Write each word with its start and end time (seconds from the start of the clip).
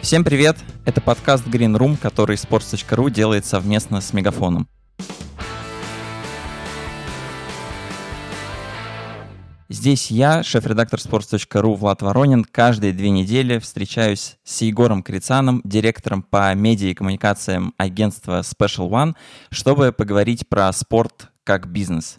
Всем 0.00 0.24
привет! 0.24 0.56
Это 0.86 1.00
подкаст 1.00 1.46
Green 1.46 1.76
Room, 1.76 1.98
который 2.00 2.36
sports.ru 2.36 3.10
делает 3.10 3.44
совместно 3.44 4.00
с 4.00 4.12
Мегафоном. 4.12 4.68
Здесь 9.68 10.10
я, 10.10 10.42
шеф-редактор 10.42 10.98
sports.ru 11.00 11.74
Влад 11.74 12.00
Воронин, 12.00 12.44
каждые 12.44 12.94
две 12.94 13.10
недели 13.10 13.58
встречаюсь 13.58 14.38
с 14.44 14.62
Егором 14.62 15.02
Крицаном, 15.02 15.60
директором 15.64 16.22
по 16.22 16.54
медиа 16.54 16.88
и 16.88 16.94
коммуникациям 16.94 17.74
агентства 17.76 18.40
Special 18.40 18.88
One, 18.88 19.14
чтобы 19.50 19.92
поговорить 19.92 20.48
про 20.48 20.72
спорт 20.72 21.28
как 21.44 21.70
бизнес. 21.70 22.18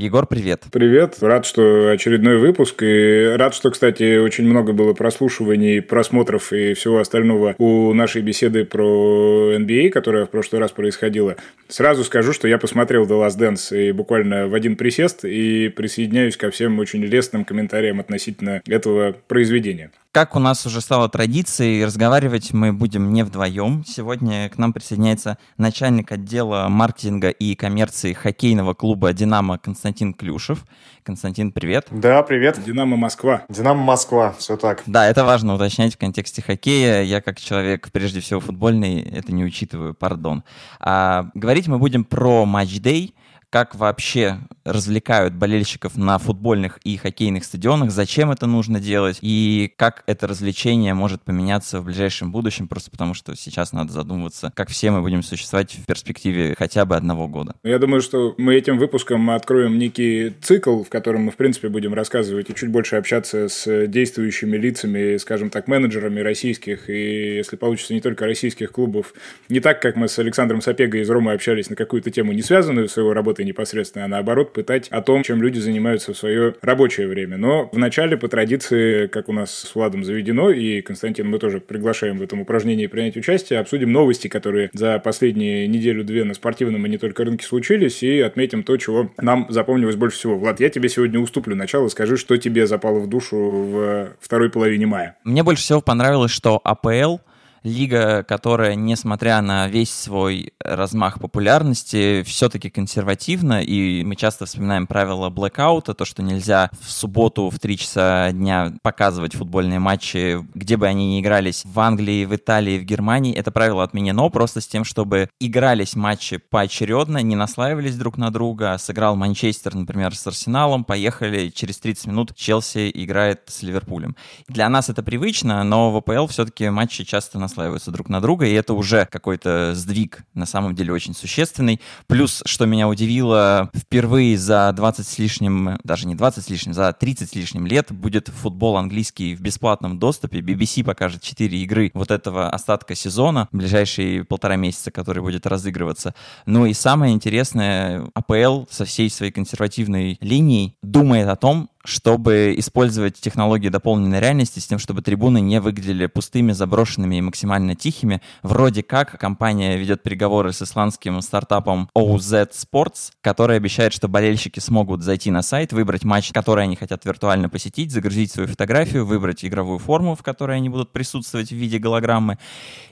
Егор, 0.00 0.26
привет. 0.26 0.64
Привет. 0.72 1.18
Рад, 1.20 1.44
что 1.44 1.90
очередной 1.90 2.38
выпуск. 2.38 2.82
И 2.82 3.34
рад, 3.36 3.54
что, 3.54 3.70
кстати, 3.70 4.16
очень 4.16 4.44
много 4.44 4.72
было 4.72 4.94
прослушиваний, 4.94 5.82
просмотров 5.82 6.54
и 6.54 6.72
всего 6.72 7.00
остального 7.00 7.54
у 7.58 7.92
нашей 7.92 8.22
беседы 8.22 8.64
про 8.64 9.52
NBA, 9.56 9.88
а, 9.88 9.90
которая 9.90 10.24
в 10.24 10.30
прошлый 10.30 10.58
раз 10.58 10.70
происходила. 10.70 11.36
Сразу 11.70 12.02
скажу, 12.02 12.32
что 12.32 12.48
я 12.48 12.58
посмотрел 12.58 13.06
The 13.06 13.26
Last 13.26 13.38
Dance 13.38 13.88
и 13.88 13.92
буквально 13.92 14.48
в 14.48 14.54
один 14.54 14.74
присест 14.74 15.24
и 15.24 15.68
присоединяюсь 15.68 16.36
ко 16.36 16.50
всем 16.50 16.78
очень 16.80 17.00
лестным 17.04 17.44
комментариям 17.44 18.00
относительно 18.00 18.60
этого 18.66 19.14
произведения. 19.28 19.92
Как 20.12 20.34
у 20.34 20.40
нас 20.40 20.66
уже 20.66 20.80
стало 20.80 21.08
традицией, 21.08 21.84
разговаривать 21.84 22.52
мы 22.52 22.72
будем 22.72 23.12
не 23.12 23.22
вдвоем. 23.22 23.84
Сегодня 23.86 24.48
к 24.48 24.58
нам 24.58 24.72
присоединяется 24.72 25.38
начальник 25.56 26.10
отдела 26.10 26.66
маркетинга 26.68 27.28
и 27.28 27.54
коммерции 27.54 28.12
хоккейного 28.12 28.74
клуба 28.74 29.12
«Динамо» 29.12 29.56
Константин 29.58 30.12
Клюшев. 30.12 30.64
Константин, 31.04 31.52
привет. 31.52 31.86
Да, 31.92 32.24
привет. 32.24 32.58
«Динамо 32.66 32.96
Москва». 32.96 33.44
«Динамо 33.48 33.80
Москва», 33.84 34.34
все 34.36 34.56
так. 34.56 34.82
Да, 34.86 35.08
это 35.08 35.24
важно 35.24 35.54
уточнять 35.54 35.94
в 35.94 35.98
контексте 35.98 36.42
хоккея. 36.42 37.02
Я 37.02 37.20
как 37.20 37.38
человек, 37.38 37.90
прежде 37.92 38.18
всего, 38.18 38.40
футбольный, 38.40 39.00
это 39.00 39.32
не 39.32 39.44
учитываю, 39.44 39.94
пардон. 39.94 40.42
А, 40.80 41.26
говорить 41.60 41.68
мы 41.68 41.78
будем 41.78 42.04
про 42.04 42.46
матч-дей, 42.46 43.14
как 43.50 43.74
вообще 43.74 44.38
развлекают 44.64 45.34
болельщиков 45.34 45.96
на 45.96 46.18
футбольных 46.18 46.78
и 46.84 46.96
хоккейных 46.96 47.44
стадионах, 47.44 47.90
зачем 47.90 48.30
это 48.30 48.46
нужно 48.46 48.78
делать 48.78 49.18
и 49.20 49.72
как 49.76 50.04
это 50.06 50.28
развлечение 50.28 50.94
может 50.94 51.22
поменяться 51.22 51.80
в 51.80 51.84
ближайшем 51.84 52.30
будущем, 52.30 52.68
просто 52.68 52.90
потому 52.90 53.14
что 53.14 53.34
сейчас 53.34 53.72
надо 53.72 53.92
задумываться, 53.92 54.52
как 54.54 54.68
все 54.68 54.90
мы 54.90 55.02
будем 55.02 55.22
существовать 55.22 55.74
в 55.74 55.86
перспективе 55.86 56.54
хотя 56.56 56.84
бы 56.84 56.94
одного 56.94 57.26
года. 57.26 57.54
Я 57.64 57.78
думаю, 57.78 58.00
что 58.00 58.34
мы 58.38 58.54
этим 58.54 58.78
выпуском 58.78 59.30
откроем 59.30 59.78
некий 59.78 60.32
цикл, 60.42 60.84
в 60.84 60.88
котором 60.88 61.22
мы, 61.22 61.32
в 61.32 61.36
принципе, 61.36 61.68
будем 61.68 61.92
рассказывать 61.92 62.50
и 62.50 62.54
чуть 62.54 62.70
больше 62.70 62.96
общаться 62.96 63.48
с 63.48 63.86
действующими 63.88 64.56
лицами, 64.56 65.16
скажем 65.16 65.50
так, 65.50 65.66
менеджерами 65.66 66.20
российских 66.20 66.88
и, 66.88 67.36
если 67.36 67.56
получится, 67.56 67.94
не 67.94 68.00
только 68.00 68.26
российских 68.26 68.70
клубов. 68.70 69.12
Не 69.48 69.60
так, 69.60 69.82
как 69.82 69.96
мы 69.96 70.08
с 70.08 70.18
Александром 70.18 70.60
Сапегой 70.60 71.00
из 71.00 71.10
Ромы 71.10 71.32
общались 71.32 71.68
на 71.70 71.76
какую-то 71.76 72.10
тему, 72.10 72.32
не 72.32 72.42
связанную 72.42 72.88
с 72.88 72.96
его 72.96 73.12
работой 73.12 73.39
непосредственно, 73.44 74.04
а 74.04 74.08
наоборот, 74.08 74.52
пытать 74.52 74.88
о 74.88 75.02
том, 75.02 75.22
чем 75.22 75.42
люди 75.42 75.58
занимаются 75.58 76.12
в 76.12 76.16
свое 76.16 76.54
рабочее 76.62 77.06
время. 77.06 77.36
Но 77.36 77.68
вначале, 77.72 78.16
по 78.16 78.28
традиции, 78.28 79.06
как 79.06 79.28
у 79.28 79.32
нас 79.32 79.52
с 79.52 79.74
Владом 79.74 80.04
заведено, 80.04 80.50
и 80.50 80.80
Константин, 80.80 81.28
мы 81.28 81.38
тоже 81.38 81.60
приглашаем 81.60 82.18
в 82.18 82.22
этом 82.22 82.40
упражнении 82.40 82.86
принять 82.86 83.16
участие, 83.16 83.58
обсудим 83.60 83.92
новости, 83.92 84.28
которые 84.28 84.70
за 84.72 84.98
последние 84.98 85.66
неделю-две 85.66 86.24
на 86.24 86.34
спортивном 86.34 86.84
и 86.86 86.88
не 86.88 86.98
только 86.98 87.24
рынке 87.24 87.44
случились, 87.44 88.02
и 88.02 88.20
отметим 88.20 88.62
то, 88.62 88.76
чего 88.76 89.10
нам 89.18 89.46
запомнилось 89.48 89.96
больше 89.96 90.18
всего. 90.18 90.38
Влад, 90.38 90.60
я 90.60 90.70
тебе 90.70 90.88
сегодня 90.88 91.18
уступлю 91.20 91.56
начало, 91.56 91.88
скажи, 91.88 92.16
что 92.16 92.36
тебе 92.36 92.66
запало 92.66 93.00
в 93.00 93.08
душу 93.08 93.36
в 93.36 94.08
второй 94.20 94.50
половине 94.50 94.86
мая. 94.86 95.16
Мне 95.24 95.42
больше 95.42 95.62
всего 95.62 95.80
понравилось, 95.80 96.30
что 96.30 96.60
АПЛ 96.64 97.18
лига, 97.62 98.22
которая, 98.22 98.74
несмотря 98.74 99.40
на 99.40 99.68
весь 99.68 99.92
свой 99.92 100.52
размах 100.60 101.20
популярности, 101.20 102.22
все-таки 102.22 102.70
консервативна, 102.70 103.62
и 103.62 104.02
мы 104.04 104.16
часто 104.16 104.46
вспоминаем 104.46 104.86
правила 104.86 105.28
блэкаута, 105.28 105.94
то, 105.94 106.04
что 106.04 106.22
нельзя 106.22 106.70
в 106.80 106.90
субботу 106.90 107.50
в 107.50 107.58
3 107.58 107.76
часа 107.76 108.32
дня 108.32 108.72
показывать 108.82 109.34
футбольные 109.34 109.78
матчи, 109.78 110.38
где 110.54 110.76
бы 110.76 110.86
они 110.86 111.16
ни 111.16 111.20
игрались, 111.20 111.64
в 111.64 111.78
Англии, 111.80 112.24
в 112.24 112.34
Италии, 112.34 112.78
в 112.78 112.84
Германии. 112.84 113.34
Это 113.34 113.50
правило 113.50 113.84
отменено 113.84 114.28
просто 114.30 114.60
с 114.60 114.66
тем, 114.66 114.84
чтобы 114.84 115.28
игрались 115.38 115.94
матчи 115.94 116.38
поочередно, 116.38 117.18
не 117.18 117.36
наслаивались 117.36 117.96
друг 117.96 118.16
на 118.16 118.30
друга. 118.30 118.76
Сыграл 118.78 119.16
Манчестер, 119.16 119.74
например, 119.74 120.14
с 120.14 120.26
Арсеналом, 120.26 120.84
поехали, 120.84 121.48
через 121.50 121.78
30 121.78 122.06
минут 122.06 122.34
Челси 122.34 122.90
играет 122.94 123.42
с 123.46 123.62
Ливерпулем. 123.62 124.16
Для 124.48 124.68
нас 124.68 124.88
это 124.88 125.02
привычно, 125.02 125.62
но 125.64 125.90
в 125.90 125.96
АПЛ 125.96 126.26
все-таки 126.26 126.68
матчи 126.70 127.04
часто 127.04 127.38
на 127.38 127.48
наслаиваются 127.50 127.90
друг 127.90 128.08
на 128.08 128.20
друга, 128.20 128.46
и 128.46 128.52
это 128.52 128.74
уже 128.74 129.06
какой-то 129.06 129.74
сдвиг, 129.74 130.22
на 130.34 130.46
самом 130.46 130.74
деле 130.74 130.92
очень 130.92 131.14
существенный. 131.14 131.80
Плюс, 132.06 132.42
что 132.46 132.64
меня 132.64 132.88
удивило, 132.88 133.70
впервые 133.76 134.38
за 134.38 134.72
20 134.72 135.06
с 135.06 135.18
лишним, 135.18 135.78
даже 135.82 136.06
не 136.06 136.14
20 136.14 136.44
с 136.44 136.48
лишним, 136.48 136.74
за 136.74 136.92
30 136.92 137.30
с 137.30 137.34
лишним 137.34 137.66
лет 137.66 137.90
будет 137.90 138.28
футбол 138.28 138.76
английский 138.76 139.34
в 139.34 139.40
бесплатном 139.40 139.98
доступе. 139.98 140.38
BBC 140.38 140.84
покажет 140.84 141.22
4 141.22 141.58
игры 141.58 141.90
вот 141.92 142.10
этого 142.10 142.48
остатка 142.48 142.94
сезона, 142.94 143.48
ближайшие 143.50 144.24
полтора 144.24 144.56
месяца, 144.56 144.90
который 144.90 145.22
будет 145.22 145.46
разыгрываться. 145.46 146.14
Ну 146.46 146.66
и 146.66 146.72
самое 146.72 147.12
интересное, 147.12 148.06
АПЛ 148.14 148.64
со 148.70 148.84
всей 148.84 149.10
своей 149.10 149.32
консервативной 149.32 150.18
линией 150.20 150.76
думает 150.82 151.28
о 151.28 151.36
том, 151.36 151.68
чтобы 151.84 152.54
использовать 152.58 153.20
технологии 153.20 153.68
дополненной 153.68 154.20
реальности 154.20 154.58
с 154.58 154.66
тем, 154.66 154.78
чтобы 154.78 155.02
трибуны 155.02 155.40
не 155.40 155.60
выглядели 155.60 156.06
пустыми, 156.06 156.52
заброшенными 156.52 157.16
и 157.16 157.20
максимально 157.20 157.74
тихими. 157.74 158.20
Вроде 158.42 158.82
как 158.82 159.18
компания 159.18 159.76
ведет 159.76 160.02
переговоры 160.02 160.52
с 160.52 160.62
исландским 160.62 161.20
стартапом 161.22 161.88
OZ 161.96 162.50
Sports, 162.52 163.12
который 163.22 163.56
обещает, 163.56 163.92
что 163.92 164.08
болельщики 164.08 164.60
смогут 164.60 165.02
зайти 165.02 165.30
на 165.30 165.42
сайт, 165.42 165.72
выбрать 165.72 166.04
матч, 166.04 166.32
который 166.32 166.64
они 166.64 166.76
хотят 166.76 167.04
виртуально 167.04 167.48
посетить, 167.48 167.92
загрузить 167.92 168.32
свою 168.32 168.48
фотографию, 168.48 169.06
выбрать 169.06 169.44
игровую 169.44 169.78
форму, 169.78 170.14
в 170.14 170.22
которой 170.22 170.56
они 170.56 170.68
будут 170.68 170.92
присутствовать 170.92 171.48
в 171.50 171.56
виде 171.56 171.78
голограммы. 171.78 172.38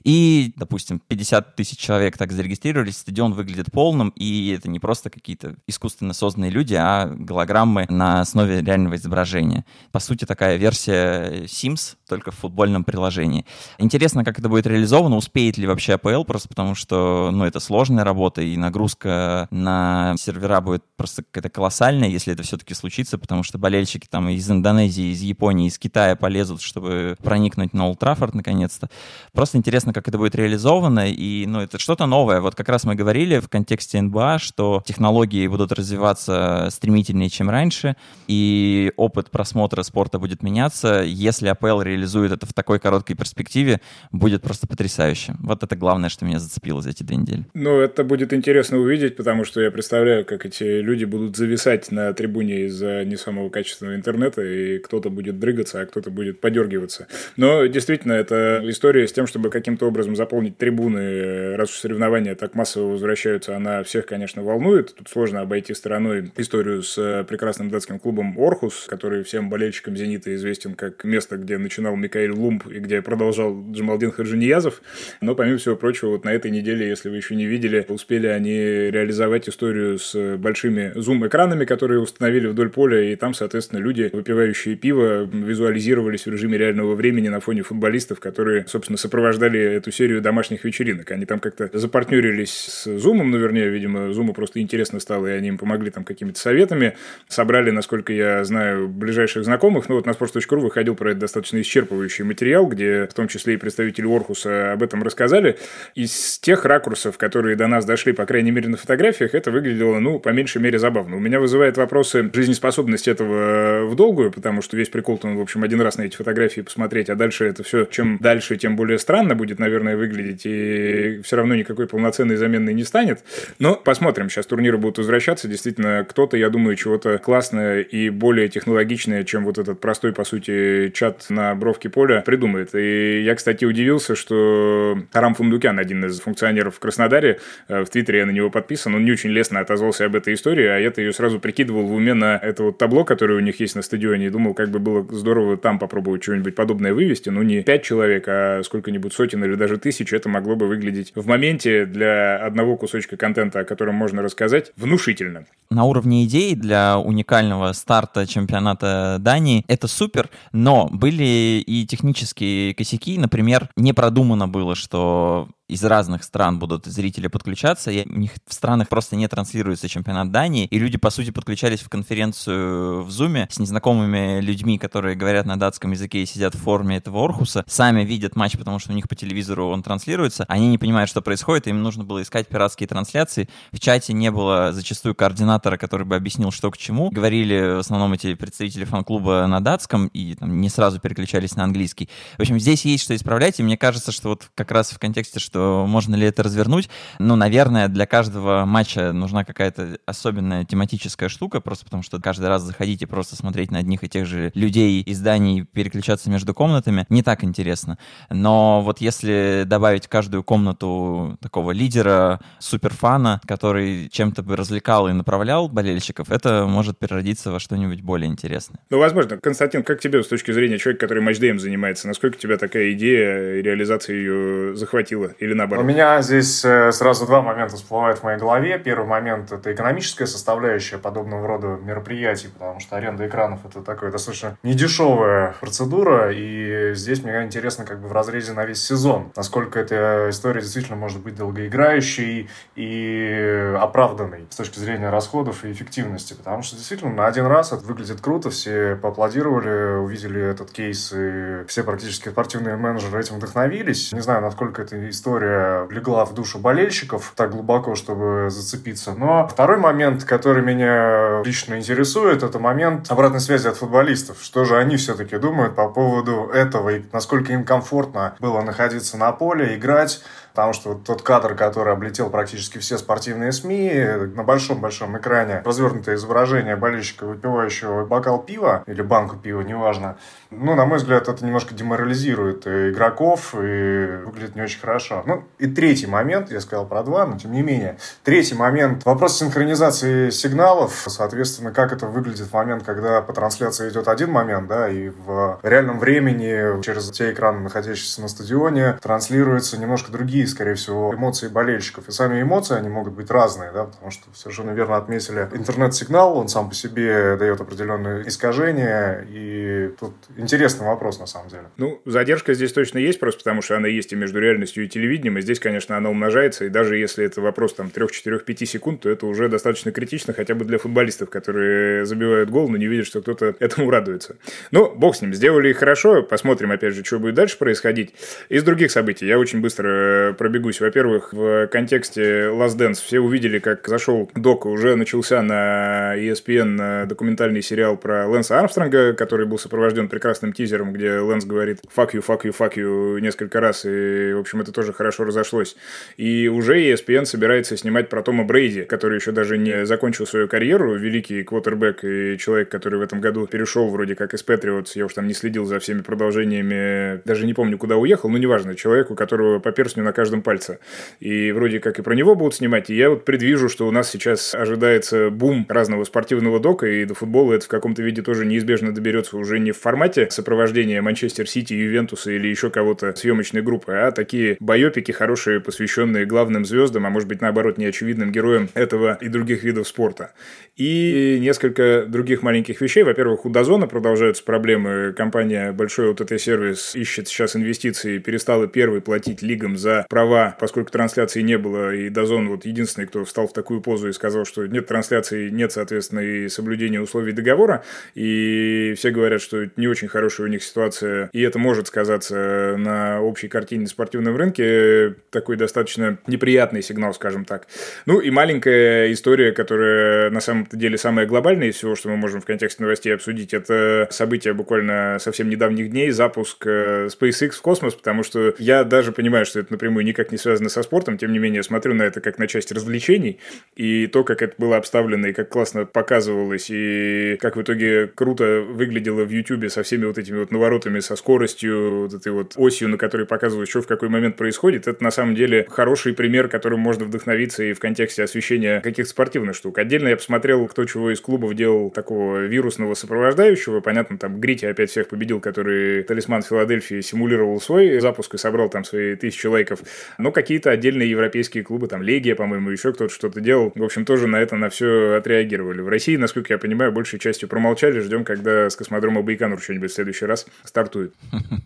И, 0.03 0.53
допустим, 0.56 1.00
50 1.06 1.56
тысяч 1.56 1.78
человек 1.78 2.16
так 2.16 2.32
зарегистрировались, 2.32 2.99
стадион 2.99 3.34
выглядит 3.34 3.66
полным, 3.70 4.10
и 4.16 4.55
это 4.56 4.70
не 4.70 4.78
просто 4.78 5.10
какие-то 5.10 5.56
искусственно 5.66 6.15
созданные 6.15 6.50
люди, 6.50 6.75
а 6.75 7.06
голограммы 7.06 7.87
на 7.88 8.20
основе 8.20 8.62
реальных 8.62 8.77
реального 8.78 8.96
изображения. 8.96 9.64
По 9.92 10.00
сути, 10.00 10.24
такая 10.24 10.56
версия 10.56 11.44
Sims, 11.44 11.96
только 12.08 12.30
в 12.30 12.36
футбольном 12.36 12.84
приложении. 12.84 13.44
Интересно, 13.78 14.24
как 14.24 14.38
это 14.38 14.48
будет 14.48 14.66
реализовано, 14.66 15.16
успеет 15.16 15.58
ли 15.58 15.66
вообще 15.66 15.94
APL, 15.94 16.24
просто 16.24 16.48
потому 16.48 16.74
что, 16.74 17.30
ну, 17.32 17.44
это 17.44 17.60
сложная 17.60 18.04
работа, 18.04 18.40
и 18.40 18.56
нагрузка 18.56 19.48
на 19.50 20.14
сервера 20.18 20.60
будет 20.60 20.84
просто 20.96 21.22
какая-то 21.22 21.50
колоссальная, 21.50 22.08
если 22.08 22.32
это 22.32 22.42
все-таки 22.42 22.74
случится, 22.74 23.18
потому 23.18 23.42
что 23.42 23.58
болельщики 23.58 24.06
там 24.08 24.28
из 24.28 24.50
Индонезии, 24.50 25.12
из 25.12 25.22
Японии, 25.22 25.68
из 25.68 25.78
Китая 25.78 26.16
полезут, 26.16 26.62
чтобы 26.62 27.16
проникнуть 27.22 27.74
на 27.74 27.88
Олд 27.88 27.98
наконец-то. 28.32 28.88
Просто 29.32 29.58
интересно, 29.58 29.92
как 29.92 30.08
это 30.08 30.18
будет 30.18 30.34
реализовано, 30.34 31.10
и, 31.10 31.46
ну, 31.46 31.60
это 31.60 31.78
что-то 31.78 32.06
новое. 32.06 32.40
Вот 32.40 32.54
как 32.54 32.68
раз 32.68 32.84
мы 32.84 32.94
говорили 32.94 33.40
в 33.40 33.48
контексте 33.48 34.00
НБА, 34.00 34.38
что 34.38 34.82
технологии 34.86 35.46
будут 35.48 35.72
развиваться 35.72 36.68
стремительнее, 36.70 37.28
чем 37.28 37.50
раньше, 37.50 37.96
и 38.28 38.67
опыт 38.96 39.30
просмотра 39.30 39.82
спорта 39.82 40.18
будет 40.18 40.42
меняться. 40.42 41.02
Если 41.04 41.48
АПЛ 41.48 41.82
реализует 41.82 42.32
это 42.32 42.46
в 42.46 42.52
такой 42.52 42.78
короткой 42.78 43.16
перспективе, 43.16 43.80
будет 44.12 44.42
просто 44.42 44.66
потрясающе. 44.66 45.34
Вот 45.40 45.62
это 45.62 45.76
главное, 45.76 46.08
что 46.08 46.24
меня 46.24 46.38
зацепило 46.38 46.80
за 46.80 46.90
эти 46.90 47.02
две 47.02 47.16
недели. 47.16 47.44
Ну, 47.54 47.80
это 47.80 48.04
будет 48.04 48.32
интересно 48.32 48.78
увидеть, 48.78 49.16
потому 49.16 49.44
что 49.44 49.60
я 49.60 49.70
представляю, 49.70 50.24
как 50.24 50.46
эти 50.46 50.80
люди 50.80 51.04
будут 51.04 51.36
зависать 51.36 51.90
на 51.90 52.12
трибуне 52.12 52.66
из-за 52.66 53.04
не 53.04 53.16
самого 53.16 53.48
качественного 53.48 53.96
интернета, 53.96 54.42
и 54.42 54.78
кто-то 54.78 55.10
будет 55.10 55.38
дрыгаться, 55.38 55.80
а 55.80 55.86
кто-то 55.86 56.10
будет 56.10 56.40
подергиваться. 56.40 57.06
Но 57.36 57.66
действительно, 57.66 58.12
это 58.12 58.62
история 58.64 59.06
с 59.06 59.12
тем, 59.12 59.26
чтобы 59.26 59.50
каким-то 59.50 59.87
образом 59.87 60.16
заполнить 60.16 60.56
трибуны, 60.56 61.56
раз 61.56 61.70
уж 61.70 61.76
соревнования 61.76 62.34
так 62.34 62.54
массово 62.54 62.93
возвращаются, 62.93 63.56
она 63.56 63.82
всех, 63.82 64.06
конечно, 64.06 64.43
волнует. 64.43 64.94
Тут 64.94 65.08
сложно 65.08 65.40
обойти 65.40 65.75
стороной 65.75 66.31
историю 66.37 66.82
с 66.82 67.25
прекрасным 67.28 67.70
датским 67.70 67.98
клубом 67.98 68.38
Орх, 68.38 68.57
Орхус, 68.58 68.87
который 68.88 69.22
всем 69.22 69.49
болельщикам 69.49 69.96
«Зенита» 69.96 70.34
известен 70.34 70.75
как 70.75 71.05
место, 71.05 71.37
где 71.37 71.58
начинал 71.58 71.94
Микаэль 71.94 72.32
Лумб 72.32 72.66
и 72.66 72.81
где 72.81 73.02
продолжал 73.02 73.56
Джамалдин 73.70 74.10
Хаджиниязов. 74.10 74.82
Но, 75.20 75.37
помимо 75.37 75.58
всего 75.58 75.76
прочего, 75.76 76.10
вот 76.10 76.25
на 76.25 76.32
этой 76.32 76.50
неделе, 76.50 76.88
если 76.88 77.08
вы 77.08 77.16
еще 77.16 77.37
не 77.37 77.46
видели, 77.46 77.87
успели 77.88 78.26
они 78.26 78.52
реализовать 78.90 79.49
историю 79.49 79.99
с 79.99 80.37
большими 80.37 80.93
зум-экранами, 80.96 81.64
которые 81.64 82.00
установили 82.00 82.49
вдоль 82.49 82.70
поля, 82.70 83.12
и 83.12 83.14
там, 83.14 83.32
соответственно, 83.32 83.78
люди, 83.78 84.10
выпивающие 84.12 84.75
пиво, 84.75 85.25
визуализировались 85.25 86.26
в 86.26 86.31
режиме 86.32 86.58
реального 86.58 86.96
времени 86.96 87.28
на 87.28 87.38
фоне 87.38 87.62
футболистов, 87.62 88.19
которые, 88.19 88.66
собственно, 88.66 88.99
сопровождали 88.99 89.60
эту 89.60 89.93
серию 89.93 90.20
домашних 90.20 90.64
вечеринок. 90.64 91.12
Они 91.12 91.26
там 91.26 91.38
как-то 91.38 91.70
запартнерились 91.72 92.50
с 92.50 92.99
Зумом, 92.99 93.31
ну, 93.31 93.38
вернее, 93.38 93.69
видимо, 93.69 94.12
Зуму 94.12 94.32
просто 94.32 94.60
интересно 94.60 94.99
стало, 94.99 95.28
и 95.28 95.31
они 95.31 95.49
им 95.49 95.58
помогли 95.58 95.90
там 95.90 96.02
какими-то 96.02 96.40
советами. 96.40 96.96
Собрали, 97.28 97.70
насколько 97.70 98.12
я 98.12 98.44
знаю 98.48 98.88
ближайших 98.88 99.44
знакомых, 99.44 99.88
но 99.88 99.94
вот 99.94 100.06
на 100.06 100.10
sports.ru 100.10 100.58
выходил 100.58 100.94
про 100.96 101.12
это 101.12 101.20
достаточно 101.20 101.58
исчерпывающий 101.60 102.24
материал, 102.24 102.66
где 102.66 103.06
в 103.06 103.14
том 103.14 103.28
числе 103.28 103.54
и 103.54 103.56
представители 103.56 104.06
Орхуса 104.06 104.72
об 104.72 104.82
этом 104.82 105.02
рассказали. 105.02 105.58
Из 105.94 106.38
тех 106.38 106.64
ракурсов, 106.64 107.16
которые 107.16 107.56
до 107.56 107.66
нас 107.66 107.84
дошли, 107.84 108.12
по 108.12 108.26
крайней 108.26 108.50
мере, 108.50 108.68
на 108.68 108.76
фотографиях, 108.76 109.34
это 109.34 109.50
выглядело, 109.50 109.98
ну, 109.98 110.18
по 110.18 110.30
меньшей 110.30 110.60
мере, 110.60 110.78
забавно. 110.78 111.16
У 111.16 111.20
меня 111.20 111.40
вызывает 111.40 111.76
вопросы 111.76 112.30
жизнеспособности 112.32 113.10
этого 113.10 113.86
в 113.86 113.94
долгую, 113.94 114.32
потому 114.32 114.62
что 114.62 114.76
весь 114.76 114.88
прикол-то, 114.88 115.28
в 115.28 115.40
общем, 115.40 115.62
один 115.62 115.80
раз 115.80 115.98
на 115.98 116.02
эти 116.02 116.16
фотографии 116.16 116.62
посмотреть, 116.62 117.10
а 117.10 117.14
дальше 117.14 117.44
это 117.44 117.62
все, 117.62 117.84
чем 117.84 118.18
дальше, 118.20 118.56
тем 118.56 118.76
более 118.76 118.98
странно 118.98 119.34
будет, 119.34 119.58
наверное, 119.58 119.96
выглядеть, 119.96 120.42
и 120.44 121.20
все 121.22 121.36
равно 121.36 121.54
никакой 121.54 121.86
полноценной 121.86 122.36
замены 122.36 122.72
не 122.72 122.84
станет. 122.84 123.22
Но 123.58 123.74
посмотрим, 123.74 124.30
сейчас 124.30 124.46
турниры 124.46 124.78
будут 124.78 124.98
возвращаться, 124.98 125.48
действительно, 125.48 126.06
кто-то, 126.08 126.36
я 126.36 126.48
думаю, 126.48 126.76
чего-то 126.76 127.18
классное 127.18 127.80
и 127.80 128.08
более 128.08 128.38
технологичное, 128.46 129.25
чем 129.25 129.44
вот 129.44 129.58
этот 129.58 129.81
простой, 129.81 130.12
по 130.12 130.23
сути, 130.23 130.93
чат 130.94 131.26
на 131.31 131.52
бровке 131.56 131.88
поля 131.88 132.23
придумает. 132.25 132.75
И 132.76 133.23
я, 133.23 133.35
кстати, 133.35 133.64
удивился, 133.64 134.14
что 134.14 134.99
Арам 135.12 135.35
Фундукян, 135.35 135.79
один 135.79 136.05
из 136.05 136.20
функционеров 136.20 136.76
в 136.76 136.79
Краснодаре, 136.79 137.40
э, 137.67 137.85
в 137.85 137.90
Твиттере 137.90 138.20
я 138.20 138.26
на 138.26 138.31
него 138.31 138.50
подписан, 138.50 138.94
он 138.94 139.05
не 139.05 139.11
очень 139.11 139.31
лестно 139.31 139.58
отозвался 139.58 140.05
об 140.05 140.14
этой 140.14 140.35
истории, 140.35 140.67
а 140.67 140.79
я-то 140.79 141.00
ее 141.00 141.12
сразу 141.12 141.40
прикидывал 141.40 141.87
в 141.87 141.93
уме 141.93 142.14
на 142.14 142.37
это 142.37 142.62
вот 142.62 142.79
табло, 142.79 143.05
которое 143.05 143.35
у 143.35 143.40
них 143.40 143.58
есть 143.58 143.75
на 143.75 143.82
стадионе, 143.82 144.26
и 144.26 144.31
думал, 144.31 144.55
как 144.55 144.70
бы 144.70 144.79
было 144.79 145.06
здорово 145.11 145.56
там 145.56 145.79
попробовать 145.79 146.23
что-нибудь 146.23 146.55
подобное 146.55 146.94
вывести, 146.94 147.31
ну 147.31 147.43
не 147.43 147.62
пять 147.62 147.82
человек, 147.82 148.25
а 148.29 148.62
сколько-нибудь 148.62 149.12
сотен 149.12 149.43
или 149.44 149.55
даже 149.55 149.79
тысяч, 149.79 150.12
это 150.12 150.29
могло 150.29 150.55
бы 150.55 150.67
выглядеть 150.69 151.12
в 151.14 151.26
моменте 151.26 151.87
для 151.87 152.37
одного 152.37 152.76
кусочка 152.76 153.17
контента, 153.17 153.61
о 153.61 153.64
котором 153.64 153.94
можно 153.94 154.23
рассказать, 154.23 154.73
внушительно. 154.76 155.46
На 155.70 155.84
уровне 155.84 156.25
идей 156.25 156.55
для 156.55 156.99
уникального 156.99 157.73
старта 157.73 158.26
чемпионата 158.28 159.16
Дании. 159.20 159.64
Это 159.66 159.88
супер, 159.88 160.30
но 160.52 160.88
были 160.92 161.62
и 161.66 161.86
технические 161.86 162.75
косяки, 162.75 163.19
например, 163.19 163.70
не 163.76 163.92
продумано 163.92 164.46
было, 164.46 164.75
что 164.75 165.48
из 165.69 165.85
разных 165.85 166.25
стран 166.25 166.59
будут 166.59 166.87
зрители 166.87 167.29
подключаться, 167.29 167.91
и 167.91 168.09
у 168.09 168.19
них 168.19 168.32
в 168.47 168.55
странах 168.55 168.88
просто 168.88 169.17
не 169.17 169.29
транслируется 169.29 169.88
чемпионат 169.88 170.31
Дании, 170.31 170.67
и 170.67 170.79
люди, 170.79 170.97
по 170.97 171.11
сути, 171.11 171.31
подключались 171.31 171.81
в 171.81 171.88
конференцию 171.91 173.03
в 173.03 173.11
Зуме 173.11 173.49
с 173.50 173.59
незнакомыми 173.59 174.41
людьми, 174.41 174.79
которые 174.79 175.15
говорят 175.15 175.44
на 175.47 175.59
датском 175.59 175.93
языке 175.93 176.23
и 176.23 176.26
сидят 176.26 176.55
в 176.55 176.59
форме 176.59 176.97
этого 176.97 177.23
Орхуса, 177.23 177.65
сами 177.67 178.03
видят 178.03 178.35
матч, 178.35 178.56
потому 178.56 178.79
что 178.79 178.93
у 178.93 178.94
них 178.94 179.09
по 179.09 179.15
телевизору 179.15 179.69
он 179.69 179.82
транслируется, 179.82 180.44
они 180.49 180.69
не 180.69 180.79
понимают, 180.79 181.11
что 181.11 181.20
происходит, 181.20 181.67
им 181.67 181.82
нужно 181.82 182.05
было 182.05 182.23
искать 182.23 182.49
пиратские 182.49 182.88
трансляции. 182.88 183.49
В 183.73 183.81
чате 183.81 184.15
не 184.15 184.31
было 184.31 184.73
зачастую 184.73 185.15
координатора, 185.15 185.76
который 185.76 186.06
бы 186.06 186.17
объяснил, 186.17 186.50
что 186.50 186.70
к 186.70 186.79
чему. 186.79 187.11
Говорили 187.11 187.76
в 187.76 187.79
основном 187.81 188.15
эти 188.15 188.35
представители 188.35 188.85
фан-клуба 188.85 189.47
на 189.47 189.61
датском 189.61 190.06
и 190.09 190.35
там, 190.35 190.61
не 190.61 190.70
сразу 190.70 190.99
переключались 190.99 191.56
на 191.56 191.65
английский. 191.65 192.09
В 192.38 192.41
общем, 192.41 192.59
здесь 192.59 192.85
есть 192.85 193.05
что 193.05 193.15
исправлять, 193.15 193.61
и 193.61 193.62
мне 193.62 193.76
кажется, 193.76 194.12
что 194.12 194.31
вот 194.31 194.50
как 194.55 194.70
раз 194.70 194.91
в 194.91 194.99
контексте, 194.99 195.41
что 195.41 195.57
можно 195.58 196.14
ли 196.14 196.26
это 196.26 196.43
развернуть. 196.43 196.88
Ну, 197.19 197.37
наверное, 197.37 197.88
для 197.88 198.06
каждого 198.06 198.64
матча 198.64 199.12
нужна 199.12 199.44
какая-то 199.44 199.99
особенная 200.06 200.64
тематическая 200.64 201.28
штука, 201.28 201.60
просто 201.60 201.84
потому 201.84 202.02
что 202.02 202.20
каждый 202.20 202.49
раз 202.49 202.62
заходить 202.62 203.02
и 203.02 203.06
просто 203.06 203.37
смотреть 203.37 203.70
на 203.70 203.78
одних 203.78 204.05
и 204.05 204.08
тех 204.08 204.26
же 204.26 204.50
людей 204.55 205.02
из 205.02 205.19
зданий, 205.19 205.64
переключаться 205.64 206.31
между 206.31 206.55
комнатами, 206.55 207.06
не 207.08 207.22
так 207.22 207.44
интересно. 207.44 207.99
Но 208.31 208.82
вот 208.82 209.00
если 209.00 209.64
добавить 209.66 210.06
в 210.06 210.08
каждую 210.08 210.43
комнату 210.43 211.38
такого 211.40 211.72
лидера, 211.72 212.40
суперфана, 212.58 213.40
который 213.46 214.08
чем-то 214.08 214.43
бы 214.43 214.56
развлекал 214.56 215.08
и 215.08 215.12
направлял 215.12 215.69
болельщиков, 215.69 216.31
это 216.31 216.66
может 216.66 216.99
переродиться 216.99 217.50
во 217.50 217.60
что-нибудь 217.60 218.02
более 218.02 218.31
интересное. 218.31 218.81
Ну, 218.90 218.99
возможно. 218.99 219.38
Константин, 219.38 219.82
как 219.82 220.00
тебе 220.00 220.22
с 220.22 220.28
точки 220.28 220.52
зрения 220.52 220.78
человека, 220.78 221.06
который 221.06 221.22
матчдеем 221.22 221.58
занимается, 221.58 222.08
насколько 222.08 222.38
тебя 222.38 222.56
такая 222.56 222.93
идея 222.93 223.56
и 223.56 223.62
реализация 223.62 224.16
ее 224.16 224.76
захватила? 224.76 225.34
Или 225.38 225.47
наоборот? 225.54 225.84
У 225.84 225.86
меня 225.86 226.20
здесь 226.22 226.64
э, 226.64 226.92
сразу 226.92 227.26
два 227.26 227.42
момента 227.42 227.76
всплывают 227.76 228.18
в 228.18 228.22
моей 228.22 228.38
голове. 228.38 228.78
Первый 228.78 229.06
момент– 229.06 229.52
это 229.52 229.72
экономическая 229.72 230.26
составляющая 230.26 230.98
подобного 230.98 231.46
рода 231.46 231.78
мероприятий, 231.82 232.48
потому 232.48 232.80
что 232.80 232.96
аренда 232.96 233.26
экранов– 233.26 233.60
это 233.64 233.82
такая 233.82 234.10
достаточно 234.10 234.56
недешевая 234.62 235.54
процедура, 235.60 236.32
и 236.32 236.92
здесь 236.94 237.22
мне 237.22 237.42
интересно 237.42 237.84
как 237.84 238.00
бы 238.00 238.08
в 238.08 238.12
разрезе 238.12 238.52
на 238.52 238.64
весь 238.64 238.82
сезон, 238.82 239.32
насколько 239.36 239.78
эта 239.78 240.26
история 240.30 240.60
действительно 240.60 240.96
может 240.96 241.20
быть 241.22 241.36
долгоиграющей 241.36 242.48
и 242.76 243.74
оправданной 243.78 244.46
с 244.50 244.56
точки 244.56 244.78
зрения 244.78 245.10
расходов 245.10 245.64
и 245.64 245.72
эффективности, 245.72 246.34
потому 246.34 246.62
что 246.62 246.76
действительно 246.76 247.12
на 247.12 247.26
один 247.26 247.46
раз 247.46 247.72
это 247.72 247.84
выглядит 247.84 248.20
круто, 248.20 248.50
все 248.50 248.96
поаплодировали, 248.96 249.98
увидели 249.98 250.42
этот 250.42 250.70
кейс, 250.70 251.12
и 251.14 251.64
все 251.66 251.82
практически 251.84 252.28
спортивные 252.28 252.76
менеджеры 252.76 253.20
этим 253.20 253.36
вдохновились. 253.36 254.12
Не 254.12 254.20
знаю, 254.20 254.42
насколько 254.42 254.82
эта 254.82 255.08
история 255.08 255.38
которая 255.38 255.88
легла 255.90 256.25
в 256.25 256.35
душу 256.35 256.58
болельщиков 256.58 257.32
так 257.37 257.52
глубоко, 257.52 257.94
чтобы 257.94 258.50
зацепиться. 258.50 259.14
Но 259.14 259.46
второй 259.46 259.76
момент, 259.76 260.25
который 260.25 260.62
меня 260.62 261.43
лично 261.44 261.76
интересует, 261.76 262.43
это 262.43 262.58
момент 262.58 263.11
обратной 263.11 263.38
связи 263.38 263.69
от 263.69 263.76
футболистов. 263.76 264.38
Что 264.43 264.64
же 264.64 264.76
они 264.76 264.96
все-таки 264.96 265.38
думают 265.38 265.76
по 265.76 265.88
поводу 265.88 266.50
этого 266.52 266.90
и 266.90 267.02
насколько 267.12 267.52
им 267.52 267.64
комфортно 267.64 268.35
было 268.40 268.62
находиться 268.62 269.17
на 269.17 269.31
поле, 269.31 269.76
играть, 269.76 270.23
потому 270.58 270.72
что 270.72 270.88
вот 270.88 271.05
тот 271.05 271.22
кадр, 271.22 271.55
который 271.55 271.93
облетел 271.93 272.31
практически 272.31 272.78
все 272.78 272.99
спортивные 272.99 273.52
СМИ, 273.52 274.32
на 274.34 274.43
большом-большом 274.43 275.16
экране 275.16 275.62
развернутое 275.64 276.16
изображение 276.16 276.75
болельщика, 276.75 277.26
выпивающего 277.26 278.05
бокал 278.05 278.43
пива 278.43 278.82
или 278.88 279.00
банку 279.00 279.37
пива, 279.37 279.60
неважно. 279.60 280.19
Ну, 280.50 280.75
на 280.75 280.84
мой 280.84 280.99
взгляд, 280.99 281.28
это 281.28 281.44
немножко 281.44 281.75
деморализирует 281.75 282.66
игроков 282.66 283.55
и 283.55 284.25
выглядит 284.26 284.56
не 284.56 284.62
очень 284.62 284.81
хорошо. 284.81 285.22
Ну, 285.26 285.44
и 285.60 285.69
третий 285.69 286.08
момент, 286.08 286.50
я 286.50 286.60
сказал 286.60 286.87
про 286.87 287.05
два, 287.05 287.25
но 287.25 287.38
тем 287.38 287.52
не 287.52 287.62
менее. 287.62 287.99
Третий 288.25 288.56
момент, 288.56 289.05
вопрос 289.05 289.38
синхронизации 289.38 290.31
сигналов, 290.31 291.05
соответственно, 291.06 291.70
как 291.70 291.93
это 291.93 292.06
выглядит 292.06 292.49
в 292.49 292.52
момент, 292.52 292.82
когда 292.82 293.20
по 293.20 293.32
трансляции 293.32 293.88
идет 293.90 294.08
один 294.08 294.32
момент, 294.32 294.66
да, 294.66 294.88
и 294.88 295.10
в 295.10 295.60
реальном 295.62 296.00
времени 296.00 296.82
через 296.82 297.10
те 297.10 297.31
экраны, 297.31 297.60
находящиеся 297.60 298.22
на 298.22 298.28
стадионе, 298.28 298.99
транслируются 299.00 299.78
немножко 299.78 300.10
другие 300.10 300.47
скорее 300.48 300.74
всего, 300.74 301.14
эмоции 301.14 301.48
болельщиков. 301.48 302.08
И 302.08 302.12
сами 302.12 302.42
эмоции, 302.42 302.76
они 302.76 302.88
могут 302.88 303.14
быть 303.14 303.30
разные, 303.30 303.70
да, 303.72 303.84
потому 303.84 304.10
что 304.10 304.24
совершенно 304.34 304.70
верно 304.70 304.96
отметили 304.96 305.48
интернет-сигнал, 305.52 306.36
он 306.36 306.48
сам 306.48 306.68
по 306.68 306.74
себе 306.74 307.36
дает 307.36 307.60
определенные 307.60 308.26
искажения, 308.26 309.26
и 309.28 309.90
тут 309.98 310.14
интересный 310.36 310.86
вопрос 310.86 311.18
на 311.20 311.26
самом 311.26 311.48
деле. 311.48 311.64
Ну, 311.76 312.00
задержка 312.04 312.54
здесь 312.54 312.72
точно 312.72 312.98
есть, 312.98 313.20
просто 313.20 313.40
потому 313.40 313.62
что 313.62 313.76
она 313.76 313.88
есть 313.88 314.12
и 314.12 314.16
между 314.16 314.40
реальностью 314.40 314.84
и 314.84 314.88
телевидением, 314.88 315.38
и 315.38 315.40
здесь, 315.40 315.60
конечно, 315.60 315.96
она 315.96 316.10
умножается, 316.10 316.64
и 316.64 316.69
даже 316.69 316.96
если 316.96 317.24
это 317.24 317.40
вопрос 317.40 317.74
там 317.74 317.90
3-4-5 317.94 318.67
секунд, 318.67 319.00
то 319.02 319.10
это 319.10 319.26
уже 319.26 319.48
достаточно 319.48 319.93
критично, 319.93 320.32
хотя 320.32 320.55
бы 320.55 320.64
для 320.64 320.78
футболистов, 320.78 321.31
которые 321.31 322.05
забивают 322.05 322.50
гол, 322.50 322.69
но 322.69 322.76
не 322.76 322.86
видят, 322.86 323.06
что 323.06 323.20
кто-то 323.20 323.55
этому 323.58 323.90
радуется. 323.90 324.36
Ну, 324.70 324.94
бог 324.94 325.17
с 325.17 325.22
ним, 325.22 325.34
сделали 325.34 325.72
хорошо, 325.72 326.22
посмотрим, 326.22 326.72
опять 326.72 326.94
же, 326.94 327.05
что 327.05 327.19
будет 327.19 327.34
дальше 327.34 327.58
происходить. 327.58 328.14
Из 328.48 328.62
других 328.62 328.90
событий 328.90 329.26
я 329.26 329.38
очень 329.38 329.60
быстро 329.60 330.28
пробегусь. 330.32 330.81
Во-первых, 330.81 331.32
в 331.32 331.67
контексте 331.69 332.47
Last 332.47 332.77
Dance 332.77 333.03
все 333.05 333.20
увидели, 333.20 333.58
как 333.58 333.87
зашел 333.87 334.31
док, 334.35 334.67
уже 334.67 334.97
начался 334.97 335.43
на 335.43 336.15
ESPN 336.17 337.06
документальный 337.06 337.63
сериал 337.63 337.97
про 337.97 338.27
Лэнса 338.27 338.58
Армстронга, 338.58 339.13
который 339.13 339.47
был 339.47 339.58
сопровожден 339.58 340.08
прекрасным 340.08 340.53
тизером, 340.53 340.93
где 340.93 341.19
Лэнс 341.19 341.44
говорит 341.44 341.81
«fuck 341.94 342.13
you, 342.13 342.25
fuck 342.27 342.43
you, 342.44 342.55
fuck 342.56 342.75
you» 342.75 343.20
несколько 343.20 343.61
раз, 343.61 343.85
и, 343.85 344.32
в 344.32 344.41
общем, 344.41 344.61
это 344.61 344.73
тоже 344.73 344.93
хорошо 344.93 345.25
разошлось. 345.25 345.77
И 346.17 346.49
уже 346.49 346.81
ESPN 346.81 347.25
собирается 347.25 347.77
снимать 347.77 348.08
про 348.08 348.23
Тома 348.23 348.44
Брейди, 348.44 348.82
который 348.85 349.17
еще 349.17 349.32
даже 349.32 349.58
не 349.58 349.87
закончил 349.87 350.27
свою 350.27 350.49
карьеру, 350.49 350.97
великий 350.97 351.43
квотербек 351.43 352.05
и 352.05 352.37
человек, 352.39 352.69
который 352.69 352.99
в 352.99 353.03
этом 353.03 353.20
году 353.20 353.47
перешел 353.47 353.89
вроде 353.89 354.15
как 354.15 354.35
из 354.35 354.43
Патриотс, 354.43 354.97
я 354.97 355.05
уж 355.05 355.15
там 355.15 355.27
не 355.27 355.35
следил 355.35 355.65
за 355.65 355.79
всеми 355.79 356.01
продолжениями, 356.01 357.20
даже 357.25 357.47
не 357.47 357.55
помню, 357.55 357.79
куда 357.79 357.97
уехал, 357.97 358.29
но 358.29 358.39
неважно, 358.39 358.75
человек, 358.75 359.11
у 359.11 359.15
которого 359.15 359.58
по 359.58 359.73
перстню 359.73 360.05
на 360.05 360.13
каждом 360.19 360.43
пальце. 360.43 360.81
И 361.20 361.53
вроде 361.53 361.79
как 361.79 362.01
и 362.01 362.03
про 362.03 362.15
него 362.15 362.34
будут 362.34 362.56
снимать. 362.56 362.91
И 362.91 362.96
я 362.96 363.10
вот 363.10 363.25
предвижу, 363.25 363.69
что 363.69 363.87
у 363.87 363.93
нас 363.93 364.10
сейчас 364.10 364.53
ожидается 364.53 365.31
бум 365.31 365.65
разного 365.69 366.03
спортивного 366.03 366.58
дока, 366.58 366.89
и 366.89 367.05
до 367.05 367.15
футбола 367.15 367.55
это 367.55 367.67
в 367.67 367.69
каком-то 367.69 368.03
виде 368.03 368.22
тоже 368.22 368.44
неизбежно 368.44 368.93
доберется 368.93 369.37
уже 369.37 369.60
не 369.60 369.70
в 369.70 369.79
формате 369.79 370.27
сопровождения 370.31 371.01
Манчестер 371.03 371.48
Сити, 371.48 371.75
Ювентуса 371.75 372.32
или 372.32 372.48
еще 372.48 372.69
кого-то 372.69 373.15
съемочной 373.15 373.63
группы, 373.63 373.93
а 373.93 374.10
такие 374.10 374.56
боевики 374.58 374.89
биопики 374.89 375.13
хорошие, 375.13 375.60
посвященные 375.60 376.25
главным 376.25 376.65
звездам, 376.65 377.06
а 377.06 377.10
может 377.10 377.29
быть, 377.29 377.41
наоборот, 377.43 377.79
неочевидным 377.79 378.32
героям 378.32 378.69
этого 378.75 379.19
и 379.20 379.29
других 379.29 379.63
видов 379.63 379.87
спорта. 379.87 380.32
И 380.77 381.39
несколько 381.41 382.06
других 382.06 382.43
маленьких 382.43 382.81
вещей. 382.81 383.03
Во-первых, 383.03 383.44
у 383.44 383.51
Дозона 383.51 383.87
продолжаются 383.87 384.44
проблемы. 384.44 385.13
Компания 385.13 385.72
большой 385.72 386.13
ОТТ-сервис 386.13 386.94
ищет 386.94 387.29
сейчас 387.29 387.56
инвестиции, 387.56 388.19
перестала 388.19 388.67
первой 388.67 389.01
платить 389.01 389.43
лигам 389.43 389.77
за 389.77 390.06
права, 390.08 390.56
поскольку 390.58 390.91
трансляции 390.91 391.43
не 391.43 391.58
было, 391.58 391.94
и 391.94 392.08
Дозон 392.08 392.48
вот 392.48 392.65
единственный, 392.65 393.06
кто 393.06 393.24
встал 393.24 393.46
в 393.46 393.53
такую 393.53 393.81
позу 393.82 394.08
и 394.08 394.12
сказал, 394.12 394.44
что 394.44 394.67
нет 394.67 394.86
трансляции, 394.86 395.50
нет, 395.50 395.72
соответственно, 395.72 396.20
и 396.20 396.48
соблюдения 396.48 397.00
условий 397.00 397.32
договора, 397.32 397.84
и 398.15 398.94
все 398.96 399.10
говорят, 399.10 399.43
что 399.43 399.69
не 399.77 399.86
очень 399.86 400.08
хорошая 400.08 400.46
у 400.46 400.50
них 400.50 400.62
ситуация, 400.62 401.29
и 401.32 401.43
это 401.43 401.58
может 401.58 401.88
сказаться 401.88 402.77
на 402.79 403.20
общей 403.20 403.48
картине 403.48 403.86
спортивном 403.86 404.36
рынке, 404.36 405.15
такой 405.31 405.56
достаточно 405.56 406.19
неприятный 406.27 406.82
сигнал, 406.82 407.12
скажем 407.12 407.44
так. 407.44 407.67
Ну 408.06 408.20
и 408.20 408.31
маленькая 408.31 409.12
история, 409.12 409.53
которая 409.53 410.31
на 410.31 410.41
самом 410.41 410.67
деле 410.72 410.96
самая 410.96 411.27
глобальная 411.27 411.69
из 411.69 411.77
всего, 411.77 411.94
что 411.94 412.08
мы 412.08 412.17
можем 412.17 412.41
в 412.41 412.46
контексте 412.46 412.82
новостей 412.82 413.15
обсудить, 413.15 413.53
это 413.53 414.08
событие 414.10 414.55
буквально 414.55 415.19
совсем 415.20 415.50
недавних 415.50 415.91
дней, 415.91 416.10
запуск 416.10 416.67
э, 416.67 417.08
SpaceX 417.08 417.50
в 417.50 417.62
космос, 417.62 417.94
потому 417.94 418.22
что 418.22 418.55
я 418.58 418.84
даже 418.84 419.12
понимаю, 419.12 419.44
что 419.44 419.60
это 419.60 419.72
напрямую 419.72 419.97
никак 420.00 420.32
не 420.32 420.38
связано 420.38 420.69
со 420.69 420.82
спортом, 420.82 421.19
тем 421.19 421.32
не 421.32 421.38
менее 421.38 421.62
смотрю 421.62 421.94
на 421.94 422.02
это 422.02 422.20
как 422.20 422.38
на 422.38 422.46
часть 422.46 422.72
развлечений, 422.72 423.38
и 423.76 424.06
то, 424.06 424.24
как 424.24 424.43
это 424.43 424.55
было 424.58 424.76
обставлено, 424.76 425.28
и 425.28 425.32
как 425.32 425.48
классно 425.48 425.84
показывалось, 425.84 426.69
и 426.70 427.36
как 427.40 427.56
в 427.56 427.62
итоге 427.62 428.10
круто 428.14 428.60
выглядело 428.69 429.24
в 429.24 429.31
YouTube 429.31 429.70
со 429.70 429.82
всеми 429.82 430.05
вот 430.06 430.19
этими 430.19 430.38
вот 430.38 430.50
наворотами, 430.50 431.00
со 431.00 431.17
скоростью, 431.17 432.02
вот 432.02 432.14
этой 432.14 432.32
вот 432.32 432.55
осью, 432.56 432.88
на 432.88 432.98
которой 432.98 433.26
показывают, 433.26 433.69
что 433.69 433.82
в 433.82 433.86
какой 433.86 434.08
момент 434.08 434.36
происходит, 434.36 434.88
это 434.88 435.02
на 435.02 435.10
самом 435.10 435.34
деле 435.34 435.67
хороший 435.70 436.14
пример, 436.14 436.48
которым 436.48 436.81
можно 436.81 437.05
вдохновиться 437.05 437.62
и 437.64 437.72
в 437.72 437.81
контексте 437.81 438.22
освещения 438.22 438.81
каких-то 438.81 439.10
спортивных 439.10 439.55
штук. 439.55 439.78
Отдельно 439.78 440.08
я 440.08 440.17
посмотрел, 440.17 440.67
кто 440.67 440.84
чего 440.84 441.10
из 441.10 441.20
клубов 441.20 441.55
делал 441.55 441.90
такого 441.90 442.46
вирусного 442.46 442.94
сопровождающего. 442.94 443.81
Понятно, 443.81 444.19
там 444.19 444.40
Грити 444.40 444.67
опять 444.67 444.90
всех 444.90 445.08
победил, 445.08 445.40
который 445.40 446.02
талисман 446.02 446.43
Филадельфии 446.43 447.00
симулировал 447.00 447.60
свой 447.60 447.98
запуск 448.00 448.34
и 448.34 448.38
собрал 448.38 448.69
там 448.69 448.84
свои 448.84 449.14
тысячи 449.17 449.46
лайков. 449.46 449.81
Но 450.18 450.32
какие-то 450.32 450.70
отдельные 450.70 451.10
европейские 451.10 451.64
клубы, 451.64 451.88
там 451.88 452.02
Легия, 452.02 452.34
по-моему, 452.34 452.70
еще 452.70 452.92
кто-то 452.92 453.12
что-то 453.12 453.40
делал. 453.40 453.72
В 453.74 453.82
общем, 453.82 454.04
тоже 454.04 454.26
на 454.26 454.36
это 454.36 454.56
на 454.56 454.68
все 454.68 455.16
отреагировали. 455.16 455.80
В 455.80 455.88
России, 455.88 456.16
насколько 456.16 456.52
я 456.52 456.58
понимаю, 456.58 456.92
большей 456.92 457.18
частью 457.18 457.48
промолчали. 457.48 458.00
Ждем, 458.00 458.24
когда 458.24 458.70
с 458.70 458.76
космодрома 458.76 459.22
Байконур 459.22 459.60
что-нибудь 459.60 459.90
в 459.90 459.94
следующий 459.94 460.26
раз 460.26 460.46
стартует. 460.64 461.14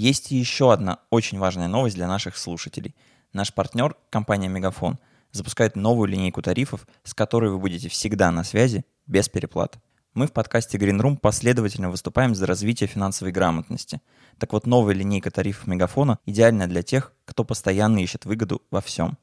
Есть 0.00 0.30
еще 0.30 0.72
одна 0.72 0.98
очень 1.10 1.38
важная 1.38 1.68
новость 1.68 1.96
для 1.96 2.08
наших 2.08 2.38
слушателей. 2.38 2.94
Наш 3.34 3.52
партнер, 3.52 3.96
компания 4.08 4.48
Мегафон, 4.48 4.98
запускает 5.30 5.76
новую 5.76 6.08
линейку 6.08 6.40
тарифов, 6.40 6.86
с 7.04 7.12
которой 7.12 7.50
вы 7.50 7.58
будете 7.58 7.90
всегда 7.90 8.30
на 8.30 8.42
связи, 8.42 8.84
без 9.06 9.28
переплат. 9.28 9.78
Мы 10.12 10.26
в 10.26 10.32
подкасте 10.32 10.76
Green 10.76 11.00
Room 11.00 11.16
последовательно 11.16 11.88
выступаем 11.88 12.34
за 12.34 12.44
развитие 12.44 12.88
финансовой 12.88 13.30
грамотности. 13.30 14.00
Так 14.38 14.52
вот, 14.52 14.66
новая 14.66 14.92
линейка 14.92 15.30
тарифов 15.30 15.68
Мегафона 15.68 16.18
идеальна 16.26 16.66
для 16.66 16.82
тех, 16.82 17.12
кто 17.24 17.44
постоянно 17.44 18.00
ищет 18.00 18.24
выгоду 18.24 18.60
во 18.72 18.80
всем. 18.80 19.18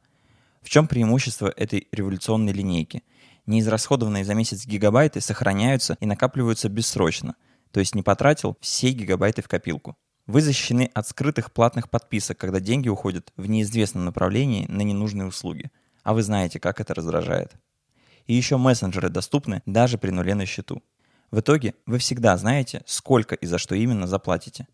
В 0.61 0.69
чем 0.69 0.87
преимущество 0.87 1.53
этой 1.57 1.89
революционной 1.91 2.53
линейки? 2.53 3.03
Неизрасходованные 3.47 4.23
за 4.23 4.33
месяц 4.33 4.65
гигабайты 4.65 5.19
сохраняются 5.19 5.97
и 5.99 6.05
накапливаются 6.05 6.69
бессрочно, 6.69 7.35
то 7.71 7.81
есть 7.81 7.93
не 7.93 8.01
потратил 8.01 8.55
все 8.61 8.91
гигабайты 8.91 9.41
в 9.41 9.49
копилку. 9.49 9.97
Вы 10.25 10.41
защищены 10.41 10.89
от 10.93 11.05
скрытых 11.05 11.51
платных 11.51 11.89
подписок, 11.89 12.37
когда 12.37 12.61
деньги 12.61 12.87
уходят 12.87 13.33
в 13.35 13.49
неизвестном 13.49 14.05
направлении 14.05 14.65
на 14.67 14.83
ненужные 14.83 15.27
услуги. 15.27 15.69
А 16.03 16.13
вы 16.13 16.23
знаете, 16.23 16.61
как 16.61 16.79
это 16.79 16.93
раздражает. 16.93 17.51
И 18.27 18.33
еще 18.33 18.57
мессенджеры 18.57 19.09
доступны 19.09 19.63
даже 19.65 19.97
при 19.97 20.11
нуле 20.11 20.35
на 20.35 20.45
счету. 20.45 20.83
В 21.31 21.39
итоге 21.39 21.75
вы 21.85 21.97
всегда 21.97 22.37
знаете, 22.37 22.83
сколько 22.85 23.35
и 23.35 23.45
за 23.45 23.57
что 23.57 23.75
именно 23.75 24.07
заплатите. 24.07 24.67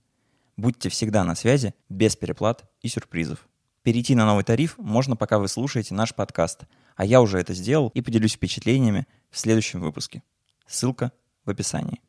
Будьте 0.57 0.89
всегда 0.89 1.23
на 1.23 1.35
связи, 1.35 1.73
без 1.89 2.15
переплат 2.15 2.69
и 2.81 2.87
сюрпризов. 2.87 3.47
Перейти 3.81 4.15
на 4.15 4.25
новый 4.25 4.43
тариф 4.43 4.77
можно, 4.77 5.15
пока 5.15 5.39
вы 5.39 5.47
слушаете 5.47 5.93
наш 5.93 6.13
подкаст, 6.13 6.63
а 6.95 7.05
я 7.05 7.21
уже 7.21 7.39
это 7.39 7.53
сделал 7.53 7.89
и 7.93 8.01
поделюсь 8.01 8.33
впечатлениями 8.33 9.07
в 9.29 9.39
следующем 9.39 9.81
выпуске. 9.81 10.23
Ссылка 10.67 11.11
в 11.43 11.49
описании. 11.49 12.01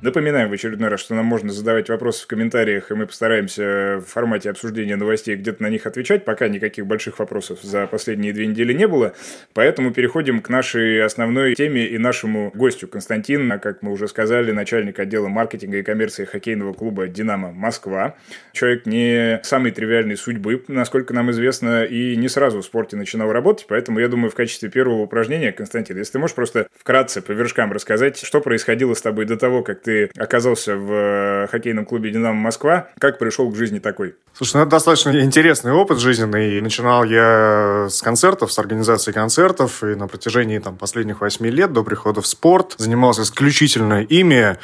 Напоминаем 0.00 0.48
в 0.48 0.52
очередной 0.52 0.90
раз, 0.90 1.00
что 1.00 1.16
нам 1.16 1.26
можно 1.26 1.50
задавать 1.50 1.88
вопросы 1.88 2.22
в 2.22 2.28
комментариях, 2.28 2.92
и 2.92 2.94
мы 2.94 3.08
постараемся 3.08 3.96
в 3.98 4.04
формате 4.04 4.48
обсуждения 4.48 4.94
новостей 4.94 5.34
где-то 5.34 5.60
на 5.60 5.70
них 5.70 5.86
отвечать. 5.86 6.24
Пока 6.24 6.46
никаких 6.46 6.86
больших 6.86 7.18
вопросов 7.18 7.58
за 7.62 7.88
последние 7.88 8.32
две 8.32 8.46
недели 8.46 8.72
не 8.72 8.86
было. 8.86 9.14
Поэтому 9.54 9.92
переходим 9.92 10.40
к 10.40 10.50
нашей 10.50 11.02
основной 11.02 11.56
теме 11.56 11.84
и 11.84 11.98
нашему 11.98 12.52
гостю. 12.54 12.86
Константин, 12.86 13.58
как 13.58 13.82
мы 13.82 13.90
уже 13.90 14.06
сказали, 14.06 14.52
начальник 14.52 15.00
отдела 15.00 15.26
маркетинга 15.26 15.78
и 15.78 15.82
коммерции 15.82 16.24
хоккейного 16.24 16.74
клуба 16.74 17.08
«Динамо 17.08 17.50
Москва». 17.50 18.14
Человек 18.52 18.86
не 18.86 19.40
самой 19.42 19.72
тривиальной 19.72 20.16
судьбы, 20.16 20.62
насколько 20.68 21.12
нам 21.12 21.32
известно, 21.32 21.82
и 21.82 22.14
не 22.14 22.28
сразу 22.28 22.60
в 22.60 22.64
спорте 22.64 22.96
начинал 22.96 23.32
работать. 23.32 23.66
Поэтому, 23.68 23.98
я 23.98 24.06
думаю, 24.06 24.30
в 24.30 24.36
качестве 24.36 24.70
первого 24.70 25.02
упражнения, 25.02 25.50
Константин, 25.50 25.98
если 25.98 26.12
ты 26.12 26.18
можешь 26.20 26.36
просто 26.36 26.68
вкратце 26.78 27.20
по 27.20 27.32
вершкам 27.32 27.72
рассказать, 27.72 28.16
что 28.22 28.40
происходило 28.40 28.94
с 28.94 29.02
тобой 29.02 29.24
до 29.24 29.36
того, 29.36 29.64
как 29.64 29.80
ты 29.80 29.87
оказался 30.16 30.76
в 30.76 30.92
э, 30.92 31.46
хоккейном 31.48 31.84
клубе 31.84 32.10
«Динамо 32.10 32.38
Москва». 32.38 32.88
Как 32.98 33.18
пришел 33.18 33.50
к 33.50 33.56
жизни 33.56 33.78
такой? 33.78 34.14
Слушай, 34.34 34.56
ну 34.56 34.62
это 34.62 34.70
достаточно 34.70 35.20
интересный 35.20 35.72
опыт 35.72 35.98
жизненный. 35.98 36.60
Начинал 36.60 37.04
я 37.04 37.86
с 37.90 38.02
концертов, 38.02 38.52
с 38.52 38.58
организации 38.58 39.12
концертов, 39.12 39.82
и 39.82 39.94
на 39.94 40.06
протяжении 40.06 40.58
там, 40.58 40.76
последних 40.76 41.20
восьми 41.20 41.50
лет 41.50 41.72
до 41.72 41.82
прихода 41.82 42.20
в 42.20 42.26
спорт 42.26 42.74
занимался 42.78 43.22
исключительно 43.22 44.02
ими 44.02 44.58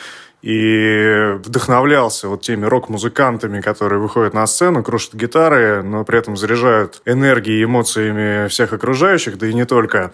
и 0.44 1.38
вдохновлялся 1.38 2.28
вот 2.28 2.42
теми 2.42 2.66
рок-музыкантами, 2.66 3.62
которые 3.62 3.98
выходят 3.98 4.34
на 4.34 4.46
сцену, 4.46 4.82
крушат 4.82 5.14
гитары, 5.14 5.82
но 5.82 6.04
при 6.04 6.18
этом 6.18 6.36
заряжают 6.36 7.00
энергией 7.06 7.62
и 7.62 7.64
эмоциями 7.64 8.48
всех 8.48 8.74
окружающих, 8.74 9.38
да 9.38 9.46
и 9.46 9.54
не 9.54 9.64
только. 9.64 10.12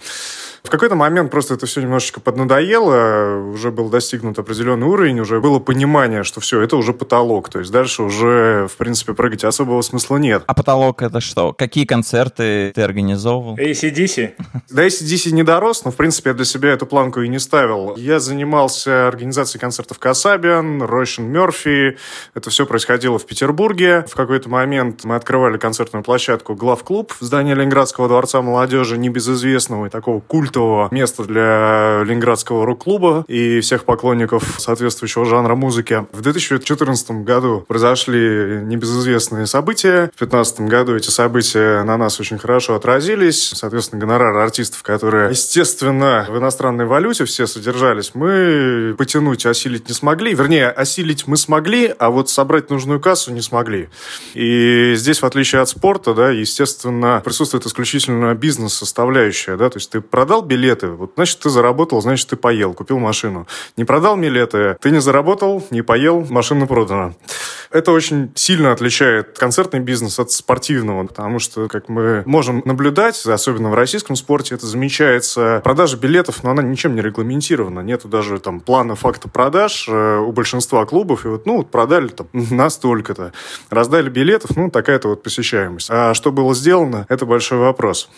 В 0.62 0.70
какой-то 0.70 0.94
момент 0.94 1.30
просто 1.30 1.54
это 1.54 1.66
все 1.66 1.80
немножечко 1.80 2.20
поднадоело, 2.20 3.50
уже 3.52 3.70
был 3.70 3.88
достигнут 3.88 4.38
определенный 4.38 4.86
уровень, 4.86 5.20
уже 5.20 5.40
было 5.40 5.58
понимание, 5.58 6.22
что 6.22 6.40
все, 6.40 6.60
это 6.60 6.76
уже 6.76 6.92
потолок, 6.92 7.48
то 7.48 7.58
есть 7.60 7.72
дальше 7.72 8.02
уже, 8.02 8.68
в 8.68 8.76
принципе, 8.76 9.14
прыгать 9.14 9.44
особого 9.44 9.80
смысла 9.82 10.18
нет. 10.18 10.42
А 10.46 10.54
потолок 10.54 11.02
это 11.02 11.20
что? 11.20 11.52
Какие 11.52 11.86
концерты 11.86 12.72
ты 12.74 12.82
организовывал? 12.82 13.56
ACDC? 13.56 14.34
Да, 14.70 14.86
ACDC 14.86 15.32
не 15.32 15.42
дорос, 15.42 15.84
но, 15.84 15.90
в 15.90 15.96
принципе, 15.96 16.30
я 16.30 16.34
для 16.34 16.44
себя 16.44 16.70
эту 16.70 16.86
планку 16.86 17.22
и 17.22 17.28
не 17.28 17.38
ставил. 17.38 17.96
Я 17.96 18.20
занимался 18.20 19.08
организацией 19.08 19.60
концертов 19.60 19.98
Касабиан, 19.98 20.82
Ройшин 20.82 21.24
Мерфи. 21.24 21.96
Это 22.34 22.50
все 22.50 22.66
происходило 22.66 23.18
в 23.18 23.26
Петербурге. 23.26 24.04
В 24.08 24.14
какой-то 24.14 24.48
момент 24.48 25.04
мы 25.04 25.16
открывали 25.16 25.58
концертную 25.58 26.04
площадку 26.04 26.54
«Главклуб» 26.54 27.12
в 27.18 27.24
здании 27.24 27.54
Ленинградского 27.54 28.08
дворца 28.08 28.42
молодежи, 28.42 28.98
небезызвестного 28.98 29.86
и 29.86 29.88
такого 29.88 30.20
культа 30.20 30.49
культового 30.50 30.88
места 30.90 31.22
для 31.22 32.02
Ленинградского 32.04 32.66
рок-клуба 32.66 33.24
и 33.28 33.60
всех 33.60 33.84
поклонников 33.84 34.56
соответствующего 34.58 35.24
жанра 35.24 35.54
музыки. 35.54 36.06
В 36.10 36.22
2014 36.22 37.22
году 37.22 37.64
произошли 37.68 38.60
небезызвестные 38.64 39.46
события. 39.46 40.10
В 40.16 40.18
2015 40.18 40.60
году 40.62 40.96
эти 40.96 41.08
события 41.10 41.84
на 41.84 41.96
нас 41.96 42.18
очень 42.18 42.38
хорошо 42.38 42.74
отразились. 42.74 43.52
Соответственно, 43.54 44.00
гонорары 44.00 44.40
артистов, 44.40 44.82
которые, 44.82 45.30
естественно, 45.30 46.26
в 46.28 46.36
иностранной 46.36 46.86
валюте 46.86 47.24
все 47.26 47.46
содержались, 47.46 48.10
мы 48.14 48.96
потянуть, 48.98 49.46
осилить 49.46 49.88
не 49.88 49.94
смогли. 49.94 50.34
Вернее, 50.34 50.68
осилить 50.68 51.28
мы 51.28 51.36
смогли, 51.36 51.94
а 51.96 52.10
вот 52.10 52.28
собрать 52.28 52.70
нужную 52.70 52.98
кассу 52.98 53.32
не 53.32 53.40
смогли. 53.40 53.88
И 54.34 54.94
здесь, 54.96 55.22
в 55.22 55.26
отличие 55.26 55.60
от 55.60 55.68
спорта, 55.68 56.12
да, 56.12 56.30
естественно, 56.30 57.22
присутствует 57.24 57.66
исключительно 57.66 58.34
бизнес-составляющая. 58.34 59.56
Да, 59.56 59.70
то 59.70 59.76
есть 59.76 59.90
ты 59.90 60.00
продал 60.00 60.39
продал 60.40 60.48
билеты, 60.48 60.88
вот 60.88 61.12
значит, 61.16 61.40
ты 61.40 61.50
заработал, 61.50 62.00
значит, 62.00 62.28
ты 62.28 62.36
поел, 62.36 62.72
купил 62.74 62.98
машину. 62.98 63.46
Не 63.76 63.84
продал 63.84 64.16
билеты, 64.16 64.76
ты 64.80 64.90
не 64.90 65.00
заработал, 65.00 65.62
не 65.70 65.82
поел, 65.82 66.26
машина 66.30 66.66
продана. 66.66 67.12
Это 67.70 67.92
очень 67.92 68.32
сильно 68.34 68.72
отличает 68.72 69.38
концертный 69.38 69.80
бизнес 69.80 70.18
от 70.18 70.30
спортивного, 70.32 71.06
потому 71.06 71.38
что, 71.38 71.68
как 71.68 71.88
мы 71.88 72.22
можем 72.26 72.62
наблюдать, 72.64 73.26
особенно 73.26 73.70
в 73.70 73.74
российском 73.74 74.16
спорте, 74.16 74.54
это 74.54 74.66
замечается. 74.66 75.60
Продажа 75.62 75.96
билетов, 75.96 76.42
но 76.42 76.50
она 76.50 76.62
ничем 76.62 76.94
не 76.94 77.02
регламентирована. 77.02 77.80
Нету 77.80 78.08
даже 78.08 78.38
там 78.40 78.60
плана 78.60 78.96
факта 78.96 79.28
продаж. 79.28 79.86
э, 79.88 80.18
у 80.18 80.32
большинства 80.32 80.84
клубов, 80.86 81.24
и 81.24 81.28
вот, 81.28 81.46
ну, 81.46 81.62
продали 81.62 82.08
там 82.08 82.26
настолько-то, 82.32 83.32
раздали 83.70 84.08
билетов, 84.08 84.56
ну, 84.56 84.70
такая-то 84.70 85.08
вот 85.08 85.22
посещаемость. 85.22 85.88
А 85.90 86.14
что 86.14 86.32
было 86.32 86.54
сделано, 86.54 87.06
это 87.08 87.26
большой 87.26 87.58
вопрос. 87.58 88.10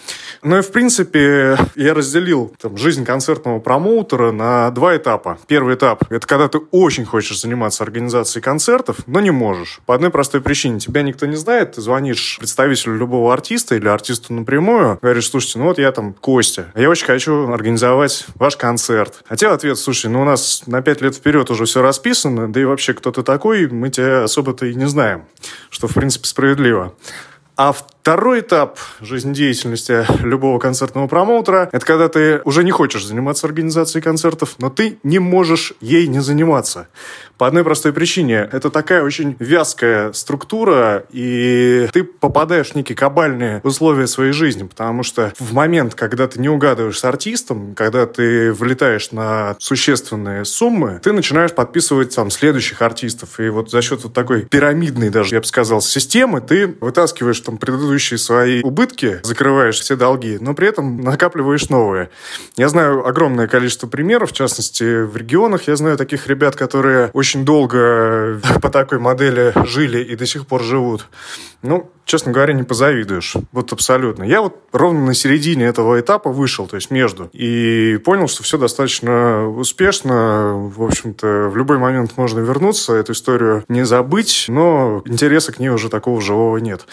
Ну 0.43 0.59
и, 0.59 0.62
в 0.62 0.73
принципе, 0.73 1.59
я 1.75 1.95
разделил 2.12 2.54
там, 2.61 2.76
жизнь 2.76 3.04
концертного 3.04 3.59
промоутера 3.59 4.33
на 4.33 4.71
два 4.71 4.97
этапа. 4.97 5.38
Первый 5.47 5.75
этап– 5.75 6.04
это 6.11 6.26
когда 6.26 6.49
ты 6.49 6.59
очень 6.71 7.04
хочешь 7.04 7.40
заниматься 7.40 7.83
организацией 7.83 8.42
концертов, 8.42 8.99
но 9.07 9.21
не 9.21 9.31
можешь. 9.31 9.81
По 9.87 9.95
одной 9.95 10.11
простой 10.11 10.42
причине. 10.42 10.78
Тебя 10.78 11.02
никто 11.02 11.26
не 11.26 11.37
знает, 11.37 11.73
ты 11.73 11.81
звонишь 11.81 12.37
представителю 12.38 12.97
любого 12.97 13.33
артиста 13.33 13.76
или 13.76 13.88
артисту 13.88 14.35
напрямую, 14.35 14.99
говоришь, 15.00 15.31
слушайте, 15.31 15.59
ну 15.59 15.66
вот 15.66 15.78
я 15.78 15.90
там 15.92 16.12
Костя, 16.12 16.71
я 16.75 16.90
очень 16.90 17.07
хочу 17.07 17.50
организовать 17.50 18.26
ваш 18.35 18.57
концерт. 18.57 19.25
А 19.28 19.37
тебе 19.37 19.50
ответ, 19.50 19.78
слушай, 19.78 20.11
ну 20.11 20.23
у 20.23 20.25
нас 20.25 20.64
на 20.66 20.83
пять 20.83 21.00
лет 21.00 21.14
вперед 21.14 21.50
уже 21.50 21.64
все 21.64 21.81
расписано, 21.81 22.52
да 22.52 22.61
и 22.61 22.64
вообще 22.64 22.92
кто 22.92 23.11
ты 23.11 23.23
такой, 23.23 23.69
мы 23.69 23.88
тебя 23.88 24.25
особо-то 24.25 24.66
и 24.66 24.75
не 24.75 24.87
знаем, 24.87 25.25
что 25.71 25.88
в 25.88 25.95
принципе 25.95 26.26
справедливо. 26.26 26.95
А 27.57 27.75
второй 28.02 28.40
этап 28.40 28.80
жизнедеятельности 29.00 30.04
любого 30.25 30.59
концертного 30.59 31.06
промоутера– 31.06 31.71
это 31.73 31.87
когда 31.87 32.09
ты 32.09 32.40
уже 32.44 32.64
не 32.64 32.73
хочешь 32.73 33.06
заниматься 33.06 33.47
организацией 33.47 34.02
концертов, 34.02 34.56
но 34.59 34.71
ты 34.71 34.99
не 35.04 35.21
можешь 35.21 35.73
ей 35.80 36.09
не 36.09 36.18
заниматься. 36.18 36.88
По 37.38 37.47
одной 37.47 37.62
простой 37.62 37.92
причине. 37.92 38.49
Это 38.52 38.71
такая 38.71 39.04
очень 39.04 39.37
вязкая 39.38 40.12
структура, 40.12 41.04
и 41.11 41.88
ты 41.92 42.02
попадаешь 42.02 42.71
в 42.71 42.75
некие 42.75 42.97
кабальные 42.97 43.61
условия 43.62 44.09
своей 44.09 44.32
жизни, 44.32 44.64
потому 44.64 45.04
что 45.04 45.32
в 45.38 45.52
момент, 45.52 45.94
когда 45.94 46.26
ты 46.26 46.40
не 46.40 46.49
угадываешь 46.49 46.99
с 46.99 47.04
артистом, 47.04 47.75
когда 47.76 48.06
ты 48.06 48.52
влетаешь 48.52 49.12
на 49.12 49.56
существенные 49.61 50.44
суммы, 50.44 51.00
ты 51.02 51.12
начинаешь 51.12 51.52
подписывать 51.52 52.14
там 52.14 52.30
следующих 52.30 52.82
артистов. 52.82 53.38
И 53.38 53.49
вот 53.49 53.71
за 53.71 53.80
счет 53.80 54.02
вот 54.02 54.12
такой 54.12 54.44
пирамидной 54.44 55.11
даже, 55.11 55.37
я 55.37 55.40
бы 55.40 55.47
сказал, 55.47 55.80
системы, 55.80 56.40
ты 56.40 56.75
вытаскиваешь 56.80 57.40
там 57.40 57.59
предыдущие 57.59 57.91
свои 57.99 58.62
убытки, 58.62 59.20
закрываешь 59.22 59.80
все 59.80 59.96
долги, 59.96 60.38
но 60.40 60.54
при 60.54 60.68
этом 60.68 61.00
накапливаешь 61.00 61.68
новые. 61.68 62.11
Я 62.56 62.68
знаю 62.68 63.06
огромное 63.06 63.49
количество 63.49 63.87
примеров, 63.87 64.30
в 64.30 64.34
частности, 64.34 65.02
в 65.02 65.16
регионах 65.16 65.68
я 65.68 65.76
знаю 65.76 65.96
таких 65.96 66.26
ребят, 66.26 66.56
которые 66.56 67.11
очень 67.12 67.44
долго 67.44 68.40
по 68.62 68.70
такой 68.70 68.99
модели 68.99 69.52
жили 69.66 70.02
и 70.02 70.16
до 70.16 70.26
сих 70.26 70.46
пор 70.46 70.62
живут. 70.62 71.06
Ну, 71.62 71.90
честно 72.04 72.33
говоря, 72.33 72.52
не 72.52 72.62
позавидуешь. 72.62 73.37
Вот 73.52 73.73
абсолютно. 73.73 74.25
Я 74.25 74.42
вот 74.42 74.57
ровно 74.73 75.07
на 75.07 75.14
середине 75.14 75.66
этого 75.66 76.00
этапа 76.00 76.31
вышел, 76.31 76.66
то 76.66 76.76
есть 76.76 76.90
между, 76.90 77.31
и 77.33 77.99
понял, 78.04 78.28
что 78.28 78.42
все 78.42 78.59
достаточно 78.59 79.49
успешно. 79.49 80.54
В 80.54 80.83
общем-то, 80.83 81.49
в 81.49 81.57
любой 81.57 81.78
момент 81.78 82.16
можно 82.16 82.40
вернуться, 82.40 82.95
эту 82.95 83.12
историю 83.12 83.64
не 83.69 83.85
забыть, 83.85 84.47
но 84.49 85.02
интереса 85.07 85.52
к 85.52 85.59
ней 85.59 85.69
уже 85.69 85.88
такого 85.88 86.21
живого 86.21 86.59
нет. 86.59 86.87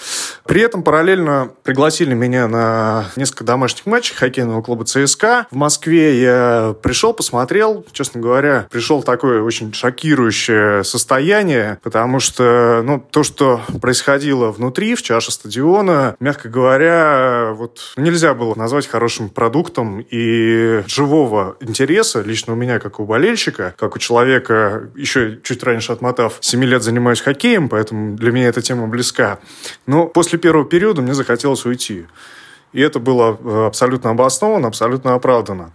При 0.46 0.62
этом 0.62 0.84
параллельно 0.84 1.52
пригласили 1.64 2.14
меня 2.14 2.48
на 2.48 3.06
несколько 3.16 3.44
домашних 3.44 3.86
матчей 3.86 4.16
хоккейного 4.16 4.62
клуба 4.62 4.86
ЦСКА 4.86 5.48
в 5.52 5.56
Москве. 5.56 6.22
Я 6.22 6.76
пришел, 6.82 7.14
посмотрел, 7.14 7.86
честно 7.92 8.22
говоря, 8.22 8.68
пришел 8.70 9.02
в 9.02 9.06
такое 9.06 9.42
очень 9.42 9.74
шокирующее 9.74 10.84
состояние, 10.84 11.80
потому 11.84 12.20
что 12.20 12.82
ну, 12.84 13.04
то, 13.12 13.24
что 13.24 13.62
происходило 13.82 14.52
внутри, 14.60 14.94
в 14.96 15.02
чаше 15.02 15.32
стадиона, 15.32 16.16
мягко 16.20 16.50
говоря, 16.50 17.54
вот 17.54 17.94
нельзя 17.98 18.34
было 18.34 18.54
назвать 18.56 18.88
хорошим 18.88 19.30
продуктом 19.30 20.06
и 20.10 20.84
живого 20.88 21.58
интереса, 21.62 22.22
лично 22.22 22.54
у 22.54 22.56
меня, 22.56 22.80
как 22.80 23.00
у 23.00 23.06
болельщика, 23.06 23.74
как 23.78 23.96
у 23.96 24.00
человека, 24.00 24.90
еще 24.96 25.40
чуть 25.44 25.64
раньше 25.64 25.94
отмотав, 25.94 26.38
7 26.42 26.64
лет 26.64 26.84
занимаюсь 26.84 27.22
хоккеем, 27.22 27.70
поэтому 27.70 28.16
для 28.16 28.32
меня 28.32 28.50
эта 28.50 28.62
тема 28.62 28.88
близка. 28.88 29.40
Но 29.88 30.06
после 30.06 30.38
первого 30.38 30.66
периода 30.66 31.02
мне 31.02 31.14
захотелось 31.14 31.66
уйти. 31.66 32.06
И 32.74 32.82
это 32.82 33.00
было 33.00 33.38
э, 33.44 33.66
абсолютно 33.68 34.12
обосновано, 34.12 34.68
абсолютно 34.68 35.14
оправдано. 35.14 35.72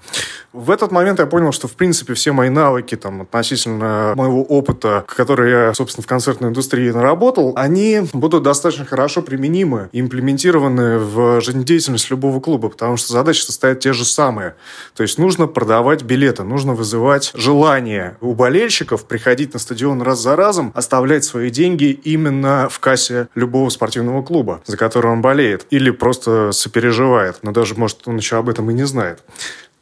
В 0.55 0.71
этот 0.71 0.93
момент 0.93 1.19
я 1.19 1.27
понял, 1.27 1.51
что, 1.51 1.67
в 1.67 1.73
принципе, 1.73 2.15
все 2.15 2.31
мои 2.31 2.49
навыки 2.49 2.95
там, 2.95 3.23
относительно 3.23 4.13
моего 4.15 4.45
опыта, 4.45 5.05
который 5.09 5.51
я, 5.51 5.75
собственно, 5.75 6.05
в 6.05 6.07
концертной 6.07 6.51
индустрии 6.51 6.91
наработал, 6.91 7.55
они 7.57 8.03
будут 8.13 8.45
достаточно 8.45 8.85
хорошо 8.85 9.21
применимы 9.21 9.89
и 9.91 9.99
имплементированы 9.99 11.01
в 11.01 11.41
жизнедеятельность 11.41 12.09
любого 12.09 12.39
клуба, 12.39 12.69
потому 12.69 12.97
что 12.97 13.13
задачи 13.13 13.41
состоят 13.41 13.81
те 13.81 13.93
же 13.93 14.05
самые. 14.05 14.55
То 14.95 15.03
есть 15.03 15.19
нужно 15.19 15.49
продавать 15.49 16.05
билеты, 16.05 16.45
нужно 16.45 16.75
вызывать 16.75 17.33
желание 17.35 18.17
у 18.21 18.35
болельщиков 18.35 19.07
приходить 19.07 19.55
на 19.55 19.59
стадион 19.59 20.03
раз 20.03 20.21
за 20.21 20.37
разом, 20.37 20.71
оставлять 20.77 21.25
свои 21.25 21.51
деньги 21.51 21.87
именно 21.87 22.69
в 22.71 22.79
кассе 22.79 23.27
любого 23.35 23.71
спортивного 23.71 24.23
клуба, 24.23 24.63
за 24.67 24.77
который 24.77 25.11
он 25.11 25.21
болеет, 25.21 25.67
или 25.71 25.91
просто 25.91 26.53
сопереживает, 26.85 27.39
но 27.43 27.53
даже, 27.53 27.75
может, 27.75 28.07
он 28.07 28.17
еще 28.17 28.37
об 28.37 28.49
этом 28.49 28.71
и 28.71 28.75
не 28.75 28.85
знает. 28.85 29.23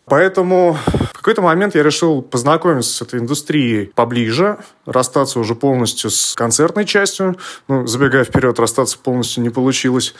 Поэтому 0.06 0.76
в 1.12 1.24
какой-то 1.24 1.42
момент 1.42 1.76
я 1.76 1.82
решил 1.84 2.20
познакомиться 2.20 2.92
с 2.92 3.02
этой 3.02 3.20
индустрией 3.20 3.92
поближе, 3.94 4.58
расстаться 4.86 5.38
уже 5.38 5.54
полностью 5.54 6.10
с 6.10 6.34
концертной 6.34 6.84
частью. 6.84 7.36
Ну, 7.68 7.86
забегая 7.86 8.24
вперед, 8.24 8.58
расстаться 8.58 8.98
полностью 8.98 9.42
не 9.44 9.50
получилось. 9.50 10.14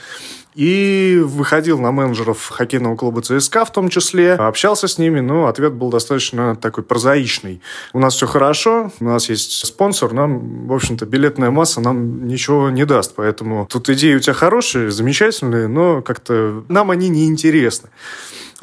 И 0.55 1.19
выходил 1.21 1.79
на 1.79 1.91
менеджеров 1.91 2.47
хоккейного 2.47 2.95
клуба 2.95 3.21
ЦСКА 3.21 3.65
в 3.65 3.71
том 3.71 3.89
числе, 3.89 4.33
общался 4.33 4.87
с 4.87 4.97
ними, 4.97 5.19
но 5.19 5.47
ответ 5.47 5.73
был 5.73 5.89
достаточно 5.89 6.55
такой 6.55 6.83
прозаичный. 6.83 7.61
У 7.91 7.99
нас 7.99 8.15
все 8.15 8.27
хорошо, 8.27 8.91
у 8.99 9.03
нас 9.03 9.29
есть 9.29 9.65
спонсор, 9.65 10.13
нам, 10.13 10.67
в 10.67 10.73
общем-то, 10.73 11.05
билетная 11.05 11.49
масса 11.49 11.81
нам 11.81 12.27
ничего 12.27 12.69
не 12.69 12.85
даст, 12.85 13.13
поэтому 13.15 13.67
тут 13.69 13.89
идеи 13.89 14.15
у 14.15 14.19
тебя 14.19 14.33
хорошие, 14.33 14.91
замечательные, 14.91 15.67
но 15.67 16.01
как-то 16.01 16.63
нам 16.69 16.91
они 16.91 17.09
не 17.09 17.25
интересны. 17.25 17.89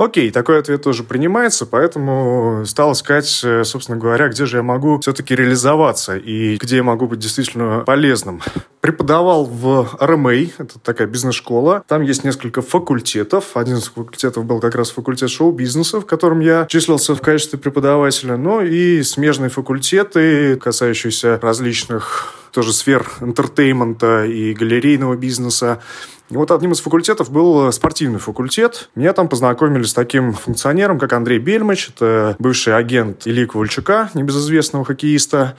Окей, 0.00 0.30
такой 0.30 0.58
ответ 0.58 0.82
тоже 0.82 1.04
принимается, 1.04 1.66
поэтому 1.66 2.64
стал 2.64 2.92
искать, 2.92 3.42
э, 3.44 3.64
собственно 3.64 3.98
говоря, 3.98 4.28
где 4.28 4.46
же 4.46 4.56
я 4.56 4.62
могу 4.62 4.98
все-таки 4.98 5.34
реализоваться 5.34 6.16
и 6.16 6.56
где 6.56 6.76
я 6.76 6.82
могу 6.82 7.06
быть 7.06 7.18
действительно 7.18 7.80
полезным. 7.80 8.40
Преподавал 8.80 9.44
в 9.44 9.90
RMA, 10.00 10.52
это 10.56 10.78
такая 10.78 11.06
бизнес-школа. 11.06 11.84
Там 11.86 12.00
есть 12.00 12.24
несколько 12.24 12.62
факультетов. 12.62 13.58
Один 13.58 13.76
из 13.76 13.88
факультетов 13.88 14.46
был 14.46 14.58
как 14.58 14.74
раз 14.74 14.90
факультет 14.90 15.28
шоу-бизнеса, 15.28 16.00
в 16.00 16.06
котором 16.06 16.40
я 16.40 16.64
числился 16.66 17.14
в 17.14 17.20
качестве 17.20 17.58
преподавателя. 17.58 18.38
Ну 18.38 18.62
и 18.62 19.02
смежные 19.02 19.50
факультеты, 19.50 20.56
касающиеся 20.56 21.38
различных 21.42 22.36
тоже 22.52 22.72
сфер 22.72 23.06
entertainment 23.20 24.17
а 24.17 24.24
и 24.24 24.54
галерейного 24.54 25.14
бизнеса. 25.14 25.82
И 26.30 26.36
вот 26.36 26.52
одним 26.52 26.72
из 26.72 26.80
факультетов 26.80 27.30
был 27.30 27.72
спортивный 27.72 28.20
факультет. 28.20 28.88
Меня 28.94 29.12
там 29.12 29.28
познакомили 29.28 29.82
с 29.82 29.92
таким 29.92 30.32
функционером, 30.32 30.98
как 30.98 31.12
Андрей 31.12 31.40
Бельмач. 31.40 31.88
Это 31.88 32.36
бывший 32.38 32.76
агент 32.76 33.26
Ильи 33.26 33.46
Ковальчука, 33.46 34.10
небезызвестного 34.14 34.84
хоккеиста. 34.84 35.56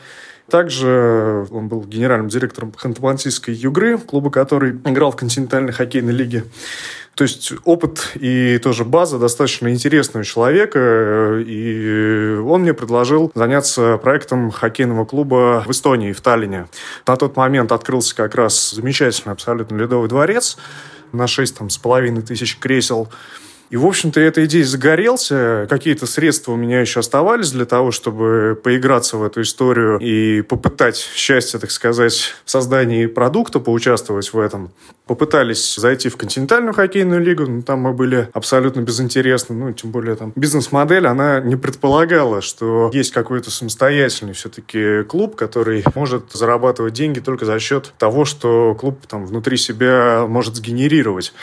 Также 0.49 1.45
он 1.51 1.67
был 1.67 1.83
генеральным 1.83 2.29
директором 2.29 2.73
Ханты-Мансийской 2.75 3.53
Югры, 3.53 3.97
клуба, 3.97 4.31
который 4.31 4.71
играл 4.71 5.11
в 5.11 5.15
континентальной 5.15 5.71
хоккейной 5.71 6.13
лиге. 6.13 6.45
То 7.15 7.25
есть 7.25 7.51
опыт 7.65 8.13
и 8.15 8.57
тоже 8.59 8.85
база 8.85 9.19
достаточно 9.19 9.67
интересного 9.69 10.23
человека, 10.23 11.43
и 11.45 12.37
он 12.43 12.61
мне 12.61 12.73
предложил 12.73 13.31
заняться 13.35 13.97
проектом 13.97 14.49
хоккейного 14.49 15.05
клуба 15.05 15.63
в 15.65 15.71
Эстонии, 15.71 16.13
в 16.13 16.21
Таллине. 16.21 16.67
На 17.05 17.17
тот 17.17 17.35
момент 17.35 17.73
открылся 17.73 18.15
как 18.15 18.35
раз 18.35 18.71
замечательный 18.71 19.33
абсолютно 19.33 19.75
ледовый 19.75 20.07
дворец 20.07 20.57
на 21.11 21.27
6 21.27 21.57
там, 21.57 21.69
с 21.69 21.77
половиной 21.77 22.21
тысяч 22.21 22.57
кресел. 22.57 23.09
И, 23.71 23.77
в 23.77 23.85
общем-то, 23.85 24.19
эта 24.19 24.43
идея 24.45 24.65
загорелся. 24.65 25.65
Какие-то 25.69 26.05
средства 26.05 26.51
у 26.51 26.55
меня 26.57 26.81
еще 26.81 26.99
оставались 26.99 27.51
для 27.51 27.63
того, 27.63 27.91
чтобы 27.91 28.59
поиграться 28.61 29.15
в 29.15 29.23
эту 29.23 29.41
историю 29.43 29.97
и 29.97 30.41
попытать 30.41 30.97
счастье, 30.97 31.57
так 31.57 31.71
сказать, 31.71 32.35
в 32.43 32.51
создании 32.51 33.05
продукта, 33.05 33.61
поучаствовать 33.61 34.33
в 34.33 34.39
этом. 34.39 34.71
Попытались 35.05 35.75
зайти 35.75 36.09
в 36.09 36.17
континентальную 36.17 36.73
хоккейную 36.73 37.21
лигу, 37.21 37.45
но 37.45 37.61
там 37.61 37.79
мы 37.79 37.93
были 37.93 38.27
абсолютно 38.33 38.81
безинтересны. 38.81 39.55
Ну, 39.55 39.71
тем 39.71 39.91
более 39.91 40.15
там 40.15 40.33
бизнес-модель, 40.35 41.07
она 41.07 41.39
не 41.39 41.55
предполагала, 41.55 42.41
что 42.41 42.91
есть 42.93 43.13
какой-то 43.13 43.51
самостоятельный 43.51 44.33
все-таки 44.33 45.03
клуб, 45.03 45.37
который 45.37 45.85
может 45.95 46.33
зарабатывать 46.33 46.93
деньги 46.93 47.21
только 47.21 47.45
за 47.45 47.57
счет 47.59 47.93
того, 47.97 48.25
что 48.25 48.75
клуб 48.75 48.99
там 49.07 49.25
внутри 49.25 49.55
себя 49.55 50.25
может 50.27 50.57
сгенерировать. 50.57 51.33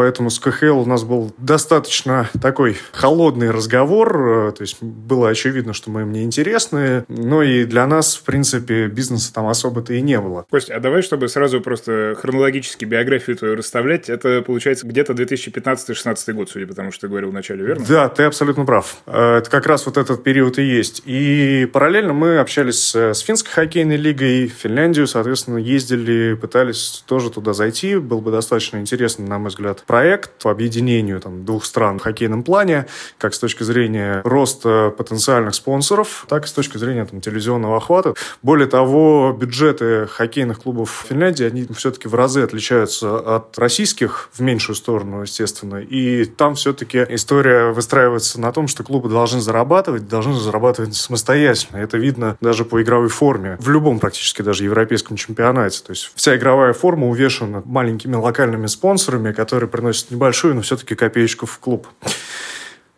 Поэтому 0.00 0.30
с 0.30 0.38
КХЛ 0.38 0.78
у 0.78 0.86
нас 0.86 1.04
был 1.04 1.30
достаточно 1.36 2.30
такой 2.40 2.78
холодный 2.90 3.50
разговор, 3.50 4.48
э, 4.48 4.52
то 4.52 4.62
есть 4.62 4.82
было 4.82 5.28
очевидно, 5.28 5.74
что 5.74 5.90
мы 5.90 6.00
им 6.00 6.12
не 6.12 6.22
интересны, 6.22 7.04
но 7.08 7.42
и 7.42 7.66
для 7.66 7.86
нас, 7.86 8.16
в 8.16 8.22
принципе, 8.22 8.86
бизнеса 8.86 9.30
там 9.30 9.46
особо-то 9.46 9.92
и 9.92 10.00
не 10.00 10.18
было. 10.18 10.46
Костя, 10.48 10.76
а 10.76 10.80
давай, 10.80 11.02
чтобы 11.02 11.28
сразу 11.28 11.60
просто 11.60 12.16
хронологически 12.18 12.86
биографию 12.86 13.36
твою 13.36 13.56
расставлять, 13.56 14.08
это 14.08 14.40
получается 14.40 14.86
где-то 14.86 15.12
2015-16 15.12 16.32
год, 16.32 16.48
судя 16.48 16.66
по 16.66 16.72
тому, 16.72 16.92
что 16.92 17.02
ты 17.02 17.08
говорил 17.08 17.28
вначале, 17.28 17.62
верно? 17.62 17.84
Да, 17.86 18.08
ты 18.08 18.22
абсолютно 18.22 18.64
прав. 18.64 19.02
Э, 19.04 19.36
это 19.36 19.50
как 19.50 19.66
раз 19.66 19.84
вот 19.84 19.98
этот 19.98 20.24
период 20.24 20.58
и 20.58 20.62
есть. 20.62 21.02
И 21.04 21.68
параллельно 21.70 22.14
мы 22.14 22.38
общались 22.38 22.94
с 22.94 23.18
финской 23.18 23.52
хоккейной 23.52 23.98
лигой, 23.98 24.46
в 24.46 24.52
Финляндию, 24.62 25.06
соответственно, 25.06 25.58
ездили, 25.58 26.38
пытались 26.40 27.04
тоже 27.06 27.28
туда 27.28 27.52
зайти. 27.52 27.96
Был 27.96 28.22
бы 28.22 28.30
достаточно 28.30 28.78
интересный, 28.78 29.28
на 29.28 29.38
мой 29.38 29.50
взгляд, 29.50 29.84
проект 29.90 30.30
по 30.40 30.52
объединению 30.52 31.20
там, 31.20 31.44
двух 31.44 31.64
стран 31.64 31.98
в 31.98 32.02
хоккейном 32.02 32.44
плане, 32.44 32.86
как 33.18 33.34
с 33.34 33.40
точки 33.40 33.64
зрения 33.64 34.20
роста 34.22 34.94
потенциальных 34.96 35.52
спонсоров, 35.56 36.26
так 36.28 36.44
и 36.44 36.46
с 36.46 36.52
точки 36.52 36.78
зрения 36.78 37.06
там, 37.06 37.20
телевизионного 37.20 37.78
охвата. 37.78 38.14
Более 38.40 38.68
того, 38.68 39.36
бюджеты 39.36 40.06
хоккейных 40.06 40.62
клубов 40.62 41.06
Финляндии, 41.08 41.44
они 41.44 41.66
все-таки 41.76 42.06
в 42.06 42.14
разы 42.14 42.42
отличаются 42.42 43.16
от 43.18 43.58
российских, 43.58 44.28
в 44.32 44.40
меньшую 44.40 44.76
сторону, 44.76 45.22
естественно. 45.22 45.78
И 45.78 46.24
там 46.24 46.54
все-таки 46.54 47.04
история 47.08 47.72
выстраивается 47.72 48.40
на 48.40 48.52
том, 48.52 48.68
что 48.68 48.84
клубы 48.84 49.08
должны 49.08 49.40
зарабатывать, 49.40 50.06
должны 50.06 50.34
зарабатывать 50.38 50.94
самостоятельно. 50.94 51.78
Это 51.78 51.98
видно 51.98 52.36
даже 52.40 52.64
по 52.64 52.80
игровой 52.80 53.08
форме. 53.08 53.56
В 53.58 53.68
любом 53.68 53.98
практически 53.98 54.42
даже 54.42 54.62
европейском 54.62 55.16
чемпионате. 55.16 55.82
То 55.84 55.90
есть 55.90 56.12
вся 56.14 56.36
игровая 56.36 56.74
форма 56.74 57.08
увешана 57.08 57.64
маленькими 57.64 58.14
локальными 58.14 58.68
спонсорами, 58.68 59.32
которые 59.32 59.68
приносят 59.70 60.10
небольшую, 60.10 60.54
но 60.54 60.62
все-таки 60.62 60.94
копеечку 60.94 61.46
в 61.46 61.58
клуб. 61.58 61.86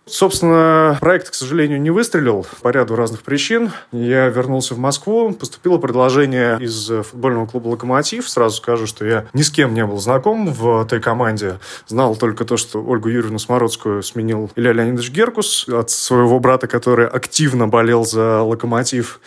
Собственно, 0.05 0.99
проект, 1.01 1.31
к 1.31 1.35
сожалению, 1.35 1.81
не 1.81 1.91
выстрелил 1.91 2.45
по 2.61 2.69
ряду 2.69 2.97
разных 2.97 3.23
причин. 3.23 3.71
Я 3.93 4.27
вернулся 4.29 4.75
в 4.75 4.79
Москву, 4.79 5.33
поступило 5.33 5.79
предложение 5.79 6.59
из 6.61 6.87
футбольного 6.89 7.47
клуба 7.47 7.69
«Локомотив». 7.69 8.29
Сразу 8.29 8.57
скажу, 8.57 8.87
что 8.87 9.07
я 9.07 9.27
ни 9.33 9.43
с 9.43 9.51
кем 9.51 9.75
не 9.75 9.87
был 9.87 9.99
знаком 9.99 10.53
в 10.53 10.85
той 10.87 11.01
команде. 11.01 11.61
Знал 11.87 12.17
только 12.17 12.45
то, 12.45 12.57
что 12.57 12.85
Ольгу 12.85 13.09
Юрьевну 13.09 13.39
Смородскую 13.39 14.03
сменил 14.03 14.51
Илья 14.57 14.73
Леонидович 14.73 15.13
Геркус 15.13 15.69
от 15.69 15.89
своего 15.91 16.41
брата, 16.41 16.67
который 16.67 17.07
активно 17.07 17.69
болел 17.69 18.05
за 18.05 18.43
«Локомотив». 18.43 19.21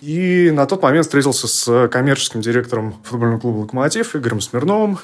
И 0.00 0.50
на 0.54 0.64
тот 0.64 0.80
момент 0.80 1.06
встретился 1.06 1.48
с 1.48 1.88
коммерческим 1.88 2.40
директором 2.40 2.94
футбольного 3.02 3.40
клуба 3.40 3.58
«Локомотив» 3.62 4.14
Игорем 4.14 4.40
Смирновым. 4.40 5.00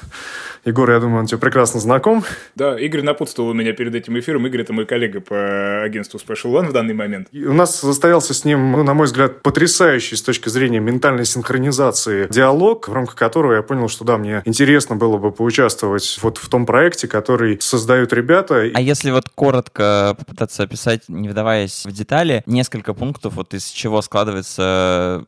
Егор, 0.67 0.91
я 0.91 0.99
думаю, 0.99 1.21
он 1.21 1.27
тебе 1.27 1.37
прекрасно 1.37 1.79
знаком. 1.79 2.25
Да, 2.55 2.77
Игорь 2.77 3.01
напутствовал 3.01 3.53
меня 3.53 3.71
перед 3.71 3.95
этим 3.95 4.19
эфиром. 4.19 4.47
Игорь– 4.47 4.61
это 4.63 4.73
мой 4.73 4.85
коллега 4.85 5.21
по 5.21 5.81
агентству 5.81 6.19
Special 6.19 6.51
One 6.51 6.67
в 6.67 6.73
данный 6.73 6.93
момент. 6.93 7.29
И 7.31 7.45
у 7.45 7.53
нас 7.53 7.79
состоялся 7.79 8.33
с 8.33 8.43
ним, 8.43 8.73
ну, 8.73 8.83
на 8.83 8.93
мой 8.93 9.05
взгляд, 9.05 9.41
потрясающий 9.43 10.17
с 10.17 10.21
точки 10.21 10.49
зрения 10.49 10.81
ментальной 10.81 11.23
синхронизации 11.23 12.27
диалог, 12.29 12.89
в 12.89 12.93
рамках 12.93 13.15
которого 13.15 13.53
я 13.53 13.61
понял, 13.61 13.87
что 13.87 14.03
да, 14.03 14.17
мне 14.17 14.41
интересно 14.43 14.97
было 14.97 15.17
бы 15.17 15.31
поучаствовать 15.31 16.19
вот 16.21 16.37
в 16.37 16.49
том 16.49 16.65
проекте, 16.65 17.07
который 17.07 17.57
создают 17.61 18.11
ребята. 18.11 18.69
А 18.73 18.81
если 18.81 19.11
вот 19.11 19.29
коротко 19.29 20.17
попытаться 20.19 20.63
описать, 20.63 21.03
не 21.07 21.29
вдаваясь 21.29 21.85
в 21.85 21.93
детали, 21.93 22.43
несколько 22.45 22.93
пунктов, 22.93 23.35
вот 23.35 23.53
из 23.53 23.67
чего 23.67 24.01
складывается 24.01 25.27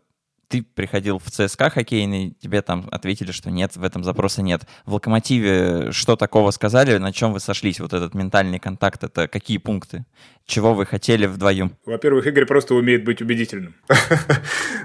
ты 0.50 0.64
приходил 0.64 1.20
в 1.20 1.30
ЦСКА 1.30 1.70
хоккейный, 1.70 2.32
тебе 2.42 2.62
там 2.62 2.90
ответили, 2.92 3.32
что 3.32 3.52
нет, 3.52 3.78
в 3.78 3.84
этом 3.84 4.04
запроса 4.04 4.42
нет. 4.42 4.68
В 4.86 4.96
Локомотиве 4.96 5.92
что 5.92 6.16
такого 6.16 6.52
сказали, 6.52 6.98
на 6.98 7.14
чем 7.14 7.34
вы 7.34 7.40
сошлись? 7.40 7.80
Вот 7.80 7.94
этот 7.94 8.16
ментальный 8.16 8.60
контакт, 8.60 9.04
это 9.04 9.28
какие 9.28 9.60
пункты? 9.60 10.06
Чего 10.50 10.74
вы 10.74 10.88
хотели 10.88 11.28
вдвоем? 11.28 11.76
Во-первых, 11.86 12.26
Игорь 12.26 12.46
просто 12.46 12.74
умеет 12.74 13.04
быть 13.06 13.22
убедительным. 13.22 13.76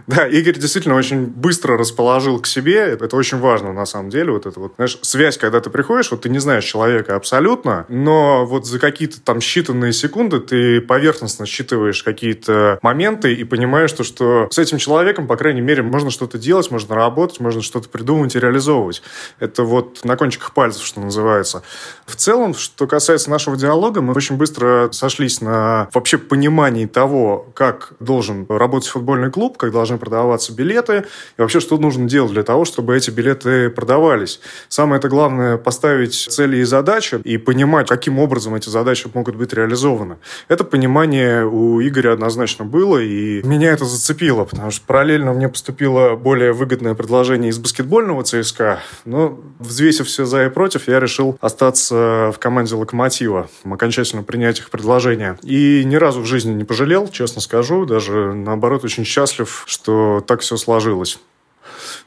Да, 0.06 0.28
Игорь 0.28 0.58
действительно 0.58 0.96
очень 0.96 1.24
быстро 1.24 1.78
расположил 1.78 2.38
к 2.38 2.46
себе. 2.46 2.80
Это 2.80 3.16
очень 3.16 3.38
важно 3.38 3.72
на 3.72 3.86
самом 3.86 4.10
деле. 4.10 4.32
Вот 4.32 4.44
это 4.44 4.60
вот, 4.60 4.74
знаешь, 4.76 4.98
связь, 5.00 5.38
когда 5.38 5.62
ты 5.62 5.70
приходишь, 5.70 6.10
вот 6.10 6.20
ты 6.20 6.28
не 6.28 6.40
знаешь 6.40 6.64
человека 6.64 7.16
абсолютно, 7.16 7.86
но 7.88 8.44
вот 8.44 8.66
за 8.66 8.78
какие-то 8.78 9.22
там 9.22 9.38
считанные 9.38 9.92
секунды 9.92 10.40
ты 10.40 10.82
поверхностно 10.82 11.46
считываешь 11.46 12.02
какие-то 12.02 12.78
моменты 12.82 13.32
и 13.32 13.44
понимаешь, 13.44 13.88
что, 13.88 14.04
что 14.04 14.48
с 14.50 14.58
этим 14.58 14.76
человеком, 14.76 15.26
по 15.26 15.38
крайней 15.38 15.62
мере, 15.62 15.82
можно 15.82 16.10
что-то 16.10 16.36
делать, 16.36 16.70
можно 16.70 16.94
работать, 16.94 17.40
можно 17.40 17.62
что-то 17.62 17.88
придумывать 17.88 18.36
и 18.36 18.40
реализовывать. 18.40 19.02
Это 19.38 19.62
вот 19.62 20.04
на 20.04 20.18
кончиках 20.18 20.52
пальцев, 20.52 20.84
что 20.84 21.00
называется. 21.00 21.62
В 22.04 22.14
целом, 22.14 22.52
что 22.52 22.86
касается 22.86 23.30
нашего 23.30 23.56
диалога, 23.56 24.02
мы 24.02 24.12
очень 24.12 24.36
быстро 24.36 24.90
сошлись 24.92 25.40
на 25.40 25.53
вообще 25.92 26.18
понимании 26.18 26.86
того, 26.86 27.46
как 27.54 27.92
должен 28.00 28.46
работать 28.48 28.88
футбольный 28.88 29.30
клуб, 29.30 29.56
как 29.56 29.72
должны 29.72 29.98
продаваться 29.98 30.52
билеты, 30.52 31.04
и 31.36 31.40
вообще, 31.40 31.60
что 31.60 31.78
нужно 31.78 32.08
делать 32.08 32.32
для 32.32 32.42
того, 32.42 32.64
чтобы 32.64 32.96
эти 32.96 33.10
билеты 33.10 33.70
продавались. 33.70 34.40
Самое 34.68 34.98
это 34.98 35.08
главное 35.08 35.56
поставить 35.56 36.14
цели 36.14 36.58
и 36.58 36.64
задачи 36.64 37.20
и 37.24 37.38
понимать, 37.38 37.88
каким 37.88 38.18
образом 38.18 38.54
эти 38.54 38.68
задачи 38.68 39.08
могут 39.12 39.36
быть 39.36 39.52
реализованы. 39.52 40.16
Это 40.48 40.64
понимание 40.64 41.44
у 41.46 41.80
Игоря 41.80 42.12
однозначно 42.12 42.64
было, 42.64 42.98
и 42.98 43.42
меня 43.42 43.72
это 43.72 43.84
зацепило, 43.84 44.44
потому 44.44 44.70
что 44.70 44.84
параллельно 44.86 45.32
мне 45.32 45.48
поступило 45.48 46.16
более 46.16 46.52
выгодное 46.52 46.94
предложение 46.94 47.50
из 47.50 47.58
баскетбольного 47.58 48.24
ЦСКА, 48.24 48.80
но 49.04 49.38
взвесив 49.58 50.06
все 50.06 50.24
за 50.24 50.46
и 50.46 50.48
против, 50.48 50.88
я 50.88 51.00
решил 51.00 51.36
остаться 51.40 52.32
в 52.34 52.38
команде 52.38 52.74
«Локомотива», 52.74 53.48
окончательно 53.64 54.22
принять 54.22 54.58
их 54.58 54.70
предложение. 54.70 55.38
И 55.44 55.84
ни 55.84 55.96
разу 55.96 56.20
в 56.20 56.26
жизни 56.26 56.52
не 56.52 56.64
пожалел, 56.64 57.08
честно 57.08 57.40
скажу. 57.40 57.84
Даже, 57.84 58.32
наоборот, 58.32 58.84
очень 58.84 59.04
счастлив, 59.04 59.64
что 59.66 60.24
так 60.26 60.40
все 60.40 60.56
сложилось. 60.56 61.18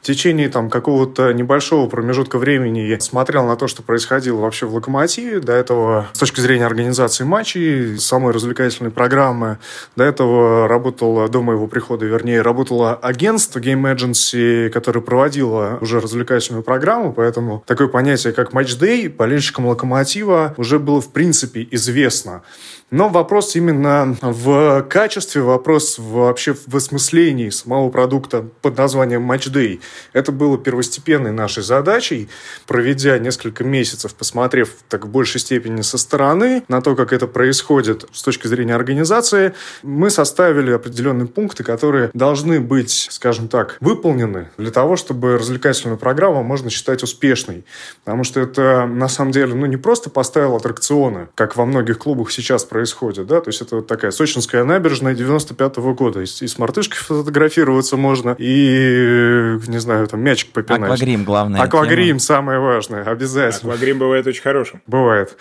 В 0.00 0.06
течение 0.06 0.48
там 0.48 0.70
какого-то 0.70 1.32
небольшого 1.32 1.88
промежутка 1.88 2.38
времени 2.38 2.80
я 2.80 3.00
смотрел 3.00 3.44
на 3.46 3.56
то, 3.56 3.66
что 3.66 3.82
происходило 3.82 4.40
вообще 4.40 4.66
в 4.66 4.74
«Локомотиве». 4.74 5.40
До 5.40 5.52
этого, 5.52 6.08
с 6.12 6.18
точки 6.18 6.40
зрения 6.40 6.66
организации 6.66 7.24
матчей, 7.24 7.98
самой 7.98 8.32
развлекательной 8.32 8.90
программы, 8.90 9.58
до 9.96 10.04
этого 10.04 10.68
работало, 10.68 11.28
до 11.28 11.42
моего 11.42 11.66
прихода, 11.66 12.06
вернее, 12.06 12.42
работало 12.42 12.94
агентство 12.94 13.58
Game 13.58 13.92
Agency, 13.92 14.70
которое 14.70 15.00
проводило 15.00 15.78
уже 15.80 16.00
развлекательную 16.00 16.62
программу, 16.62 17.12
поэтому 17.12 17.62
такое 17.66 17.88
понятие, 17.88 18.32
как 18.32 18.52
матч-дэй, 18.52 19.08
болельщикам 19.08 19.66
«Локомотива» 19.66 20.54
уже 20.56 20.78
было, 20.78 21.00
в 21.00 21.12
принципе, 21.12 21.66
известно. 21.70 22.42
Но 22.90 23.10
вопрос 23.10 23.54
именно 23.54 24.16
в 24.22 24.82
качестве, 24.88 25.42
вопрос 25.42 25.98
вообще 25.98 26.54
в 26.54 26.74
осмыслении 26.74 27.50
самого 27.50 27.90
продукта 27.90 28.46
под 28.62 28.78
названием 28.78 29.30
Match. 29.30 29.80
Это 30.14 30.32
было 30.32 30.56
первостепенной 30.56 31.32
нашей 31.32 31.62
задачей, 31.62 32.28
проведя 32.66 33.18
несколько 33.18 33.62
месяцев, 33.62 34.14
посмотрев 34.14 34.70
так 34.88 35.04
в 35.04 35.08
большей 35.08 35.40
степени 35.40 35.82
со 35.82 35.98
стороны 35.98 36.64
на 36.68 36.80
то, 36.80 36.96
как 36.96 37.12
это 37.12 37.26
происходит 37.26 38.06
с 38.12 38.22
точки 38.22 38.46
зрения 38.46 38.74
организации, 38.74 39.54
мы 39.82 40.08
составили 40.08 40.72
определенные 40.72 41.26
пункты, 41.26 41.64
которые 41.64 42.10
должны 42.14 42.58
быть, 42.58 43.08
скажем 43.10 43.48
так, 43.48 43.76
выполнены 43.80 44.48
для 44.56 44.70
того, 44.70 44.96
чтобы 44.96 45.36
развлекательную 45.36 45.98
программу 45.98 46.42
можно 46.42 46.70
считать 46.70 47.02
успешной. 47.02 47.64
Потому 48.04 48.24
что 48.24 48.40
это, 48.40 48.86
на 48.86 49.08
самом 49.08 49.32
деле, 49.32 49.54
ну, 49.54 49.66
не 49.66 49.76
просто 49.76 50.08
поставил 50.08 50.56
аттракционы, 50.56 51.28
как 51.34 51.56
во 51.56 51.66
многих 51.66 51.98
клубах 51.98 52.30
сейчас 52.30 52.64
происходит, 52.64 52.77
происходит, 52.78 53.26
да, 53.26 53.40
то 53.40 53.48
есть 53.48 53.60
это 53.60 53.74
вот 53.76 53.88
такая 53.88 54.12
сочинская 54.12 54.62
набережная 54.62 55.12
95-го 55.12 55.94
года, 55.94 56.20
и, 56.20 56.26
и 56.26 56.46
с 56.46 56.58
мартышкой 56.58 56.98
фотографироваться 56.98 57.96
можно, 57.96 58.36
и, 58.38 59.58
не 59.66 59.78
знаю, 59.78 60.06
там 60.06 60.20
мячик 60.20 60.52
попинать. 60.52 60.84
Аквагрим, 60.84 61.24
главное. 61.24 61.60
Аквагрим, 61.60 62.06
тема. 62.06 62.20
самое 62.20 62.60
важное, 62.60 63.02
обязательно. 63.02 63.72
Аквагрим 63.72 63.98
бывает 63.98 64.28
очень 64.28 64.42
хорошим. 64.42 64.80
Бывает. 64.86 65.36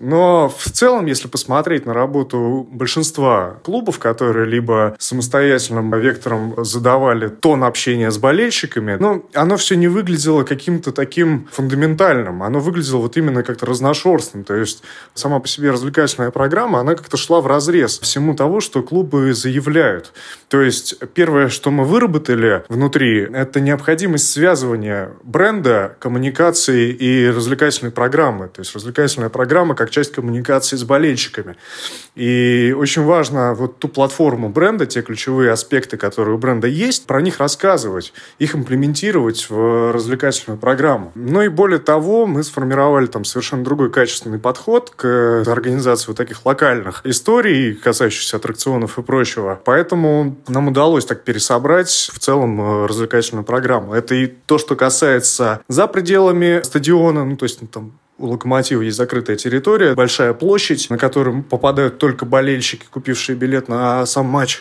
Но 0.00 0.48
в 0.48 0.70
целом, 0.70 1.06
если 1.06 1.28
посмотреть 1.28 1.86
на 1.86 1.94
работу 1.94 2.66
большинства 2.70 3.58
клубов, 3.64 3.98
которые 3.98 4.46
либо 4.46 4.96
самостоятельным 4.98 5.92
вектором 5.98 6.54
задавали 6.64 7.28
тон 7.28 7.64
общения 7.64 8.10
с 8.10 8.18
болельщиками, 8.18 8.96
ну, 8.98 9.26
оно 9.34 9.56
все 9.56 9.76
не 9.76 9.88
выглядело 9.88 10.42
каким-то 10.42 10.92
таким 10.92 11.48
фундаментальным. 11.52 12.42
Оно 12.42 12.60
выглядело 12.60 12.98
вот 12.98 13.16
именно 13.16 13.42
как-то 13.42 13.66
разношерстным. 13.66 14.44
То 14.44 14.54
есть 14.54 14.82
сама 15.14 15.38
по 15.38 15.48
себе 15.48 15.70
развлекательная 15.70 16.30
программа, 16.30 16.80
она 16.80 16.94
как-то 16.94 17.16
шла 17.16 17.40
в 17.40 17.46
разрез 17.46 17.98
всему 18.00 18.34
того, 18.34 18.60
что 18.60 18.82
клубы 18.82 19.32
заявляют. 19.34 20.12
То 20.48 20.60
есть 20.60 20.98
первое, 21.14 21.48
что 21.48 21.70
мы 21.70 21.84
выработали 21.84 22.64
внутри, 22.68 23.22
это 23.22 23.60
необходимость 23.60 24.30
связывания 24.30 25.12
бренда, 25.22 25.96
коммуникации 26.00 26.90
и 26.90 27.28
развлекательной 27.28 27.92
программы. 27.92 28.48
То 28.48 28.60
есть 28.60 28.74
развлекательная 28.74 29.28
программа 29.28 29.74
как 29.74 29.83
как 29.84 29.90
часть 29.90 30.12
коммуникации 30.12 30.76
с 30.76 30.84
болельщиками. 30.84 31.56
И 32.14 32.74
очень 32.76 33.02
важно 33.02 33.54
вот 33.54 33.78
ту 33.78 33.88
платформу 33.88 34.48
бренда, 34.48 34.86
те 34.86 35.02
ключевые 35.02 35.50
аспекты, 35.50 35.98
которые 35.98 36.36
у 36.36 36.38
бренда 36.38 36.68
есть, 36.68 37.06
про 37.06 37.20
них 37.20 37.38
рассказывать, 37.38 38.14
их 38.38 38.54
имплементировать 38.54 39.50
в 39.50 39.92
развлекательную 39.92 40.58
программу. 40.58 41.12
Ну 41.14 41.42
и 41.42 41.48
более 41.48 41.80
того, 41.80 42.26
мы 42.26 42.42
сформировали 42.44 43.06
там 43.06 43.24
совершенно 43.24 43.62
другой 43.62 43.90
качественный 43.90 44.38
подход 44.38 44.90
к 44.90 45.44
организации 45.46 46.08
вот 46.08 46.16
таких 46.16 46.46
локальных 46.46 47.02
историй, 47.04 47.74
касающихся 47.74 48.38
аттракционов 48.38 48.98
и 48.98 49.02
прочего. 49.02 49.60
Поэтому 49.64 50.36
нам 50.48 50.68
удалось 50.68 51.04
так 51.04 51.24
пересобрать 51.24 51.90
в 51.90 52.18
целом 52.18 52.60
э, 52.60 52.86
развлекательную 52.86 53.44
программу. 53.44 53.92
Это 53.92 54.14
и 54.14 54.26
то, 54.26 54.56
что 54.56 54.76
касается 54.76 55.60
за 55.68 55.86
пределами 55.88 56.62
стадиона, 56.62 57.24
ну, 57.24 57.36
то 57.36 57.44
есть 57.44 57.60
ну, 57.60 57.68
там 57.68 57.92
у 58.18 58.26
«Локомотива» 58.26 58.82
есть 58.82 58.96
закрытая 58.96 59.36
территория, 59.36 59.94
большая 59.94 60.34
площадь, 60.34 60.88
на 60.88 60.98
которую 60.98 61.42
попадают 61.42 61.98
только 61.98 62.24
болельщики, 62.24 62.86
купившие 62.90 63.36
билет 63.36 63.68
на 63.68 64.06
сам 64.06 64.26
матч. 64.26 64.60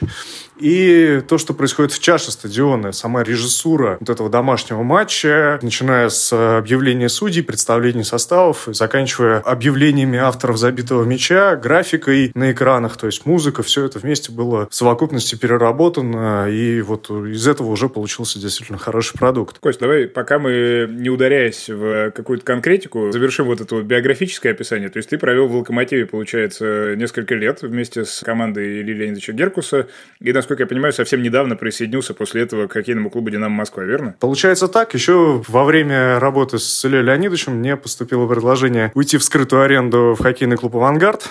И 0.60 1.22
то, 1.28 1.38
что 1.38 1.54
происходит 1.54 1.92
в 1.92 2.00
чаше 2.00 2.32
стадиона, 2.32 2.92
сама 2.92 3.24
режиссура 3.24 3.98
вот 4.00 4.10
этого 4.10 4.30
домашнего 4.30 4.84
матча, 4.84 5.60
начиная 5.62 6.10
с 6.10 6.32
объявления 6.58 7.10
судей, 7.10 7.44
представления 7.44 8.04
составов, 8.04 8.68
заканчивая 8.68 9.40
объявлениями 9.40 10.18
авторов 10.20 10.58
забитого 10.58 11.04
мяча, 11.04 11.56
графикой 11.56 12.32
на 12.36 12.52
экранах, 12.52 12.98
то 12.98 13.08
есть 13.08 13.26
музыка, 13.26 13.64
все 13.64 13.86
это 13.86 14.00
вместе 14.00 14.32
было 14.32 14.68
в 14.70 14.76
совокупности 14.76 15.36
переработано, 15.36 16.48
и 16.50 16.82
вот 16.82 17.10
из 17.10 17.48
этого 17.48 17.70
уже 17.70 17.90
получился 17.90 18.40
действительно 18.40 18.78
хороший 18.78 19.18
продукт. 19.18 19.60
Кость, 19.60 19.80
давай, 19.80 20.08
пока 20.08 20.40
мы 20.40 20.88
не 20.90 21.10
ударяясь 21.10 21.70
в 21.70 22.12
какую-то 22.12 22.46
конкретику, 22.46 23.12
завершим 23.12 23.48
вот 23.48 23.62
это 23.62 23.76
вот 23.76 23.86
биографическое 23.86 24.54
описание. 24.54 24.90
То 24.90 24.98
есть 24.98 25.10
ты 25.10 25.18
провел 25.18 25.48
в 25.48 25.56
«Локомотиве», 25.56 26.06
получается, 26.06 26.96
несколько 26.96 27.36
лет 27.36 27.62
вместе 27.62 28.06
с 28.06 28.22
командой 28.24 28.82
Ильи 28.82 28.94
Леонидовича 28.94 29.34
Геркуса, 29.34 29.88
и, 30.20 30.32
насколько 30.44 30.64
я 30.64 30.68
понимаю, 30.68 30.92
совсем 30.94 31.22
недавно 31.22 31.56
присоединился 31.56 32.14
после 32.14 32.42
этого 32.42 32.68
к 32.68 32.74
хоккейному 32.74 33.10
клубу 33.10 33.30
«Динамо 33.30 33.56
Москва», 33.56 33.84
верно? 33.84 34.16
Получается 34.20 34.68
так. 34.68 34.94
Еще 34.94 35.42
во 35.48 35.64
время 35.64 36.20
работы 36.20 36.60
с 36.60 36.86
Ильей 36.86 37.02
Леонидовичем 37.02 37.54
мне 37.54 37.78
поступило 37.78 38.28
предложение 38.28 38.92
уйти 38.94 39.18
в 39.18 39.24
скрытую 39.24 39.64
аренду 39.64 40.16
в 40.18 40.22
хоккейный 40.22 40.58
клуб 40.58 40.76
«Авангард» 40.76 41.30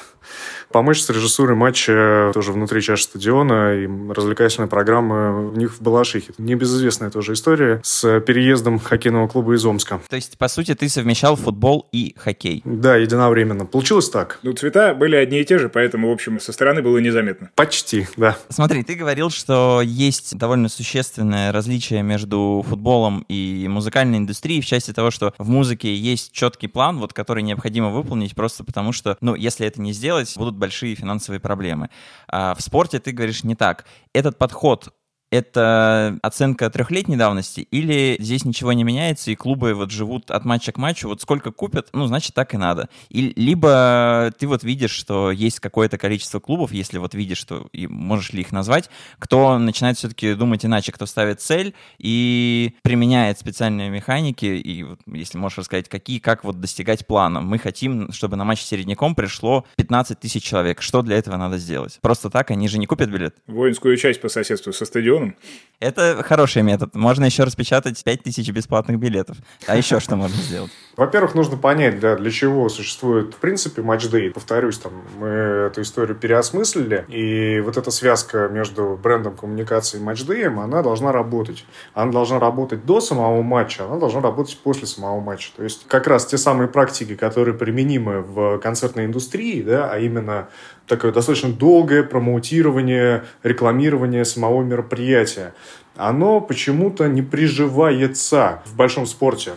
помочь 0.70 1.00
с 1.00 1.10
режиссурой 1.10 1.56
матча 1.56 2.30
тоже 2.34 2.52
внутри 2.52 2.80
чаши 2.82 3.04
стадиона 3.04 3.74
и 3.74 3.88
развлекательной 4.12 4.68
программы 4.68 5.50
у 5.50 5.56
них 5.56 5.74
в 5.74 5.80
Балашихе. 5.80 6.32
Небезызвестная 6.38 7.10
тоже 7.10 7.34
история 7.34 7.80
с 7.84 8.20
переездом 8.20 8.78
хоккейного 8.78 9.28
клуба 9.28 9.54
из 9.54 9.64
Омска. 9.64 10.00
То 10.08 10.16
есть, 10.16 10.38
по 10.38 10.48
сути, 10.48 10.74
ты 10.74 10.88
совмещал 10.88 11.36
футбол 11.36 11.88
и 11.92 12.14
хоккей? 12.16 12.62
Да, 12.64 12.96
единовременно. 12.96 13.66
Получилось 13.66 14.10
так. 14.10 14.38
Ну, 14.42 14.52
цвета 14.52 14.94
были 14.94 15.16
одни 15.16 15.40
и 15.40 15.44
те 15.44 15.58
же, 15.58 15.68
поэтому, 15.68 16.08
в 16.08 16.12
общем, 16.12 16.40
со 16.40 16.52
стороны 16.52 16.82
было 16.82 16.98
незаметно. 16.98 17.50
Почти, 17.54 18.06
да. 18.16 18.36
Смотри, 18.48 18.82
ты 18.82 18.94
говорил, 18.94 19.30
что 19.30 19.80
есть 19.82 20.36
довольно 20.36 20.68
существенное 20.68 21.52
различие 21.52 22.02
между 22.02 22.64
футболом 22.68 23.24
и 23.28 23.66
музыкальной 23.68 24.18
индустрией 24.18 24.60
в 24.60 24.66
части 24.66 24.92
того, 24.92 25.10
что 25.10 25.34
в 25.38 25.48
музыке 25.48 25.94
есть 25.94 26.32
четкий 26.32 26.68
план, 26.68 26.98
вот, 26.98 27.12
который 27.12 27.42
необходимо 27.42 27.90
выполнить 27.90 28.34
просто 28.34 28.64
потому, 28.64 28.92
что, 28.92 29.16
ну, 29.20 29.34
если 29.34 29.66
это 29.66 29.80
не 29.80 29.92
сделать, 29.92 30.31
будут 30.36 30.56
большие 30.56 30.94
финансовые 30.94 31.40
проблемы. 31.40 31.90
А 32.28 32.54
в 32.54 32.62
спорте 32.62 32.98
ты 32.98 33.12
говоришь 33.12 33.44
не 33.44 33.54
так. 33.54 33.86
Этот 34.12 34.38
подход 34.38 34.94
это 35.32 36.18
оценка 36.20 36.68
трехлетней 36.68 37.16
давности, 37.16 37.60
или 37.70 38.16
здесь 38.20 38.44
ничего 38.44 38.74
не 38.74 38.84
меняется, 38.84 39.30
и 39.30 39.34
клубы 39.34 39.72
вот 39.72 39.90
живут 39.90 40.30
от 40.30 40.44
матча 40.44 40.72
к 40.72 40.76
матчу, 40.76 41.08
вот 41.08 41.22
сколько 41.22 41.50
купят, 41.50 41.88
ну, 41.94 42.06
значит, 42.06 42.34
так 42.34 42.52
и 42.52 42.58
надо. 42.58 42.90
И, 43.08 43.32
либо 43.34 44.30
ты 44.38 44.46
вот 44.46 44.62
видишь, 44.62 44.90
что 44.90 45.30
есть 45.30 45.58
какое-то 45.58 45.96
количество 45.96 46.38
клубов, 46.38 46.72
если 46.72 46.98
вот 46.98 47.14
видишь, 47.14 47.38
что, 47.38 47.66
и 47.72 47.86
можешь 47.86 48.34
ли 48.34 48.42
их 48.42 48.52
назвать, 48.52 48.90
кто 49.18 49.58
начинает 49.58 49.96
все-таки 49.96 50.34
думать 50.34 50.66
иначе, 50.66 50.92
кто 50.92 51.06
ставит 51.06 51.40
цель 51.40 51.72
и 51.98 52.74
применяет 52.82 53.38
специальные 53.38 53.88
механики, 53.88 54.44
и 54.44 54.82
вот, 54.82 55.00
если 55.06 55.38
можешь 55.38 55.58
рассказать, 55.58 55.88
какие, 55.88 56.18
как 56.18 56.44
вот 56.44 56.60
достигать 56.60 57.06
плана. 57.06 57.40
Мы 57.40 57.56
хотим, 57.56 58.12
чтобы 58.12 58.36
на 58.36 58.44
матч 58.44 58.60
с 58.60 58.66
середняком 58.66 59.14
пришло 59.14 59.64
15 59.76 60.20
тысяч 60.20 60.42
человек. 60.42 60.82
Что 60.82 61.00
для 61.00 61.16
этого 61.16 61.38
надо 61.38 61.56
сделать? 61.56 61.98
Просто 62.02 62.28
так 62.28 62.50
они 62.50 62.68
же 62.68 62.78
не 62.78 62.86
купят 62.86 63.08
билет. 63.08 63.36
Воинскую 63.46 63.96
часть 63.96 64.20
по 64.20 64.28
соседству 64.28 64.74
со 64.74 64.84
стадионом 64.84 65.21
миллионам. 65.22 65.36
Это 65.82 66.22
хороший 66.22 66.62
метод. 66.62 66.94
Можно 66.94 67.24
еще 67.24 67.42
распечатать 67.42 68.02
5000 68.04 68.48
бесплатных 68.50 69.00
билетов. 69.00 69.36
А 69.66 69.76
еще 69.76 69.98
что 69.98 70.14
можно 70.14 70.36
сделать? 70.36 70.70
Во-первых, 70.96 71.34
нужно 71.34 71.56
понять, 71.56 72.00
да, 72.00 72.16
для 72.16 72.30
чего 72.30 72.68
существует 72.68 73.32
в 73.34 73.38
принципе 73.38 73.80
матчдей. 73.80 74.30
Повторюсь, 74.30 74.78
там, 74.78 74.92
мы 75.18 75.28
эту 75.28 75.80
историю 75.80 76.16
переосмыслили, 76.16 77.06
и 77.08 77.60
вот 77.60 77.78
эта 77.78 77.90
связка 77.90 78.48
между 78.48 79.00
брендом 79.02 79.34
коммуникации 79.34 79.98
и 79.98 80.02
матчдеем, 80.02 80.60
она 80.60 80.82
должна 80.82 81.10
работать. 81.10 81.64
Она 81.94 82.12
должна 82.12 82.38
работать 82.38 82.84
до 82.84 83.00
самого 83.00 83.40
матча, 83.40 83.84
она 83.86 83.96
должна 83.96 84.20
работать 84.20 84.58
после 84.62 84.86
самого 84.86 85.20
матча. 85.20 85.50
То 85.56 85.64
есть 85.64 85.86
как 85.88 86.06
раз 86.06 86.26
те 86.26 86.36
самые 86.36 86.68
практики, 86.68 87.16
которые 87.16 87.54
применимы 87.54 88.20
в 88.20 88.58
концертной 88.58 89.06
индустрии, 89.06 89.62
да, 89.62 89.90
а 89.90 89.98
именно 89.98 90.48
такое 90.86 91.10
достаточно 91.10 91.50
долгое 91.50 92.02
промоутирование, 92.02 93.24
рекламирование 93.42 94.26
самого 94.26 94.62
мероприятия, 94.62 95.54
оно 95.96 96.40
почему-то 96.40 97.08
не 97.08 97.22
приживается 97.22 98.62
в 98.66 98.76
большом 98.76 99.06
спорте. 99.06 99.52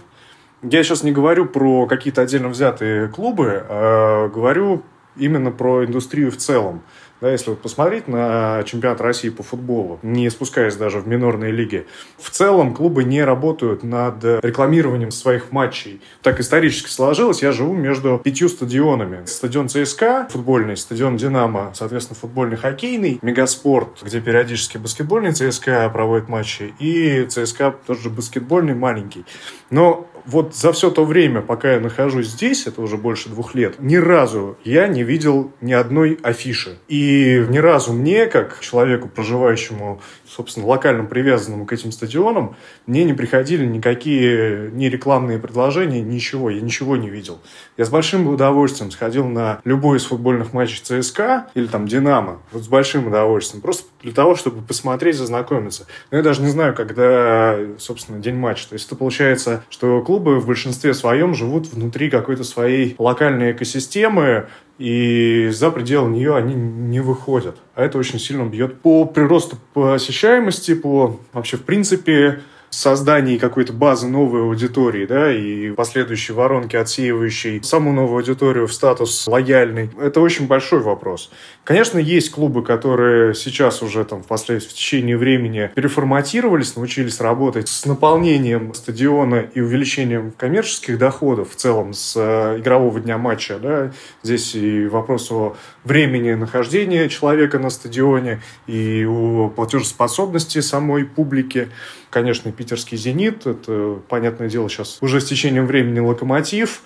Я 0.69 0.84
сейчас 0.84 1.04
не 1.04 1.12
говорю 1.12 1.45
про 1.45 1.86
какие-то 1.86 2.21
отдельно 2.21 2.49
взятые 2.49 3.08
клубы, 3.08 3.63
а 3.69 4.30
говорю 4.30 4.82
именно 5.15 5.51
про 5.51 5.86
индустрию 5.86 6.32
в 6.32 6.38
целом. 6.38 6.82
Да, 7.21 7.32
если 7.32 7.51
вот 7.51 7.62
посмотреть 7.62 8.10
на 8.10 8.62
чемпионат 8.65 8.99
России 8.99 9.30
по 9.30 9.41
футболу, 9.41 9.99
не 10.01 10.30
спускаясь 10.30 10.75
даже 10.75 10.99
в 10.99 11.08
минорные 11.08 11.51
лиги, 11.51 11.86
в 12.17 12.30
целом 12.30 12.73
клубы 12.73 13.04
не 13.06 13.23
работают 13.23 13.84
над 13.84 14.23
рекламированием 14.43 15.12
своих 15.12 15.51
матчей. 15.51 16.01
Так 16.21 16.39
исторически 16.41 16.89
сложилось, 16.89 17.41
я 17.41 17.51
живу 17.54 17.73
между 17.73 18.19
пятью 18.21 18.49
стадионами. 18.49 19.25
Стадион 19.25 19.69
ЦСКА, 19.69 20.28
футбольный, 20.30 20.75
стадион 20.75 21.15
Динамо, 21.15 21.71
соответственно, 21.73 22.19
футбольный 22.19 22.58
хоккейный, 22.58 23.19
Мегаспорт, 23.21 24.04
где 24.04 24.19
периодически 24.19 24.78
баскетбольный 24.78 25.32
ЦСКА 25.32 25.89
проводит 25.93 26.28
матчи, 26.28 26.73
и 26.80 27.25
ЦСКА 27.25 27.75
тоже 27.88 28.10
баскетбольный, 28.10 28.73
маленький. 28.73 29.25
Но 29.69 30.10
вот 30.25 30.55
за 30.55 30.71
все 30.71 30.89
то 30.89 31.05
время, 31.05 31.41
пока 31.41 31.73
я 31.73 31.79
нахожусь 31.79 32.27
здесь, 32.27 32.67
это 32.67 32.81
уже 32.81 32.97
больше 32.97 33.29
двух 33.29 33.55
лет, 33.55 33.79
ни 33.79 33.95
разу 33.95 34.57
я 34.63 34.88
не 34.88 35.03
видел 35.03 35.51
ни 35.61 35.73
одной 35.73 36.19
афиши. 36.23 36.77
И 36.88 37.45
ни 37.49 37.57
разу 37.57 37.93
мне, 37.93 38.25
как 38.27 38.59
человеку, 38.61 39.07
проживающему, 39.07 40.01
собственно, 40.27 40.65
локально 40.65 41.05
привязанному 41.05 41.65
к 41.65 41.73
этим 41.73 41.91
стадионам, 41.91 42.55
мне 42.85 43.03
не 43.03 43.13
приходили 43.13 43.65
никакие 43.65 44.71
ни 44.71 44.85
рекламные 44.85 45.39
предложения, 45.39 46.01
ничего. 46.01 46.49
Я 46.49 46.61
ничего 46.61 46.97
не 46.97 47.09
видел. 47.09 47.39
Я 47.77 47.85
с 47.85 47.89
большим 47.89 48.27
удовольствием 48.27 48.91
сходил 48.91 49.27
на 49.27 49.59
любой 49.63 49.97
из 49.97 50.05
футбольных 50.05 50.53
матчей 50.53 50.81
ЦСКА 50.83 51.47
или 51.53 51.67
там 51.67 51.88
Динамо. 51.88 52.41
Вот 52.51 52.63
с 52.63 52.67
большим 52.67 53.07
удовольствием. 53.07 53.61
Просто 53.61 53.85
для 54.01 54.13
того, 54.13 54.35
чтобы 54.35 54.61
посмотреть, 54.61 55.15
зазнакомиться. 55.15 55.88
Но 56.11 56.17
я 56.17 56.23
даже 56.23 56.41
не 56.41 56.49
знаю, 56.49 56.73
когда, 56.75 57.57
собственно, 57.77 58.19
день 58.19 58.35
матча. 58.35 58.69
То 58.69 58.73
есть 58.73 58.88
это 58.88 58.95
получается, 58.95 59.63
что 59.69 60.01
клуб 60.01 60.14
клубы 60.15 60.39
в 60.39 60.47
большинстве 60.47 60.93
своем 60.93 61.36
живут 61.36 61.67
внутри 61.67 62.10
какой-то 62.10 62.45
своей 62.45 62.95
локальной 62.97 63.51
экосистемы, 63.51 64.47
и 64.78 65.49
за 65.51 65.71
пределы 65.71 66.10
нее 66.10 66.38
они 66.38 66.54
не 66.54 67.01
выходят. 67.01 67.58
А 67.75 67.84
это 67.84 67.97
очень 67.97 68.17
сильно 68.17 68.45
бьет 68.45 68.80
по 68.80 69.04
приросту 69.04 69.58
посещаемости, 69.73 70.73
по 70.73 71.19
вообще 71.34 71.58
в 71.58 71.63
принципе 71.63 72.39
создании 72.75 73.38
какой-то 73.38 73.73
базы 73.73 74.07
новой 74.07 74.41
аудитории, 74.41 75.05
да, 75.05 75.31
и 75.33 75.71
последующей 75.71 76.33
воронки, 76.33 76.75
отсеивающей 76.75 77.63
саму 77.63 77.91
новую 77.91 78.17
аудиторию 78.17 78.67
в 78.67 78.73
статус 78.73 79.27
лояльный, 79.27 79.89
это 79.99 80.21
очень 80.21 80.47
большой 80.47 80.81
вопрос. 80.81 81.31
Конечно, 81.63 81.97
есть 81.97 82.31
клубы, 82.31 82.63
которые 82.63 83.33
сейчас 83.33 83.81
уже 83.81 84.05
там 84.05 84.23
в, 84.23 84.27
послед... 84.27 84.63
в 84.63 84.73
течение 84.73 85.17
времени 85.17 85.71
переформатировались, 85.73 86.75
научились 86.75 87.19
работать 87.19 87.67
с 87.67 87.85
наполнением 87.85 88.73
стадиона 88.73 89.45
и 89.53 89.61
увеличением 89.61 90.31
коммерческих 90.31 90.97
доходов 90.97 91.51
в 91.51 91.55
целом 91.55 91.93
с 91.93 92.13
э, 92.15 92.59
игрового 92.59 92.99
дня 92.99 93.17
матча, 93.17 93.59
да, 93.59 93.91
здесь 94.23 94.55
и 94.55 94.88
вопрос 94.88 95.31
о 95.31 95.55
времени 95.85 96.33
нахождения 96.33 97.07
человека 97.07 97.59
на 97.59 97.69
стадионе, 97.69 98.41
и 98.67 99.05
о 99.05 99.49
платежеспособности 99.49 100.59
самой 100.59 101.05
публики, 101.05 101.69
конечно, 102.09 102.51
питерский 102.51 102.97
«Зенит». 102.97 103.47
Это, 103.47 103.99
понятное 104.09 104.49
дело, 104.49 104.69
сейчас 104.69 104.97
уже 105.01 105.21
с 105.21 105.25
течением 105.25 105.67
времени 105.67 105.99
«Локомотив». 105.99 106.81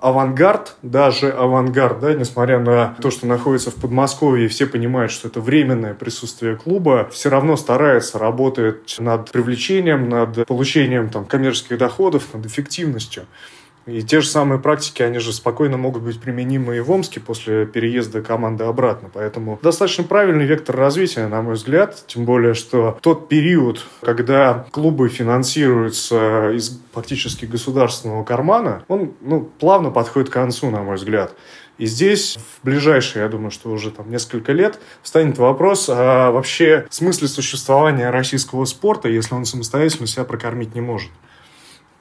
Авангард, 0.00 0.76
даже 0.82 1.30
авангард, 1.30 2.00
да, 2.00 2.12
несмотря 2.12 2.58
на 2.58 2.94
то, 3.00 3.10
что 3.10 3.26
находится 3.26 3.70
в 3.70 3.76
Подмосковье, 3.76 4.48
все 4.48 4.66
понимают, 4.66 5.10
что 5.10 5.28
это 5.28 5.40
временное 5.40 5.94
присутствие 5.94 6.56
клуба, 6.56 7.08
все 7.10 7.30
равно 7.30 7.56
старается, 7.56 8.18
работает 8.18 8.96
над 8.98 9.30
привлечением, 9.30 10.10
над 10.10 10.46
получением 10.46 11.08
там, 11.08 11.24
коммерческих 11.24 11.78
доходов, 11.78 12.34
над 12.34 12.44
эффективностью. 12.44 13.24
И 13.86 14.02
те 14.02 14.20
же 14.20 14.28
самые 14.28 14.58
практики, 14.58 15.02
они 15.02 15.18
же 15.18 15.32
спокойно 15.32 15.76
могут 15.76 16.02
быть 16.02 16.18
применимы 16.20 16.78
и 16.78 16.80
в 16.80 16.90
Омске 16.90 17.20
после 17.20 17.66
переезда 17.66 18.22
команды 18.22 18.64
обратно. 18.64 19.10
Поэтому 19.12 19.58
достаточно 19.62 20.04
правильный 20.04 20.46
вектор 20.46 20.76
развития, 20.76 21.26
на 21.26 21.42
мой 21.42 21.54
взгляд. 21.54 22.02
Тем 22.06 22.24
более, 22.24 22.54
что 22.54 22.98
тот 23.02 23.28
период, 23.28 23.84
когда 24.00 24.66
клубы 24.70 25.08
финансируются 25.08 26.50
из 26.52 26.80
фактически 26.92 27.44
государственного 27.44 28.24
кармана, 28.24 28.84
он 28.88 29.12
ну, 29.20 29.50
плавно 29.58 29.90
подходит 29.90 30.30
к 30.30 30.32
концу, 30.32 30.70
на 30.70 30.82
мой 30.82 30.96
взгляд. 30.96 31.34
И 31.76 31.86
здесь 31.86 32.38
в 32.38 32.64
ближайшие, 32.64 33.24
я 33.24 33.28
думаю, 33.28 33.50
что 33.50 33.70
уже 33.70 33.90
там 33.90 34.08
несколько 34.08 34.52
лет 34.52 34.78
встанет 35.02 35.38
вопрос 35.38 35.88
о 35.90 36.30
вообще 36.30 36.86
смысле 36.88 37.26
существования 37.26 38.10
российского 38.10 38.64
спорта, 38.64 39.08
если 39.08 39.34
он 39.34 39.44
самостоятельно 39.44 40.06
себя 40.06 40.24
прокормить 40.24 40.74
не 40.74 40.80
может. 40.80 41.10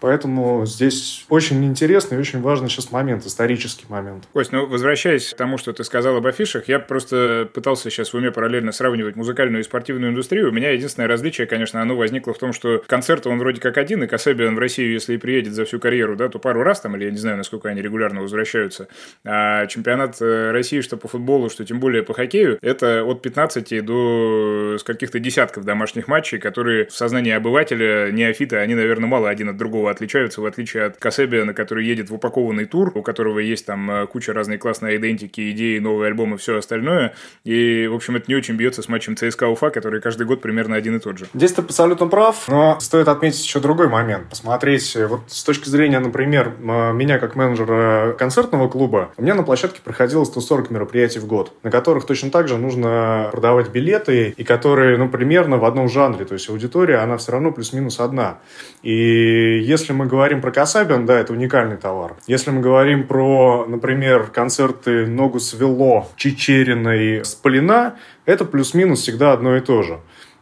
Поэтому 0.04 0.66
здесь 0.66 1.26
очень 1.30 1.64
интересный 1.64 2.18
и 2.18 2.20
очень 2.20 2.42
важный 2.42 2.68
сейчас 2.68 2.92
момент, 2.92 3.26
исторический 3.26 3.86
момент. 3.88 4.26
Кость, 4.34 4.52
ну, 4.52 4.66
возвращаясь 4.66 5.34
к 5.34 5.38
тому, 5.38 5.58
что 5.58 5.72
ты 5.72 5.86
сказал 5.86 6.18
об 6.18 6.28
афишах, 6.28 6.68
я 6.68 6.80
просто 6.80 7.50
пытался 7.54 7.90
сейчас 7.90 8.12
в 8.12 8.18
уме 8.18 8.30
параллельно 8.30 8.74
сравнивать 8.74 9.16
музыкальную 9.16 9.62
и 9.62 9.64
спортивную 9.64 10.12
индустрию. 10.12 10.50
У 10.50 10.52
меня 10.52 10.72
единственное 10.72 11.08
различие, 11.08 11.48
конечно, 11.48 11.82
оно 11.82 11.96
возникло 11.96 12.34
в 12.34 12.38
том, 12.38 12.52
что 12.52 12.84
концерт 12.86 13.26
он 13.28 13.40
вроде 13.40 13.62
как 13.62 13.78
один, 13.78 14.04
и 14.04 14.08
Касебиан 14.08 14.58
в 14.58 14.60
Россию, 14.60 14.92
если 14.92 15.14
и 15.14 15.18
приедет 15.18 15.54
за 15.54 15.64
всю 15.64 15.80
карьеру, 15.80 16.18
да, 16.18 16.28
то 16.28 16.38
пару 16.38 16.64
раз 16.64 16.82
там, 16.82 16.98
или 16.98 17.06
я 17.06 17.12
не 17.12 17.18
знаю, 17.18 17.38
насколько 17.38 17.70
они 17.70 17.82
регулярно 17.82 18.24
возвращаются. 18.24 18.90
А 19.24 19.68
чемпионат 19.68 20.22
э, 20.22 20.52
России, 20.52 20.82
что 20.82 20.98
по 20.98 21.08
футболу, 21.08 21.50
что 21.50 21.64
тем 21.64 21.80
более 21.80 22.04
по 22.04 22.14
хоккею, 22.14 22.60
это 22.62 23.06
от 23.06 23.22
15 23.22 23.86
до 23.86 24.76
каких-то 24.84 25.20
десятков 25.20 25.64
домашних 25.64 26.10
матчей, 26.10 26.40
которые 26.40 26.88
в 26.88 26.94
сознании 26.94 27.32
обывателя, 27.32 28.12
неофита, 28.12 28.58
они, 28.60 28.76
наверное, 28.76 29.08
мало 29.08 29.30
один 29.30 29.48
от 29.48 29.56
другого 29.56 29.93
отличаются, 29.94 30.42
в 30.42 30.46
отличие 30.46 30.84
от 30.84 30.98
Касебия, 30.98 31.46
на 31.46 31.54
который 31.54 31.86
едет 31.86 32.10
в 32.10 32.16
упакованный 32.16 32.66
тур, 32.66 32.92
у 32.96 33.02
которого 33.02 33.40
есть 33.40 33.66
там 33.66 33.90
э, 33.90 34.08
куча 34.08 34.34
разной 34.34 34.58
классной 34.58 34.98
идентики, 34.98 35.52
идеи, 35.52 35.80
новые 35.80 36.08
альбомы, 36.08 36.38
все 36.38 36.58
остальное. 36.58 37.14
И, 37.44 37.88
в 37.88 37.96
общем, 37.96 38.16
это 38.16 38.26
не 38.28 38.36
очень 38.36 38.56
бьется 38.56 38.82
с 38.82 38.90
матчем 38.90 39.16
ЦСКА 39.16 39.46
Уфа, 39.48 39.70
который 39.70 40.02
каждый 40.02 40.28
год 40.28 40.42
примерно 40.42 40.76
один 40.76 40.98
и 40.98 41.00
тот 41.00 41.18
же. 41.18 41.28
Здесь 41.34 41.54
ты 41.54 41.62
абсолютно 41.62 42.08
прав, 42.08 42.48
но 42.48 42.80
стоит 42.80 43.08
отметить 43.08 43.44
еще 43.44 43.60
другой 43.60 43.88
момент. 43.88 44.30
Посмотреть, 44.30 44.96
э, 44.96 45.08
вот 45.08 45.22
с 45.28 45.44
точки 45.44 45.70
зрения, 45.70 46.00
например, 46.00 46.54
меня 46.60 47.20
как 47.20 47.36
менеджера 47.36 48.16
концертного 48.18 48.68
клуба, 48.68 49.12
у 49.18 49.22
меня 49.22 49.36
на 49.36 49.44
площадке 49.44 49.82
проходило 49.84 50.24
140 50.24 50.70
мероприятий 50.72 51.20
в 51.20 51.28
год, 51.28 51.54
на 51.64 51.72
которых 51.72 52.06
точно 52.06 52.32
так 52.32 52.48
же 52.48 52.58
нужно 52.58 53.30
продавать 53.32 53.70
билеты, 53.70 54.34
и 54.36 54.44
которые, 54.44 54.98
ну, 54.98 55.10
примерно 55.10 55.58
в 55.58 55.66
одном 55.66 55.90
жанре, 55.90 56.26
то 56.26 56.34
есть 56.34 56.50
аудитория, 56.50 56.98
она 56.98 57.18
все 57.18 57.34
равно 57.34 57.52
плюс-минус 57.52 58.00
одна. 58.00 58.40
И 58.82 59.60
если 59.60 59.83
мы 59.92 60.06
говорим 60.06 60.40
про 60.40 60.52
Касабин, 60.52 61.06
да, 61.06 61.20
это 61.20 61.34
уникальный 61.34 61.76
товар. 61.76 62.16
Если 62.28 62.52
мы 62.52 62.62
говорим 62.62 63.06
про, 63.06 63.66
например, 63.68 64.28
концерты 64.28 65.06
«Ногу 65.06 65.40
свело», 65.40 66.08
«Чечериной», 66.16 67.26
«Спалина», 67.26 67.96
это 68.26 68.46
плюс-минус 68.46 69.02
всегда 69.02 69.34
одно 69.34 69.58
и 69.58 69.60
то 69.60 69.82
же. 69.84 70.00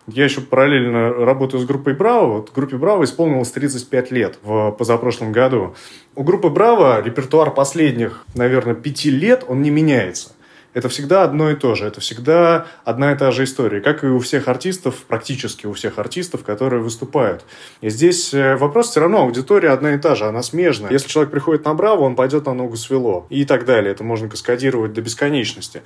Я 0.08 0.26
еще 0.26 0.42
параллельно 0.42 1.14
работаю 1.14 1.62
с 1.62 1.66
группой 1.66 1.94
Браво. 1.94 2.34
Вот 2.34 2.52
группе 2.54 2.76
Браво 2.76 3.06
исполнилось 3.06 3.52
35 3.52 4.12
лет 4.12 4.38
в 4.44 4.72
позапрошлом 4.72 5.32
году. 5.32 5.76
У 6.16 6.24
группы 6.24 6.50
Браво 6.50 7.02
репертуар 7.02 7.52
последних, 7.52 8.26
наверное, 8.36 8.76
пяти 8.76 9.10
лет, 9.10 9.46
он 9.48 9.62
не 9.62 9.70
меняется 9.70 10.32
это 10.74 10.90
всегда 10.90 11.24
одно 11.24 11.50
и 11.50 11.56
то 11.56 11.76
же, 11.76 11.86
это 11.86 12.00
всегда 12.02 12.68
одна 12.84 13.12
и 13.12 13.18
та 13.18 13.32
же 13.32 13.44
история, 13.44 13.82
как 13.82 14.04
и 14.04 14.08
у 14.08 14.20
всех 14.20 14.48
артистов, 14.48 14.96
практически 15.08 15.66
у 15.66 15.74
всех 15.74 16.00
артистов, 16.00 16.44
которые 16.44 16.82
выступают. 16.82 17.46
И 17.82 17.90
здесь 17.90 18.34
э, 18.34 18.56
вопрос 18.56 18.90
все 18.90 19.02
равно, 19.02 19.22
аудитория 19.22 19.70
одна 19.70 19.96
и 19.96 19.98
та 19.98 20.16
же, 20.16 20.26
она 20.26 20.42
смежная. 20.44 20.92
Если 20.92 21.10
человек 21.10 21.32
приходит 21.32 21.66
на 21.66 21.74
Браво, 21.74 22.02
он 22.02 22.16
пойдет 22.16 22.46
на 22.46 22.54
ногу 22.54 22.78
свело 22.78 23.26
и 23.30 23.46
так 23.46 23.66
далее. 23.66 23.92
Это 23.92 24.04
можно 24.04 24.30
каскадировать 24.30 24.94
до 24.94 25.02
бесконечности. 25.02 25.82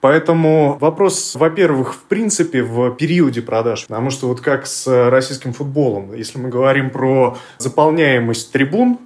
Поэтому 0.00 0.78
вопрос, 0.80 1.34
во-первых, 1.34 1.94
в 1.94 2.02
принципе, 2.04 2.62
в 2.62 2.90
периоде 2.92 3.42
продаж. 3.42 3.86
Потому 3.86 4.10
что 4.10 4.28
вот 4.28 4.40
как 4.40 4.66
с 4.66 4.86
российским 5.10 5.52
футболом, 5.52 6.14
если 6.14 6.38
мы 6.38 6.48
говорим 6.48 6.90
про 6.90 7.36
заполняемость 7.58 8.50
трибун, 8.50 8.98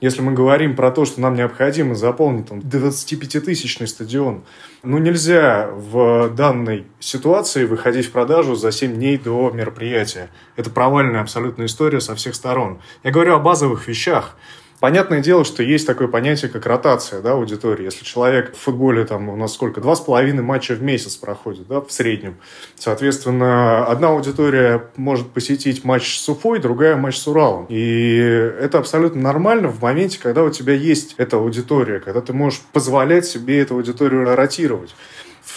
если 0.00 0.22
мы 0.22 0.32
говорим 0.32 0.76
про 0.76 0.90
то, 0.90 1.04
что 1.04 1.20
нам 1.20 1.34
необходимо 1.34 1.94
заполнить 1.94 2.48
там, 2.48 2.60
25-тысячный 2.60 3.86
стадион, 3.86 4.44
ну 4.82 4.98
нельзя 4.98 5.70
в 5.72 6.30
данной 6.30 6.86
ситуации 6.98 7.64
выходить 7.64 8.06
в 8.06 8.12
продажу 8.12 8.54
за 8.54 8.72
7 8.72 8.94
дней 8.94 9.18
до 9.18 9.50
мероприятия. 9.50 10.30
Это 10.56 10.70
провальная 10.70 11.20
абсолютная 11.20 11.66
история 11.66 12.00
со 12.00 12.14
всех 12.14 12.34
сторон. 12.34 12.80
Я 13.04 13.10
говорю 13.10 13.34
о 13.34 13.38
базовых 13.38 13.88
вещах. 13.88 14.36
Понятное 14.80 15.20
дело, 15.20 15.44
что 15.44 15.62
есть 15.62 15.86
такое 15.86 16.08
понятие, 16.08 16.50
как 16.50 16.64
ротация 16.64 17.20
да, 17.20 17.32
аудитории. 17.32 17.84
Если 17.84 18.02
человек 18.02 18.54
в 18.54 18.58
футболе, 18.58 19.04
там, 19.04 19.28
у 19.28 19.36
нас 19.36 19.52
сколько, 19.52 19.82
два 19.82 19.94
с 19.94 20.00
половиной 20.00 20.42
матча 20.42 20.74
в 20.74 20.82
месяц 20.82 21.16
проходит, 21.16 21.68
да, 21.68 21.82
в 21.82 21.92
среднем. 21.92 22.38
Соответственно, 22.76 23.84
одна 23.84 24.08
аудитория 24.08 24.84
может 24.96 25.30
посетить 25.32 25.84
матч 25.84 26.18
с 26.18 26.26
Уфой, 26.30 26.60
другая 26.60 26.96
матч 26.96 27.18
с 27.18 27.28
Уралом. 27.28 27.66
И 27.68 28.16
это 28.16 28.78
абсолютно 28.78 29.20
нормально 29.20 29.68
в 29.68 29.82
моменте, 29.82 30.18
когда 30.18 30.42
у 30.42 30.50
тебя 30.50 30.72
есть 30.72 31.14
эта 31.18 31.36
аудитория, 31.36 32.00
когда 32.00 32.22
ты 32.22 32.32
можешь 32.32 32.62
позволять 32.72 33.26
себе 33.26 33.60
эту 33.60 33.74
аудиторию 33.74 34.34
ротировать. 34.34 34.94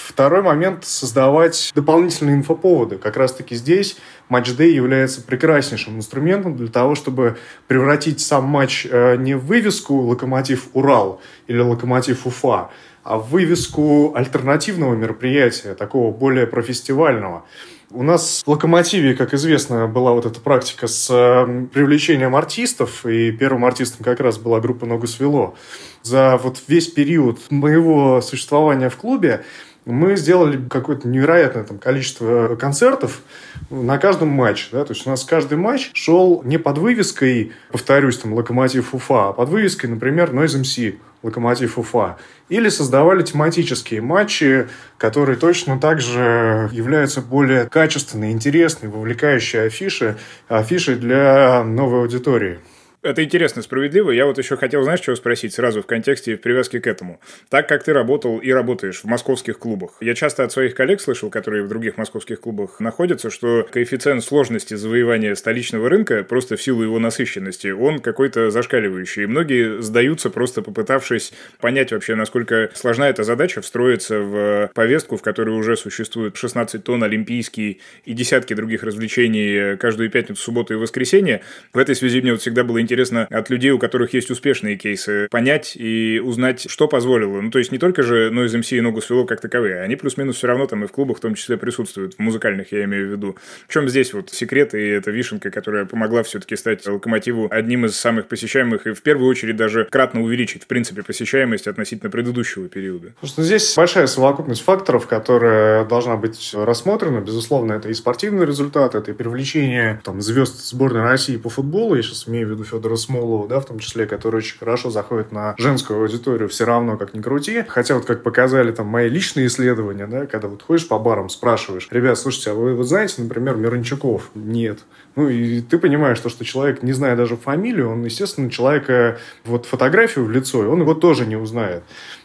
Второй 0.08 0.42
момент– 0.42 0.84
создавать 0.86 1.72
дополнительные 1.74 2.36
инфоповоды. 2.36 2.98
Как 2.98 3.16
раз-таки 3.16 3.56
здесь 3.56 3.98
матч 4.28 4.50
Day 4.50 4.70
является 4.70 5.22
прекраснейшим 5.22 5.96
инструментом 5.96 6.58
для 6.58 6.68
того, 6.68 6.96
чтобы 6.96 7.38
превратить 7.68 8.20
сам 8.20 8.44
матч 8.44 8.86
э, 8.89 9.16
не 9.16 9.36
в 9.36 9.46
вывеску 9.46 9.96
«Локомотив 9.96 10.68
Урал» 10.74 11.22
или 11.48 11.60
«Локомотив 11.60 12.28
Уфа», 12.28 12.70
а 13.04 13.18
в 13.18 13.30
вывеску 13.30 14.13
альтернативного 14.13 14.94
мероприятия, 14.94 15.74
такого 15.74 16.12
более 16.12 16.48
профестивального. 16.48 17.46
У 17.89 18.04
нас 18.04 18.42
в 18.46 18.50
«Локомотиве», 18.50 19.13
как 19.13 19.34
известно, 19.34 19.88
была 19.88 20.12
вот 20.12 20.26
эта 20.26 20.42
практика 20.42 20.88
с 20.88 21.08
э, 21.10 21.68
привлечением 21.72 22.36
артистов, 22.36 23.06
и 23.06 23.32
первым 23.32 23.63
артистом 23.63 24.04
как 24.04 24.20
раз 24.20 24.38
была 24.38 24.60
группа 24.60 24.86
«Ногу 24.86 25.08
свело». 25.08 25.56
За 26.02 26.38
вот 26.42 26.62
весь 26.68 26.88
период 26.88 27.39
моего 27.52 28.20
существования 28.20 28.89
в 28.89 28.98
клубе 28.98 29.46
мы 29.86 30.15
сделали 30.15 30.60
какое-то 30.69 31.08
невероятное 31.08 31.63
там, 31.63 31.78
количество 31.78 32.56
концертов 32.56 33.22
на 33.69 33.98
каждом 33.98 34.30
матче. 34.30 34.67
Да? 34.72 34.86
То 34.86 34.93
есть 34.93 35.06
у 35.06 35.10
нас 35.10 35.24
каждый 35.24 35.58
матч 35.58 35.91
шел 35.93 36.41
не 36.43 36.58
под 36.58 36.78
вывеской, 36.78 37.52
повторюсь, 37.72 38.17
там, 38.17 38.34
«Локомотив 38.34 38.93
Уфа», 38.93 39.30
а 39.30 39.34
под 39.34 39.50
вывеской, 39.50 39.89
например, 39.89 40.32
Noise 40.32 40.62
MC 40.62 40.98
«Локомотив 41.22 41.78
Уфа». 41.78 42.17
Или 42.50 42.69
создавали 42.69 43.24
тематические 43.24 44.02
матчи, 44.02 44.67
которые 44.98 45.38
точно 45.38 45.80
так 45.80 46.02
же 46.02 46.69
являются 46.72 47.22
более 47.22 47.65
качественной, 47.65 48.32
интересной, 48.32 48.89
вовлекающей 48.89 49.65
афиши, 49.65 50.17
афишей 50.48 50.96
для 50.96 51.63
новой 51.63 52.02
аудитории. 52.02 52.60
Это 53.04 53.22
интересно, 53.22 53.62
справедливо. 53.62 54.12
Я 54.12 54.26
вот 54.26 54.38
еще 54.38 54.56
хотел, 54.56 54.82
знаешь, 54.84 55.02
чего 55.02 55.18
спросить 55.18 55.54
сразу 55.54 55.82
в 55.82 55.86
контексте 55.86 56.32
и 56.32 56.36
в 56.36 56.42
привязке 56.42 56.80
к 56.80 56.88
этому. 56.88 57.20
Так 57.50 57.68
как 57.68 57.84
ты 57.84 57.92
работал 57.92 58.38
и 58.38 58.50
работаешь 58.50 59.02
в 59.02 59.04
московских 59.04 59.60
клубах, 59.60 59.98
я 60.00 60.16
часто 60.16 60.46
от 60.46 60.54
своих 60.54 60.74
коллег 60.74 61.02
слышал, 61.02 61.30
которые 61.30 61.63
в 61.63 61.68
других 61.68 61.98
московских 61.98 62.39
клубах 62.39 62.80
находятся, 62.80 63.30
что 63.30 63.68
коэффициент 63.70 64.24
сложности 64.24 64.76
завоевания 64.76 65.36
столичного 65.36 65.89
рынка 65.89 66.24
просто 66.24 66.56
в 66.56 66.63
силу 66.63 66.82
его 66.82 66.98
насыщенности, 66.98 67.72
он 67.72 68.00
какой-то 68.00 68.50
зашкаливающий. 68.52 69.24
И 69.24 69.26
многие 69.26 69.82
сдаются, 69.82 70.30
просто 70.30 70.62
попытавшись 70.62 71.34
понять 71.60 71.92
вообще, 71.92 72.16
насколько 72.16 72.70
сложна 72.74 73.10
эта 73.10 73.26
задача 73.26 73.62
встроиться 73.62 74.20
в 74.22 74.72
повестку, 74.74 75.18
в 75.18 75.22
которой 75.22 75.50
уже 75.50 75.76
существует 75.76 76.38
16 76.38 76.82
тонн 76.82 77.04
олимпийские 77.04 77.80
и 78.06 78.13
десятки 78.13 78.54
других 78.54 78.82
развлечений 78.84 79.76
каждую 79.76 80.10
пятницу, 80.10 80.42
субботу 80.42 80.74
и 80.74 80.78
воскресенье. 80.78 81.42
В 81.74 81.78
этой 81.78 81.96
связи 81.96 82.22
мне 82.22 82.32
вот 82.32 82.39
всегда 82.39 82.63
было 82.63 82.80
интересно 82.80 82.92
интересно 82.93 83.27
от 83.29 83.49
людей, 83.49 83.71
у 83.71 83.79
которых 83.79 84.13
есть 84.13 84.29
успешные 84.29 84.77
кейсы, 84.77 85.27
понять 85.32 85.75
и 85.75 86.21
узнать, 86.23 86.69
что 86.69 86.88
позволило. 86.88 87.41
Ну, 87.41 87.49
то 87.49 87.60
есть 87.60 87.71
не 87.71 87.79
только 87.79 88.03
же 88.03 88.29
Noise 88.29 88.60
MC 88.60 88.77
и 88.77 88.82
Ногу 88.82 89.01
свело 89.01 89.25
как 89.25 89.41
таковые, 89.41 89.82
они 89.82 89.95
плюс-минус 89.95 90.38
все 90.38 90.47
равно 90.47 90.67
там 90.67 90.84
и 90.84 90.88
в 90.88 90.91
клубах 90.91 91.17
в 91.17 91.19
том 91.19 91.34
числе 91.34 91.58
присутствуют, 91.58 92.15
в 92.15 92.19
музыкальных 92.19 92.71
я 92.71 92.84
имею 92.84 93.10
в 93.10 93.12
виду. 93.12 93.36
В 93.67 93.73
чем 93.73 93.89
здесь 93.89 94.13
вот 94.13 94.29
секрет 94.29 94.75
и 94.75 94.79
эта 94.79 95.10
вишенка, 95.10 95.49
которая 95.49 95.86
помогла 95.86 96.21
все-таки 96.23 96.56
стать 96.56 96.86
Локомотиву 96.86 97.47
одним 97.49 97.86
из 97.86 97.95
самых 97.95 98.27
посещаемых 98.27 98.86
и 98.86 98.93
в 98.93 99.01
первую 99.01 99.29
очередь 99.29 99.56
даже 99.56 99.88
кратно 99.89 100.21
увеличить, 100.21 100.63
в 100.63 100.67
принципе, 100.67 101.01
посещаемость 101.01 101.67
относительно 101.67 102.12
предыдущего 102.12 102.69
периода? 102.69 103.08
Потому 103.15 103.27
что 103.27 103.43
здесь 103.43 103.73
большая 103.75 104.06
совокупность 104.06 104.62
факторов, 104.62 105.08
которая 105.08 105.86
должна 105.86 106.15
быть 106.15 106.51
рассмотрена. 106.53 107.21
Безусловно, 107.21 107.73
это 107.73 107.89
и 107.89 107.93
спортивный 107.93 108.45
результат, 108.45 108.93
это 108.93 109.12
и 109.12 109.13
привлечение 109.13 109.99
там, 110.03 110.21
звезд 110.21 110.63
сборной 110.67 111.01
России 111.01 111.38
по 111.38 111.49
футболу, 111.49 111.95
я 111.95 112.03
сейчас 112.03 112.27
имею 112.27 112.47
в 112.47 112.51
виду 112.51 112.63
Федора 112.63 112.83
Федора 112.84 112.98
Смолова, 112.98 113.48
да, 113.48 113.62
в 113.62 113.65
том 113.65 113.80
числе, 113.80 114.06
который 114.06 114.38
очень 114.38 114.58
хорошо 114.58 114.89
заходит 114.89 115.32
на 115.32 115.56
женскую 115.58 116.02
аудиторию, 116.02 116.50
все 116.50 116.65
равно, 116.65 116.98
как 116.98 117.13
ни 117.13 117.22
крути. 117.22 117.63
Хотя 117.65 117.96
вот 117.96 118.06
как 118.06 118.24
показали 118.24 118.74
там 118.74 118.88
мои 118.88 119.08
личные 119.08 119.48
исследования, 119.48 120.06
да, 120.06 120.26
когда 120.26 120.50
вот 120.50 120.63
ходишь 120.63 120.88
по 120.89 121.00
барам, 121.00 121.30
спрашиваешь, 121.30 121.88
ребят, 121.91 122.17
слушайте, 122.17 122.52
а 122.52 122.54
вы, 122.56 122.76
вы 122.76 122.84
знаете, 122.84 123.22
например, 123.22 123.56
Мирончуков? 123.56 124.32
Нет. 124.36 124.80
Ну, 125.15 125.30
и 125.30 125.62
ты 125.62 125.78
понимаешь, 125.78 126.19
то, 126.19 126.30
что 126.30 126.43
человек, 126.43 126.82
не 126.82 126.91
зная 126.91 127.15
даже 127.15 127.38
фамилию, 127.38 127.91
он, 127.91 128.04
естественно, 128.04 128.49
человека, 128.49 129.19
вот 129.45 129.65
фотографию 129.65 130.26
в 130.26 130.32
лицо, 130.32 130.60
он 130.60 130.82
его 130.82 130.93
тоже 130.93 131.26
не 131.26 131.36
узнает 131.36 131.84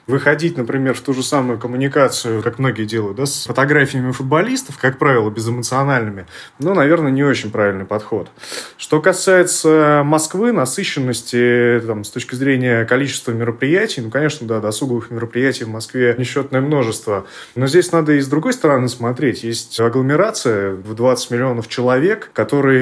выходить, 0.09 0.57
например, 0.57 0.95
в 0.95 1.01
ту 1.03 1.13
же 1.13 1.23
самую 1.23 1.59
коммуникацию, 1.59 2.43
как 2.43 2.59
многие 2.59 2.85
делают, 2.85 3.19
да, 3.19 3.27
с 3.27 3.45
фотографиями 3.45 4.11
футболистов, 4.11 4.79
как 4.79 4.99
правило, 4.99 5.29
безэмоциональными, 5.31 6.27
ну, 6.59 6.75
наверное, 6.75 7.13
не 7.13 7.23
очень 7.23 7.51
правильный 7.51 7.85
подход. 7.85 8.31
Что 8.79 9.01
касается 9.03 10.03
Москвы, 10.05 10.53
насыщенности 10.53 11.81
там, 11.87 12.05
с 12.05 12.11
точки 12.11 12.35
зрения 12.35 12.87
количества 12.87 13.33
мероприятий, 13.33 14.01
ну, 14.01 14.11
конечно, 14.11 14.47
да, 14.47 14.61
досуговых 14.61 15.11
мероприятий 15.11 15.65
в 15.65 15.69
Москве 15.69 16.15
несчетное 16.17 16.63
множество. 16.63 17.27
Но 17.55 17.67
здесь 17.67 17.93
надо 17.93 18.15
и 18.15 18.21
с 18.21 18.29
другой 18.29 18.55
стороны 18.55 18.89
смотреть. 18.89 19.45
Есть 19.45 19.79
агломерация 19.79 20.73
в 20.73 20.95
20 20.95 21.31
миллионов 21.31 21.69
человек, 21.69 22.31
которые 22.33 22.78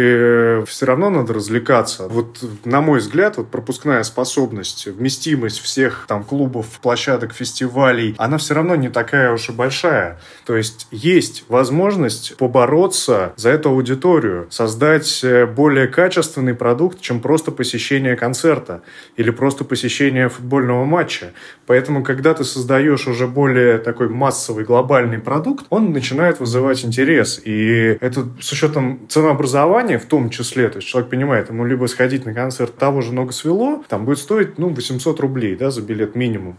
все 0.66 0.86
равно 0.86 1.10
надо 1.10 1.34
развлекаться. 1.34 2.08
Вот, 2.08 2.38
на 2.64 2.80
мой 2.80 3.00
взгляд, 3.00 3.36
вот 3.36 3.50
пропускная 3.50 4.02
способность, 4.02 4.86
вместимость 4.86 5.60
всех 5.60 6.06
там 6.08 6.24
клубов, 6.24 6.66
площадок 6.82 7.06
площадок, 7.06 7.32
фестивалей, 7.32 8.14
она 8.18 8.36
все 8.38 8.54
равно 8.54 8.74
не 8.74 8.88
такая 8.88 9.32
уж 9.32 9.48
и 9.48 9.52
большая. 9.52 10.18
То 10.44 10.56
есть 10.56 10.88
есть 10.90 11.44
возможность 11.48 12.36
побороться 12.36 13.32
за 13.36 13.50
эту 13.50 13.70
аудиторию, 13.70 14.46
создать 14.50 15.20
э, 15.22 15.46
более 15.46 15.86
качественный 15.86 16.54
продукт, 16.54 17.00
чем 17.00 17.20
просто 17.20 17.52
посещение 17.52 18.16
концерта 18.16 18.82
или 19.16 19.30
просто 19.30 19.64
посещение 19.64 20.28
футбольного 20.28 20.84
матча. 20.84 21.32
Поэтому, 21.66 22.02
когда 22.02 22.34
ты 22.34 22.42
создаешь 22.42 23.06
уже 23.06 23.28
более 23.28 23.78
такой 23.78 24.08
массовый 24.08 24.64
глобальный 24.64 25.18
продукт, 25.18 25.66
он 25.70 25.92
начинает 25.92 26.40
вызывать 26.40 26.84
интерес. 26.84 27.40
И 27.44 27.98
это 28.00 28.26
с 28.40 28.52
учетом 28.52 28.98
ценообразования 29.08 29.85
в 29.94 30.06
том 30.06 30.30
числе, 30.30 30.68
то 30.68 30.78
есть 30.78 30.88
человек 30.88 31.10
понимает, 31.10 31.48
ему 31.48 31.64
либо 31.64 31.86
сходить 31.86 32.26
на 32.26 32.34
концерт 32.34 32.76
того 32.76 33.00
же 33.00 33.12
«Много 33.12 33.32
свело», 33.32 33.84
там 33.88 34.04
будет 34.04 34.18
стоить 34.18 34.58
ну, 34.58 34.68
800 34.68 35.20
рублей 35.20 35.56
да, 35.56 35.70
за 35.70 35.82
билет 35.82 36.14
минимум. 36.14 36.58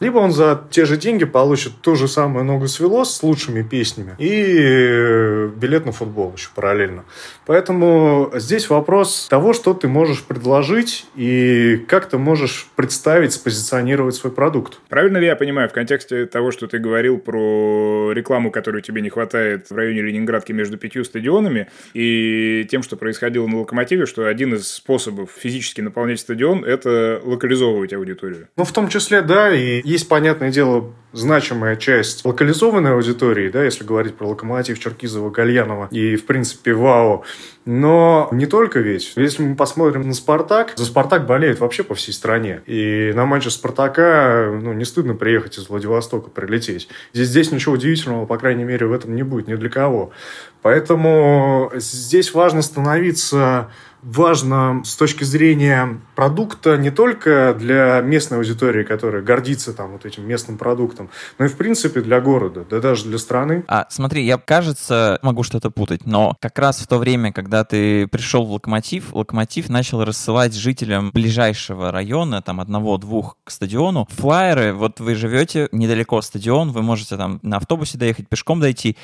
Либо 0.00 0.18
он 0.18 0.32
за 0.32 0.64
те 0.70 0.84
же 0.84 0.96
деньги 0.96 1.24
получит 1.24 1.72
ту 1.80 1.96
же 1.96 2.06
самую 2.08 2.44
«Ногу 2.44 2.68
свело» 2.68 3.04
с 3.04 3.22
лучшими 3.22 3.62
песнями 3.62 4.14
и 4.18 4.56
э, 4.60 5.50
билет 5.56 5.86
на 5.86 5.92
футбол 5.92 6.32
еще 6.36 6.48
параллельно. 6.54 7.04
Поэтому 7.46 8.30
здесь 8.34 8.70
вопрос 8.70 9.26
того, 9.28 9.52
что 9.52 9.74
ты 9.74 9.88
можешь 9.88 10.22
предложить 10.22 11.06
и 11.16 11.84
как 11.88 12.08
ты 12.08 12.18
можешь 12.18 12.68
представить, 12.76 13.32
спозиционировать 13.32 14.14
свой 14.14 14.32
продукт. 14.32 14.80
Правильно 14.88 15.18
ли 15.18 15.26
я 15.26 15.34
понимаю 15.34 15.68
в 15.68 15.72
контексте 15.72 16.26
того, 16.26 16.52
что 16.52 16.66
ты 16.68 16.78
говорил 16.78 17.18
про 17.18 18.12
рекламу, 18.12 18.50
которую 18.50 18.82
тебе 18.82 19.02
не 19.02 19.10
хватает 19.10 19.70
в 19.70 19.74
районе 19.74 20.02
Ленинградки 20.02 20.52
между 20.52 20.78
пятью 20.78 21.04
стадионами 21.04 21.68
и 21.94 22.66
тем, 22.70 22.82
что 22.82 22.96
происходило 22.96 23.46
на 23.46 23.60
«Локомотиве», 23.60 24.06
что 24.06 24.26
один 24.26 24.54
из 24.54 24.68
способов 24.68 25.30
физически 25.36 25.80
наполнять 25.80 26.20
стадион– 26.20 26.64
это 26.66 27.20
локализовывать 27.24 27.92
аудиторию? 27.92 28.48
Ну, 28.56 28.64
в 28.64 28.72
том 28.72 28.88
числе, 28.88 29.22
да, 29.22 29.52
и 29.52 29.80
есть, 29.88 30.08
понятное 30.08 30.50
дело, 30.50 30.92
значимая 31.12 31.76
часть 31.76 32.24
локализованной 32.24 32.92
аудитории, 32.92 33.48
да, 33.48 33.64
если 33.64 33.84
говорить 33.84 34.14
про 34.14 34.28
Локомотив, 34.28 34.78
Черкизова, 34.78 35.30
Гальянова 35.30 35.88
и, 35.90 36.16
в 36.16 36.26
принципе, 36.26 36.74
ВАО. 36.74 37.24
Но 37.64 38.28
не 38.30 38.46
только 38.46 38.80
ведь. 38.80 39.14
Если 39.16 39.42
мы 39.42 39.56
посмотрим 39.56 40.06
на 40.06 40.12
«Спартак», 40.12 40.72
за 40.76 40.84
«Спартак» 40.84 41.26
болеют 41.26 41.60
вообще 41.60 41.82
по 41.82 41.94
всей 41.94 42.12
стране. 42.12 42.62
И 42.66 43.12
на 43.14 43.24
матче 43.24 43.50
«Спартака» 43.50 44.50
ну, 44.60 44.74
не 44.74 44.84
стыдно 44.84 45.14
приехать 45.14 45.58
из 45.58 45.68
Владивостока, 45.68 46.28
прилететь. 46.28 46.88
Здесь, 47.14 47.28
здесь 47.28 47.52
ничего 47.52 47.74
удивительного, 47.74 48.26
по 48.26 48.36
крайней 48.36 48.64
мере, 48.64 48.86
в 48.86 48.92
этом 48.92 49.14
не 49.14 49.22
будет 49.22 49.48
ни 49.48 49.54
для 49.54 49.70
кого. 49.70 50.12
Поэтому 50.60 51.70
здесь 51.76 52.34
важно 52.34 52.62
становиться 52.62 53.70
важно 54.02 54.82
с 54.84 54.96
точки 54.96 55.24
зрения 55.24 56.00
продукта 56.14 56.76
не 56.76 56.90
только 56.90 57.54
для 57.58 58.00
местной 58.00 58.38
аудитории, 58.38 58.84
которая 58.84 59.22
гордится 59.22 59.72
там 59.72 59.92
вот 59.92 60.04
этим 60.04 60.26
местным 60.26 60.58
продуктом, 60.58 61.10
но 61.38 61.46
и 61.46 61.48
в 61.48 61.56
принципе 61.56 62.00
для 62.00 62.20
города, 62.20 62.64
да 62.68 62.80
даже 62.80 63.04
для 63.04 63.18
страны. 63.18 63.64
А 63.68 63.86
смотри, 63.90 64.24
я, 64.24 64.38
кажется, 64.38 65.18
могу 65.22 65.42
что-то 65.42 65.70
путать, 65.70 66.06
но 66.06 66.36
как 66.40 66.58
раз 66.58 66.80
в 66.80 66.86
то 66.86 66.98
время, 66.98 67.32
когда 67.32 67.64
ты 67.64 68.06
пришел 68.06 68.44
в 68.44 68.52
Локомотив, 68.52 69.12
Локомотив 69.12 69.68
начал 69.68 70.04
рассылать 70.04 70.54
жителям 70.54 71.10
ближайшего 71.10 71.90
района, 71.90 72.42
там 72.42 72.60
одного-двух 72.60 73.36
к 73.44 73.50
стадиону, 73.50 74.06
флайеры, 74.10 74.72
вот 74.72 75.00
вы 75.00 75.14
живете 75.14 75.68
недалеко 75.72 76.20
стадион, 76.22 76.72
вы 76.72 76.82
можете 76.82 77.16
там 77.16 77.40
на 77.42 77.56
автобусе 77.56 77.98
доехать, 77.98 78.28
пешком 78.28 78.60
дойти, 78.60 78.96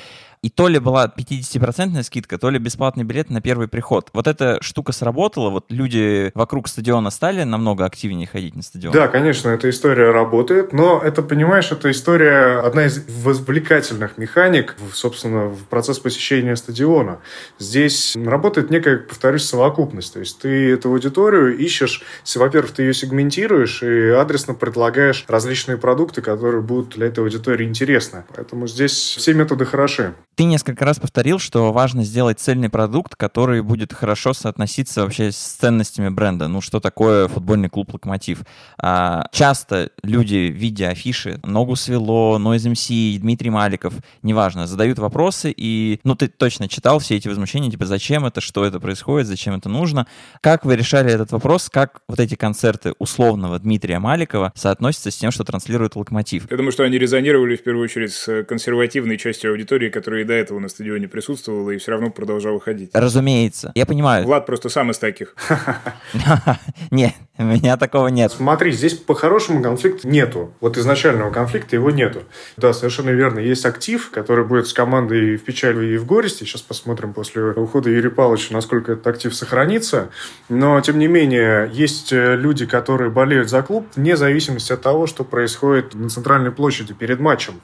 и 0.45 0.49
то 0.51 0.67
ли 0.67 0.77
была 0.77 1.07
50% 1.07 2.03
скидка, 2.03 2.37
то 2.37 2.51
ли 2.51 2.59
бесплатный 2.59 3.03
билет 3.03 3.31
на 3.31 3.41
первый 3.41 3.67
приход. 3.67 4.11
Вот 4.13 4.27
эта 4.27 4.59
штука 4.61 4.91
сработала, 4.91 5.49
вот 5.49 5.65
люди 5.69 6.31
вокруг 6.35 6.67
стадиона 6.67 7.09
стали 7.09 7.41
намного 7.41 7.83
активнее 7.83 8.27
ходить 8.27 8.55
на 8.55 8.61
стадион. 8.61 8.93
Да, 8.93 9.07
конечно, 9.07 9.49
эта 9.49 9.71
история 9.71 10.11
работает, 10.11 10.71
но 10.71 11.01
это, 11.03 11.23
понимаешь, 11.23 11.71
эта 11.71 11.89
история 11.89 12.59
одна 12.59 12.85
из 12.85 13.03
возвлекательных 13.23 14.19
механик, 14.19 14.75
собственно, 14.93 15.47
в 15.47 15.63
процесс 15.63 15.97
посещения 15.97 16.55
стадиона. 16.55 17.17
Здесь 17.57 18.15
работает 18.15 18.69
некая, 18.69 18.97
повторюсь, 18.97 19.45
совокупность. 19.45 20.13
То 20.13 20.19
есть 20.19 20.39
ты 20.39 20.73
эту 20.73 20.89
аудиторию 20.89 21.57
ищешь, 21.57 22.03
во-первых, 22.35 22.71
ты 22.71 22.83
ее 22.83 22.93
сегментируешь 22.93 23.81
и 23.81 24.09
адресно 24.09 24.53
предлагаешь 24.53 25.25
различные 25.27 25.79
продукты, 25.79 26.21
которые 26.21 26.61
будут 26.61 26.89
для 26.89 27.07
этой 27.07 27.23
аудитории 27.23 27.65
интересны. 27.65 28.25
Поэтому 28.35 28.67
здесь 28.67 28.91
все 28.91 29.33
методы 29.33 29.65
хороши. 29.65 30.13
Ты 30.35 30.43
несколько 30.43 30.83
раз 30.83 30.99
повторил, 30.99 31.39
что 31.39 31.71
важно 31.71 32.03
сделать 32.03 32.41
цельный 32.41 32.69
продукт, 32.69 33.15
который 33.15 33.61
будет 33.61 33.93
хорошо 33.93 34.33
соотноситься 34.33 35.03
вообще 35.03 35.31
с 35.31 35.37
ценностями 35.37 36.09
бренда. 36.09 36.49
Ну, 36.49 36.59
что 36.59 36.81
такое 36.81 37.29
футбольный 37.29 37.69
клуб 37.69 37.93
«Локомотив». 37.93 38.41
А, 38.77 39.27
часто 39.31 39.91
люди, 40.03 40.51
видя 40.53 40.89
афиши 40.89 41.39
«Ногу 41.43 41.77
свело», 41.77 42.37
«Noise 42.37 42.73
MC», 42.73 43.17
«Дмитрий 43.19 43.49
Маликов», 43.49 43.93
неважно, 44.23 44.67
задают 44.67 44.99
вопросы, 44.99 45.53
и, 45.55 46.01
ну, 46.03 46.15
ты 46.15 46.27
точно 46.27 46.67
читал 46.67 46.99
все 46.99 47.15
эти 47.15 47.29
возмущения, 47.29 47.71
типа, 47.71 47.85
зачем 47.85 48.25
это, 48.25 48.41
что 48.41 48.65
это 48.65 48.81
происходит, 48.81 49.27
зачем 49.27 49.55
это 49.55 49.69
нужно. 49.69 50.05
Как 50.41 50.65
вы 50.65 50.75
решали 50.75 51.13
этот 51.13 51.31
вопрос, 51.31 51.69
как 51.69 52.01
вот 52.09 52.19
эти 52.19 52.35
концерты 52.35 52.93
условного 52.99 53.57
Дмитрия 53.57 53.99
Маликова 53.99 54.51
соотносятся 54.53 55.11
с 55.11 55.15
тем, 55.15 55.31
что 55.31 55.45
транслирует 55.45 55.95
«Локомотив»? 55.95 56.51
Я 56.51 56.57
думаю, 56.57 56.73
что 56.73 56.83
они 56.83 56.97
резонировали 56.97 57.55
в 57.55 57.63
первую 57.63 57.85
очередь 57.85 58.11
с 58.11 58.43
консервативной 58.43 59.17
частью 59.17 59.51
аудитории, 59.51 59.89
которая 59.89 60.24
до 60.25 60.33
этого 60.33 60.59
на 60.59 60.69
стадионе 60.69 61.07
присутствовала 61.07 61.71
и 61.71 61.77
все 61.77 61.91
равно 61.91 62.09
продолжала 62.09 62.59
ходить. 62.59 62.91
Разумеется. 62.93 63.71
Я 63.75 63.85
понимаю. 63.85 64.25
Влад 64.25 64.45
просто 64.45 64.69
сам 64.69 64.91
из 64.91 64.97
таких. 64.97 65.35
Нет, 66.91 67.13
у 67.37 67.43
меня 67.43 67.75
такого 67.75 68.07
нет. 68.07 68.31
Смотри, 68.31 68.71
здесь 68.71 68.93
по-хорошему 68.93 69.61
конфликта 69.61 70.07
нету. 70.07 70.53
Вот 70.61 70.77
изначального 70.77 71.31
конфликта 71.31 71.75
его 71.75 71.91
нету. 71.91 72.23
Да, 72.55 72.71
совершенно 72.71 73.09
верно. 73.09 73.39
Есть 73.39 73.65
актив, 73.65 74.09
который 74.11 74.45
будет 74.45 74.67
с 74.67 74.73
командой 74.73 75.35
в 75.35 75.43
печали 75.43 75.93
и 75.93 75.97
в 75.97 76.05
горести. 76.05 76.45
Сейчас 76.45 76.61
посмотрим 76.61 77.13
после 77.13 77.43
ухода 77.43 77.89
Юрия 77.89 78.09
Павловича, 78.09 78.53
насколько 78.53 78.93
этот 78.93 79.05
актив 79.07 79.35
сохранится. 79.35 80.09
Но, 80.47 80.79
тем 80.79 80.97
не 80.97 81.07
менее, 81.07 81.69
есть 81.73 82.13
э, 82.13 82.37
люди, 82.37 82.65
которые 82.65 83.11
болеют 83.11 83.49
за 83.49 83.61
клуб 83.63 83.85
вне 83.95 84.15
зависимости 84.15 84.71
от 84.71 84.81
того, 84.81 85.05
что 85.05 85.25
происходит 85.25 85.93
на 85.93 86.09
центральной 86.09 86.51
площади 86.51 86.93
перед 86.93 87.19
матчем. 87.19 87.59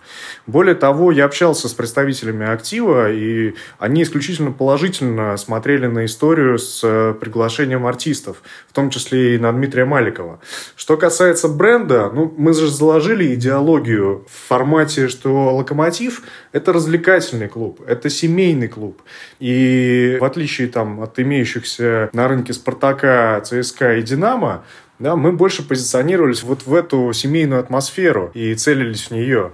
Более 0.47 0.75
того, 0.75 1.13
я 1.13 1.23
общался 1.23 1.69
с 1.69 1.73
представителями 1.73 2.50
актива, 2.53 3.11
и 3.11 3.55
они 3.79 4.03
исключительно 4.03 4.51
положительно 4.51 5.37
смотрели 5.37 5.87
на 5.87 6.05
историю 6.05 6.57
с 6.57 6.81
э, 6.83 7.13
приглашением 7.19 7.85
артистов, 7.85 8.43
в 8.69 8.73
том 8.73 8.89
числе 8.89 9.35
и 9.35 9.37
на 9.37 9.51
Дмитрия 9.51 9.85
Маликова. 9.85 10.39
Что 10.75 10.97
касается 10.97 11.47
бренда, 11.47 12.11
ну, 12.13 12.33
мы 12.37 12.53
же 12.53 12.67
заложили 12.67 13.33
идеологию 13.33 14.25
в 14.29 14.47
формате, 14.47 15.07
что 15.07 15.55
«Локомотив»— 15.55 16.23
это 16.51 16.73
развлекательный 16.73 17.47
клуб, 17.47 17.81
это 17.87 18.09
семейный 18.09 18.67
клуб. 18.67 19.01
И 19.39 20.17
в 20.19 20.23
отличие 20.23 20.67
там, 20.67 21.01
от 21.01 21.19
имеющихся 21.19 22.09
на 22.13 22.27
рынке 22.27 22.53
«Спартака», 22.53 23.41
«ЦСКА» 23.41 23.97
и 23.97 24.01
«Динамо», 24.01 24.63
да, 25.01 25.15
мы 25.15 25.31
больше 25.31 25.67
позиционировались 25.67 26.43
вот 26.43 26.67
в 26.67 26.75
эту 26.75 27.11
семейную 27.11 27.59
атмосферу 27.59 28.29
и 28.35 28.53
целились 28.53 29.07
в 29.07 29.11
нее. 29.11 29.51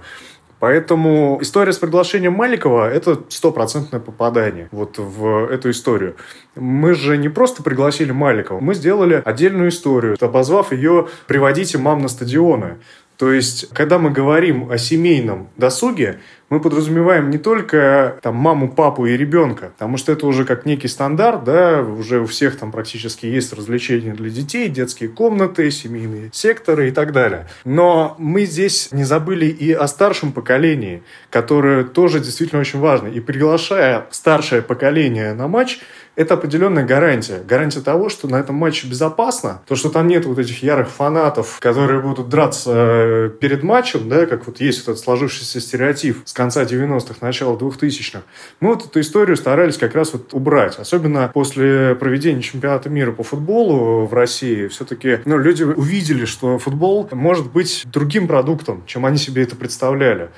Поэтому 0.60 1.38
история 1.40 1.72
с 1.72 1.78
приглашением 1.78 2.32
Маликова– 2.32 2.90
это 2.92 3.22
стопроцентное 3.28 4.00
попадание 4.00 4.68
вот 4.72 4.98
в 4.98 5.46
эту 5.50 5.70
историю. 5.70 6.16
Мы 6.56 6.94
же 6.94 7.16
не 7.16 7.28
просто 7.28 7.62
пригласили 7.62 8.10
Маликова, 8.10 8.60
мы 8.60 8.74
сделали 8.74 9.22
отдельную 9.24 9.68
историю, 9.68 10.16
обозвав 10.20 10.72
ее 10.72 11.08
«Приводите 11.26 11.78
мам 11.78 12.00
на 12.00 12.08
стадионы». 12.08 12.78
То 13.16 13.32
есть, 13.32 13.68
когда 13.70 13.98
мы 13.98 14.10
говорим 14.10 14.70
о 14.70 14.78
семейном 14.78 15.48
досуге, 15.56 16.20
мы 16.50 16.60
подразумеваем 16.60 17.30
не 17.30 17.38
только 17.38 18.18
там 18.22 18.36
маму, 18.36 18.70
папу 18.70 19.06
и 19.06 19.16
ребенка, 19.16 19.70
потому 19.76 19.96
что 19.96 20.12
это 20.12 20.26
уже 20.26 20.44
как 20.44 20.64
некий 20.66 20.88
стандарт, 20.88 21.44
да, 21.44 21.82
уже 21.82 22.20
у 22.20 22.26
всех 22.26 22.56
там 22.56 22.72
практически 22.72 23.26
есть 23.26 23.52
развлечения 23.52 24.14
для 24.14 24.30
детей, 24.30 24.68
детские 24.68 25.10
комнаты, 25.10 25.70
семейные 25.70 26.30
секторы 26.32 26.88
и 26.88 26.90
так 26.90 27.12
далее. 27.12 27.48
Но 27.64 28.14
мы 28.18 28.44
здесь 28.44 28.90
не 28.92 29.04
забыли 29.04 29.46
и 29.46 29.72
о 29.72 29.86
старшем 29.86 30.32
поколении, 30.32 31.02
которое 31.30 31.84
тоже 31.84 32.20
действительно 32.20 32.60
очень 32.60 32.80
важно. 32.80 33.08
И 33.08 33.20
приглашая 33.20 34.06
старшее 34.10 34.62
поколение 34.62 35.34
на 35.34 35.48
матч, 35.48 35.80
это 36.18 36.34
определенная 36.34 36.84
гарантия. 36.84 37.44
Гарантия 37.46 37.80
того, 37.80 38.08
что 38.08 38.26
на 38.26 38.40
этом 38.40 38.56
матче 38.56 38.88
безопасно, 38.88 39.62
то, 39.68 39.76
что 39.76 39.88
там 39.88 40.08
нет 40.08 40.26
вот 40.26 40.40
этих 40.40 40.64
ярых 40.64 40.88
фанатов, 40.88 41.58
которые 41.60 42.00
будут 42.00 42.28
драться 42.28 42.72
э, 42.74 43.30
перед 43.40 43.62
матчем, 43.62 44.08
да, 44.08 44.26
как 44.26 44.48
вот 44.48 44.60
есть 44.60 44.82
этот 44.82 44.98
сложившийся 44.98 45.60
стереотип 45.60 46.22
с 46.24 46.32
конца 46.38 46.62
90-х, 46.62 47.16
начала 47.20 47.56
2000-х. 47.56 48.22
Мы 48.60 48.68
вот 48.68 48.86
эту 48.86 49.00
историю 49.00 49.36
старались 49.36 49.76
как 49.76 49.96
раз 49.96 50.12
вот 50.12 50.32
убрать. 50.32 50.78
Особенно 50.78 51.28
после 51.34 51.96
проведения 51.96 52.40
чемпионата 52.40 52.88
мира 52.88 53.10
по 53.10 53.24
футболу 53.24 54.06
в 54.06 54.14
России, 54.14 54.68
все-таки 54.68 55.18
ну, 55.24 55.36
люди 55.36 55.64
увидели, 55.64 56.26
что 56.26 56.58
футбол 56.58 57.08
может 57.10 57.50
быть 57.50 57.82
другим 57.86 58.28
продуктом, 58.28 58.84
чем 58.86 59.04
они 59.04 59.18
себе 59.18 59.42
это 59.42 59.56
представляли. 59.56 60.30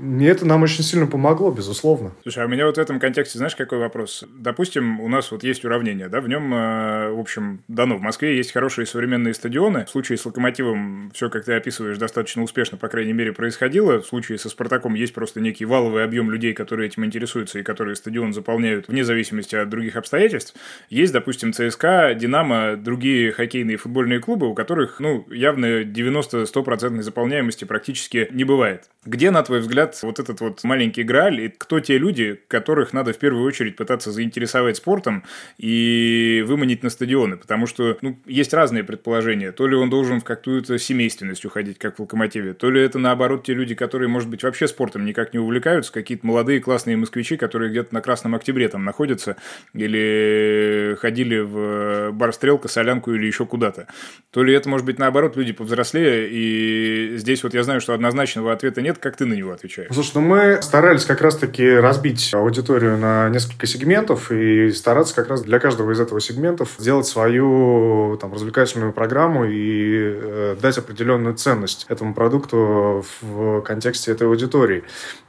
И 0.00 0.24
это 0.24 0.46
нам 0.46 0.62
очень 0.62 0.84
сильно 0.84 1.06
помогло, 1.06 1.50
безусловно. 1.50 2.12
Слушай, 2.22 2.44
а 2.44 2.46
у 2.46 2.48
меня 2.48 2.66
вот 2.66 2.76
в 2.76 2.80
этом 2.80 3.00
контексте, 3.00 3.38
знаешь, 3.38 3.56
какой 3.56 3.78
вопрос? 3.78 4.24
Допустим, 4.28 5.00
у 5.00 5.08
нас 5.08 5.30
вот 5.30 5.44
есть 5.44 5.64
уравнение, 5.64 6.08
да, 6.08 6.20
в 6.20 6.28
нем, 6.28 6.52
э, 6.54 7.10
в 7.10 7.20
общем, 7.20 7.62
дано, 7.68 7.96
в 7.96 8.00
Москве 8.00 8.36
есть 8.36 8.52
хорошие 8.52 8.86
современные 8.86 9.34
стадионы. 9.34 9.84
В 9.84 9.90
случае 9.90 10.18
с 10.18 10.26
Локомотивом 10.26 11.10
все, 11.14 11.28
как 11.28 11.44
ты 11.44 11.54
описываешь, 11.54 11.98
достаточно 11.98 12.42
успешно, 12.42 12.78
по 12.78 12.88
крайней 12.88 13.12
мере, 13.12 13.32
происходило. 13.32 14.00
В 14.00 14.06
случае 14.06 14.38
со 14.38 14.48
Спартаком 14.48 14.94
есть 14.94 15.14
просто 15.14 15.40
некий 15.40 15.64
валовый 15.64 16.04
объем 16.04 16.30
людей, 16.30 16.52
которые 16.52 16.88
этим 16.88 17.04
интересуются 17.04 17.58
и 17.58 17.62
которые 17.62 17.96
стадион 17.96 18.32
заполняют 18.32 18.88
вне 18.88 19.04
зависимости 19.04 19.56
от 19.56 19.68
других 19.68 19.96
обстоятельств. 19.96 20.54
Есть, 20.90 21.12
допустим, 21.12 21.52
ЦСКА, 21.52 22.14
Динамо, 22.14 22.76
другие 22.76 23.32
хоккейные 23.32 23.74
и 23.74 23.76
футбольные 23.76 24.20
клубы, 24.20 24.48
у 24.48 24.54
которых, 24.54 25.00
ну, 25.00 25.26
явно 25.30 25.82
90-100% 25.82 27.02
заполняемости 27.02 27.64
практически 27.64 28.28
не 28.30 28.44
бывает. 28.44 28.84
Где, 29.04 29.30
на 29.30 29.42
твой 29.42 29.60
взгляд, 29.60 29.81
взгляд, 29.82 29.98
вот 30.02 30.18
этот 30.18 30.40
вот 30.40 30.64
маленький 30.64 31.02
Грааль, 31.02 31.40
и 31.40 31.48
кто 31.48 31.80
те 31.80 31.98
люди, 31.98 32.38
которых 32.48 32.92
надо 32.92 33.12
в 33.12 33.18
первую 33.18 33.44
очередь 33.44 33.76
пытаться 33.76 34.12
заинтересовать 34.12 34.76
спортом 34.76 35.24
и 35.58 36.44
выманить 36.46 36.82
на 36.82 36.90
стадионы? 36.90 37.36
Потому 37.36 37.66
что 37.66 37.96
ну, 38.00 38.18
есть 38.26 38.54
разные 38.54 38.84
предположения. 38.84 39.52
То 39.52 39.66
ли 39.66 39.76
он 39.76 39.90
должен 39.90 40.20
в 40.20 40.24
какую-то 40.24 40.78
семейственность 40.78 41.44
уходить, 41.44 41.78
как 41.78 41.98
в 41.98 42.00
«Локомотиве», 42.00 42.54
то 42.54 42.70
ли 42.70 42.80
это, 42.80 42.98
наоборот, 42.98 43.44
те 43.44 43.54
люди, 43.54 43.74
которые, 43.74 44.08
может 44.08 44.28
быть, 44.28 44.42
вообще 44.42 44.68
спортом 44.68 45.04
никак 45.04 45.32
не 45.32 45.38
увлекаются, 45.38 45.92
какие-то 45.92 46.26
молодые 46.26 46.60
классные 46.60 46.96
москвичи, 46.96 47.36
которые 47.36 47.70
где-то 47.70 47.94
на 47.94 48.00
Красном 48.00 48.34
Октябре 48.34 48.68
там 48.68 48.84
находятся, 48.84 49.36
или 49.74 50.96
ходили 51.00 51.38
в 51.38 52.10
бар 52.12 52.32
«Стрелка», 52.32 52.68
«Солянку» 52.68 53.12
или 53.12 53.26
еще 53.26 53.46
куда-то. 53.46 53.86
То 54.30 54.42
ли 54.42 54.54
это, 54.54 54.68
может 54.68 54.86
быть, 54.86 54.98
наоборот, 54.98 55.36
люди 55.36 55.52
повзрослее, 55.52 56.28
и 56.30 57.16
здесь 57.16 57.42
вот 57.42 57.54
я 57.54 57.62
знаю, 57.62 57.80
что 57.80 57.94
однозначного 57.94 58.52
ответа 58.52 58.82
нет, 58.82 58.98
как 58.98 59.16
ты 59.16 59.26
на 59.26 59.34
него 59.34 59.50
отвечаешь? 59.52 59.61
Отвечаешь? 59.62 59.88
Слушай, 59.92 60.12
ну 60.14 60.20
мы 60.22 60.62
старались 60.62 61.04
как 61.04 61.20
раз-таки 61.20 61.68
разбить 61.68 62.34
аудиторию 62.34 62.98
на 62.98 63.28
несколько 63.28 63.66
сегментов 63.66 64.30
и 64.30 64.70
стараться 64.70 65.14
как 65.14 65.28
раз 65.28 65.42
для 65.42 65.58
каждого 65.58 65.92
из 65.92 66.00
этого 66.00 66.20
сегментов 66.20 66.74
сделать 66.78 67.06
свою 67.06 68.18
там, 68.20 68.32
развлекательную 68.32 68.92
программу 68.92 69.44
и 69.44 70.14
э, 70.14 70.56
дать 70.60 70.78
определенную 70.78 71.34
ценность 71.34 71.86
этому 71.88 72.14
продукту 72.14 73.04
в 73.20 73.60
контексте 73.62 74.12
этой 74.12 74.26
аудитории. 74.26 74.84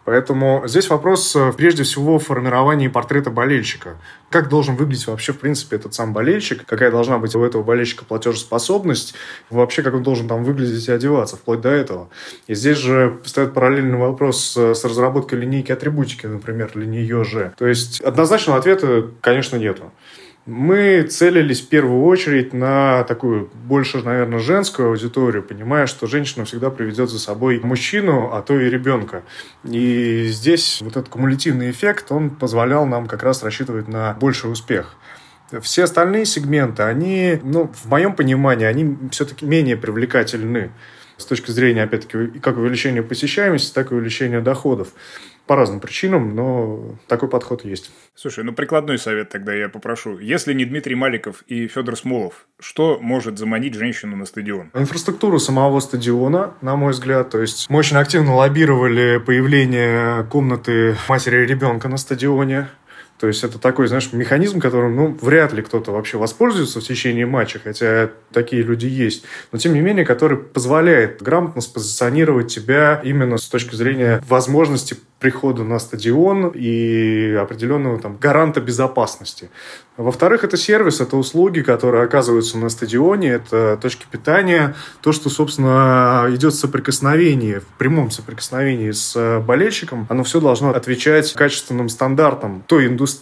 Поэтому 0.05 0.63
здесь 0.65 0.89
вопрос 0.89 1.35
э, 1.35 1.53
прежде 1.55 1.83
всего 1.83 2.19
в 2.19 2.25
формировании 2.25 2.87
портрета 2.87 3.29
болельщика. 3.29 3.97
Как 4.29 4.49
должен 4.49 4.75
выглядеть 4.75 5.07
вообще, 5.07 5.31
в 5.31 5.39
принципе, 5.39 5.77
этот 5.77 5.93
сам 5.93 6.11
болельщик, 6.11 6.65
какая 6.65 6.91
должна 6.91 7.17
быть 7.19 7.35
у 7.35 7.43
этого 7.43 7.63
болельщика 7.63 8.03
платежеспособность, 8.03 9.15
вообще 9.49 9.81
как 9.81 9.93
он 9.93 10.03
должен 10.03 10.27
там 10.27 10.43
выглядеть 10.43 10.87
и 10.87 10.91
одеваться, 10.91 11.37
вплоть 11.37 11.61
до 11.61 11.69
этого. 11.69 12.09
И 12.47 12.55
здесь 12.55 12.77
же 12.77 13.19
стоит 13.25 13.53
параллельный 13.53 13.97
вопрос 13.97 14.57
с 14.57 14.83
разработкой 14.83 15.39
линейки 15.39 15.71
атрибутики, 15.71 16.25
например, 16.25 16.71
для 16.73 16.85
нее. 16.85 17.23
То 17.57 17.67
есть 17.67 18.01
однозначного 18.01 18.59
ответа, 18.59 19.09
конечно, 19.21 19.57
нету. 19.57 19.91
Мы 20.45 21.03
целились 21.03 21.61
в 21.61 21.69
первую 21.69 22.03
очередь 22.03 22.51
на 22.51 23.05
такую 23.05 23.49
больше, 23.53 24.03
наверное, 24.03 24.39
женскую 24.39 24.89
аудиторию, 24.89 25.41
понимая, 25.41 25.87
что 25.87 26.05
женщина 26.05 26.43
всегда 26.43 26.69
приведет 26.69 27.09
за 27.09 27.17
собой 27.17 27.61
мужчину, 27.63 28.29
а 28.33 28.41
то 28.41 28.59
и 28.59 28.69
ребенка. 28.69 29.23
И 29.63 30.25
здесь 30.27 30.81
вот 30.81 30.97
этот 30.97 31.07
кумулятивный 31.07 31.71
эффект, 31.71 32.11
он 32.11 32.29
позволял 32.29 32.85
нам 32.85 33.05
как 33.07 33.23
раз 33.23 33.41
рассчитывать 33.41 33.87
на 33.87 34.15
больший 34.15 34.51
успех. 34.51 34.97
Все 35.61 35.83
остальные 35.85 36.25
сегменты, 36.25 36.83
они, 36.83 37.39
ну, 37.41 37.71
в 37.73 37.85
моем 37.85 38.13
понимании, 38.13 38.65
они 38.65 38.97
все-таки 39.11 39.45
менее 39.45 39.77
привлекательны 39.77 40.71
с 41.15 41.25
точки 41.25 41.51
зрения, 41.51 41.83
опять-таки, 41.83 42.39
как 42.39 42.57
увеличения 42.57 43.01
посещаемости, 43.01 43.73
так 43.73 43.91
и 43.91 43.95
увеличения 43.95 44.41
доходов 44.41 44.89
по 45.45 45.55
разным 45.55 45.79
причинам, 45.79 46.35
но 46.35 46.95
такой 47.07 47.29
подход 47.29 47.65
есть. 47.65 47.91
Слушай, 48.15 48.43
ну 48.43 48.53
прикладной 48.53 48.97
совет 48.97 49.29
тогда 49.29 49.53
я 49.53 49.69
попрошу. 49.69 50.17
Если 50.19 50.53
не 50.53 50.65
Дмитрий 50.65 50.95
Маликов 50.95 51.43
и 51.47 51.67
Федор 51.67 51.97
Смолов, 51.97 52.47
что 52.59 52.97
может 53.01 53.37
заманить 53.37 53.73
женщину 53.73 54.15
на 54.15 54.25
стадион? 54.25 54.71
Инфраструктуру 54.73 55.39
самого 55.39 55.79
стадиона, 55.79 56.53
на 56.61 56.75
мой 56.75 56.93
взгляд. 56.93 57.29
То 57.29 57.41
есть 57.41 57.69
мы 57.69 57.79
очень 57.79 57.97
активно 57.97 58.35
лоббировали 58.35 59.17
появление 59.17 60.23
комнаты 60.25 60.95
матери 61.09 61.43
и 61.43 61.45
ребенка 61.45 61.89
на 61.89 61.97
стадионе. 61.97 62.69
То 63.19 63.27
есть 63.27 63.43
это 63.43 63.57
такой, 63.57 63.87
знаешь, 63.87 64.11
механизм, 64.11 64.59
которым, 64.59 64.95
ну, 64.95 65.17
вряд 65.21 65.53
ли 65.53 65.61
кто-то 65.61 65.91
вообще 65.91 66.17
воспользуется 66.17 66.81
в 66.81 66.83
течение 66.83 67.25
матча, 67.25 67.59
хотя 67.63 68.09
такие 68.31 68.63
люди 68.63 68.85
есть. 68.85 69.23
Но, 69.51 69.59
тем 69.59 69.73
не 69.73 69.81
менее, 69.81 70.05
который 70.05 70.37
позволяет 70.37 71.21
грамотно 71.21 71.61
спозиционировать 71.61 72.53
тебя 72.53 73.01
именно 73.03 73.37
с 73.37 73.47
точки 73.47 73.75
зрения 73.75 74.21
возможности 74.27 74.97
прихода 75.19 75.63
на 75.63 75.79
стадион 75.79 76.51
и 76.53 77.33
определенного 77.39 77.97
там 77.97 78.17
гаранта 78.19 78.59
безопасности. 78.59 79.49
Во-вторых, 79.95 80.43
это 80.43 80.57
сервис, 80.57 80.99
это 80.99 81.15
услуги, 81.15 81.61
которые 81.61 82.03
оказываются 82.03 82.57
на 82.57 82.67
стадионе, 82.67 83.29
это 83.29 83.77
точки 83.81 84.05
питания, 84.11 84.75
то, 85.01 85.13
что, 85.13 85.29
собственно, 85.29 86.25
идет 86.29 86.55
соприкосновение, 86.55 87.61
в 87.61 87.67
прямом 87.77 88.11
соприкосновении 88.11 88.91
с 88.91 89.39
болельщиком, 89.47 90.07
оно 90.09 90.25
все 90.25 90.41
должно 90.41 90.71
отвечать 90.71 91.31
качественным 91.33 91.87
стандартам 91.87 92.63
той 92.67 92.87
индустрии, 92.87 93.12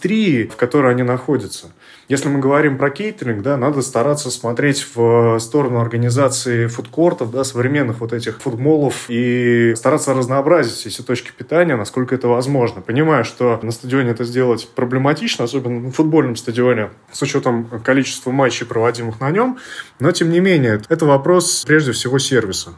в 0.50 0.56
которой 0.56 0.92
они 0.92 1.02
находятся. 1.02 1.66
Если 2.08 2.28
мы 2.28 2.40
говорим 2.40 2.78
про 2.78 2.90
кейтеринг, 2.90 3.42
да, 3.42 3.56
надо 3.56 3.80
стараться 3.80 4.30
смотреть 4.30 4.86
в 4.94 5.38
сторону 5.38 5.80
организации 5.80 6.66
фудкортов, 6.66 7.30
да, 7.30 7.44
современных 7.44 8.00
вот 8.00 8.12
этих 8.12 8.40
фудмолов 8.42 9.06
и 9.08 9.72
стараться 9.76 10.12
разнообразить 10.12 10.84
эти 10.86 11.00
точки 11.00 11.30
питания, 11.36 11.76
насколько 11.76 12.14
это 12.14 12.28
возможно. 12.28 12.82
Понимаю, 12.82 13.24
что 13.24 13.58
на 13.62 13.70
стадионе 13.70 14.10
это 14.10 14.24
сделать 14.24 14.68
проблематично, 14.74 15.44
особенно 15.44 15.80
на 15.80 15.90
футбольном 15.90 16.36
стадионе, 16.36 16.90
с 17.12 17.22
учетом 17.22 17.68
количества 17.84 18.30
матчей, 18.30 18.66
проводимых 18.66 19.20
на 19.20 19.30
нем, 19.30 19.58
но 19.98 20.10
тем 20.10 20.30
не 20.30 20.40
менее, 20.40 20.82
это 20.88 21.06
вопрос 21.06 21.64
прежде 21.66 21.92
всего 21.92 22.18
сервиса. 22.18 22.70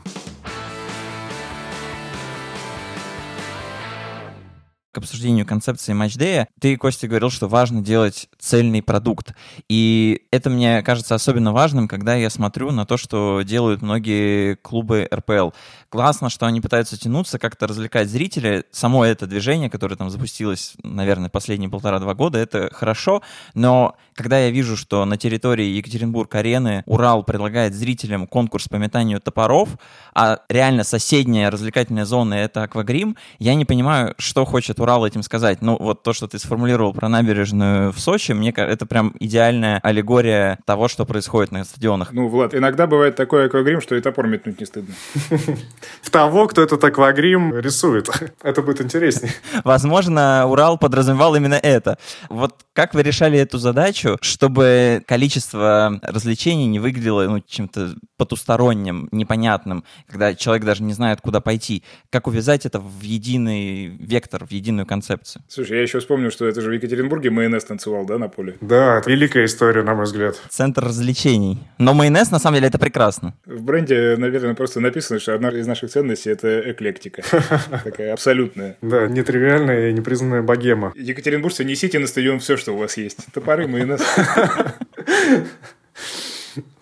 К 4.95 4.99
обсуждению 4.99 5.45
концепции 5.45 5.92
матчдея, 5.92 6.49
ты, 6.61 6.76
Костя, 6.76 7.09
говорил, 7.09 7.30
что 7.30 7.49
важно 7.49 7.82
делать 7.82 8.28
цельный 8.38 8.82
продукт. 8.82 9.34
И 9.68 10.22
это 10.30 10.49
мне 10.49 10.82
кажется 10.82 11.14
особенно 11.14 11.53
важным, 11.53 11.88
когда 11.88 12.14
я 12.14 12.30
смотрю 12.30 12.70
на 12.70 12.86
то, 12.86 12.97
что 12.97 13.42
делают 13.42 13.82
многие 13.82 14.55
клубы 14.55 15.09
РПЛ. 15.12 15.51
Классно, 15.95 16.28
что 16.28 16.47
они 16.47 16.61
пытаются 16.61 16.99
тянуться, 16.99 17.38
как-то 17.38 17.68
развлекать 17.68 18.09
зрителя. 18.09 18.64
Само 18.72 19.05
это 19.05 19.28
движение, 19.28 19.70
которое 19.70 19.95
там 19.95 20.11
запустилось, 20.11 20.74
наверное, 20.82 21.28
последние 21.28 21.70
полтора-два 21.70 22.14
года, 22.14 22.36
это 22.36 22.68
хорошо. 22.72 23.22
Но 23.55 23.95
когда 24.16 24.40
я 24.40 24.51
вижу, 24.51 24.76
что 24.76 25.05
на 25.05 25.16
территории 25.16 25.66
Екатеринбург-арены 25.66 26.82
Урал 26.86 27.22
предлагает 27.22 27.74
зрителям 27.74 28.26
конкурс 28.26 28.66
по 28.66 28.74
метанию 28.74 29.20
топоров, 29.20 29.68
а 30.14 30.40
реально 30.49 30.82
соседняя 30.82 31.49
развлекательная 31.49 32.07
зона— 32.07 32.34
это 32.34 32.64
аквагрим, 32.64 33.16
я 33.38 33.55
не 33.55 33.64
понимаю, 33.64 34.16
что 34.18 34.45
хочет 34.45 34.80
Урал 34.80 35.07
этим 35.07 35.22
сказать. 35.22 35.62
Ну, 35.62 35.76
вот 35.78 36.03
то, 36.03 36.12
что 36.12 36.26
ты 36.26 36.40
сформулировал 36.40 36.92
про 36.92 37.09
набережную 37.09 37.92
в 37.92 38.01
Сочи, 38.01 38.32
мне 38.32 38.53
кажется, 38.53 38.74
это 38.74 38.86
прям 38.86 39.14
идеальная 39.20 39.78
аллегория 39.84 40.59
того, 40.64 40.88
что 40.88 41.07
происходит 41.07 41.53
на 41.53 41.62
стадионах. 41.62 42.12
Ну, 42.12 42.26
Влад, 42.26 42.53
иногда 42.53 42.88
бывает 42.88 43.14
такой 43.14 43.47
аквагрим, 43.47 43.80
что 43.80 43.95
и 43.95 44.01
топор 44.01 44.26
метнуть 44.26 44.59
не 44.59 44.66
стыдно. 44.66 44.95
В 46.03 46.11
того, 46.11 46.47
кто 46.47 46.62
этот 46.62 46.82
аквагрим 46.85 47.57
рисует. 47.59 48.09
Это 48.43 48.62
будет 48.62 48.80
интереснее. 48.80 49.32
Возможно, 49.64 50.47
Урал 50.47 50.78
подразумевал 50.78 51.35
именно 51.35 51.55
это. 51.55 51.99
Вот 52.28 52.64
как 52.72 52.95
вы 52.95 53.03
решали 53.03 53.39
эту 53.39 53.59
задачу, 53.59 54.18
чтобы 54.20 55.03
количество 55.07 55.99
развлечений 56.03 56.66
не 56.66 56.78
выглядело 56.80 57.24
ну, 57.24 57.41
чем-то 57.41 57.95
потусторонним, 58.16 59.09
непонятным, 59.12 59.85
когда 60.09 60.35
человек 60.35 60.64
даже 60.64 60.82
не 60.82 60.93
знает, 60.93 61.20
куда 61.20 61.41
пойти? 61.41 61.85
Как 62.11 62.26
увязать 62.26 62.66
это 62.66 62.80
в 62.80 63.01
единый 63.01 63.87
вектор, 63.87 64.45
в 64.45 64.51
единую 64.51 64.87
концепцию? 64.87 65.43
Слушай, 65.49 65.76
я 65.76 65.82
еще 65.82 66.01
вспомнил, 66.01 66.30
что 66.30 66.47
это 66.47 66.61
же 66.61 66.70
в 66.70 66.72
Екатеринбурге 66.72 67.30
майонез 67.30 67.64
танцевал, 67.64 68.07
да, 68.07 68.18
на 68.18 68.28
поле? 68.28 68.57
Да, 68.61 68.99
это 68.99 69.11
великая 69.11 69.45
история, 69.45 69.82
на 69.82 69.95
мой 69.95 70.05
взгляд. 70.05 70.41
Центр 70.49 70.85
развлечений. 70.85 71.59
Но 71.78 71.95
майонез, 71.95 72.30
на 72.30 72.39
самом 72.39 72.57
деле, 72.57 72.68
это 72.68 72.78
прекрасно. 72.78 73.35
В 73.47 73.62
бренде, 73.62 74.16
наверное, 74.18 74.55
просто 74.55 74.80
написано, 74.80 75.20
что 75.20 75.35
одна 75.35 75.51
из 75.51 75.64
наших 75.67 75.91
ценностей– 75.91 76.31
это 76.33 76.71
эклектика. 76.71 77.23
Такая 77.85 78.12
абсолютная. 78.12 78.77
Да, 78.83 79.07
нетривиальная 79.07 79.91
и 79.91 79.93
непризнанная 79.93 80.43
богема. 80.43 80.93
Екатеринбуржцы, 80.97 81.65
несите 81.65 81.99
на 81.99 82.07
стадион 82.07 82.39
все, 82.39 82.57
что 82.57 82.73
у 82.73 82.77
вас 82.77 82.97
есть. 82.97 83.27
Топоры, 83.33 83.67
майонез. 83.67 84.03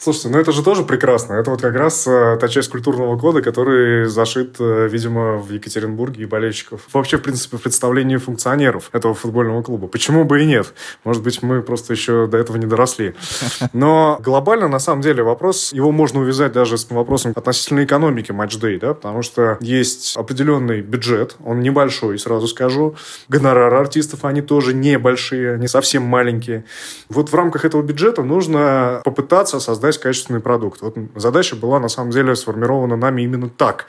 Слушайте, 0.03 0.31
ну 0.31 0.39
это 0.41 0.51
же 0.51 0.65
тоже 0.65 0.83
прекрасно. 0.83 1.35
Это 1.35 1.53
вот 1.53 1.61
как 1.61 1.77
раз 1.77 2.09
э, 2.09 2.37
та 2.41 2.49
часть 2.49 2.71
культурного 2.71 3.17
кода, 3.17 3.41
который 3.41 4.07
зашит, 4.07 4.57
э, 4.59 4.89
видимо, 4.91 5.37
в 5.37 5.49
Екатеринбурге 5.53 6.25
и 6.25 6.27
болельщиков. 6.27 6.81
Вообще, 6.93 7.19
в 7.19 7.23
принципе, 7.23 7.57
в 7.57 7.63
представлении 7.63 8.17
функционеров 8.17 8.91
этого 8.93 9.15
футбольного 9.15 9.63
клуба. 9.63 9.87
Почему 9.87 10.25
бы 10.25 10.43
и 10.43 10.45
нет? 10.45 10.75
Может 11.05 11.23
быть, 11.23 11.41
мы 11.45 11.63
просто 11.63 11.93
еще 11.93 12.27
до 12.27 12.37
этого 12.37 12.57
не 12.57 12.67
доросли. 12.67 13.15
Но 13.73 14.19
глобально, 14.21 14.67
на 14.67 14.81
самом 14.81 15.03
деле, 15.03 15.23
вопрос, 15.23 15.73
его 15.73 15.93
можно 15.93 16.19
увязать 16.19 16.51
даже 16.51 16.79
с 16.79 16.91
вопросом 16.91 17.33
относительно 17.37 17.85
экономики 17.85 18.33
матчдей, 18.33 18.81
да, 18.81 18.95
потому 18.95 19.23
что 19.23 19.57
есть 19.61 20.17
определенный 20.17 20.81
бюджет, 20.81 21.37
он 21.45 21.61
небольшой, 21.61 22.19
сразу 22.19 22.49
скажу. 22.49 22.97
Гонорары 23.29 23.77
артистов, 23.77 24.25
они 24.25 24.43
тоже 24.43 24.75
небольшие, 24.75 25.61
не 25.61 25.69
совсем 25.69 26.03
маленькие. 26.03 26.65
Вот 27.09 27.31
в 27.31 27.35
рамках 27.37 27.65
этого 27.65 27.83
бюджета 27.83 28.25
нужно 28.25 29.01
попытаться 29.05 29.61
создать 29.61 29.92
создать 29.93 30.03
качественный 30.03 30.41
продукт. 30.41 30.83
Вот 30.83 30.97
задача 31.15 31.57
была 31.57 31.79
на 31.81 31.89
самом 31.89 32.11
деле 32.11 32.35
сформирована 32.35 32.97
нами 32.97 33.23
именно 33.23 33.49
так. 33.49 33.87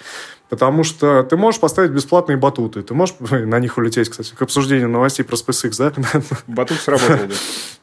Потому 0.53 0.83
что 0.83 1.23
ты 1.23 1.35
можешь 1.35 1.59
поставить 1.59 1.89
бесплатные 1.89 2.37
батуты, 2.37 2.83
ты 2.83 2.93
можешь 2.93 3.15
на 3.31 3.59
них 3.59 3.79
улететь, 3.79 4.09
кстати, 4.09 4.35
к 4.35 4.41
обсуждению 4.43 4.87
новостей 4.87 5.23
про 5.23 5.35
SpaceX, 5.35 5.77
да? 5.79 5.91
Батут 6.47 6.77
сработал, 6.77 7.27
да. 7.27 7.35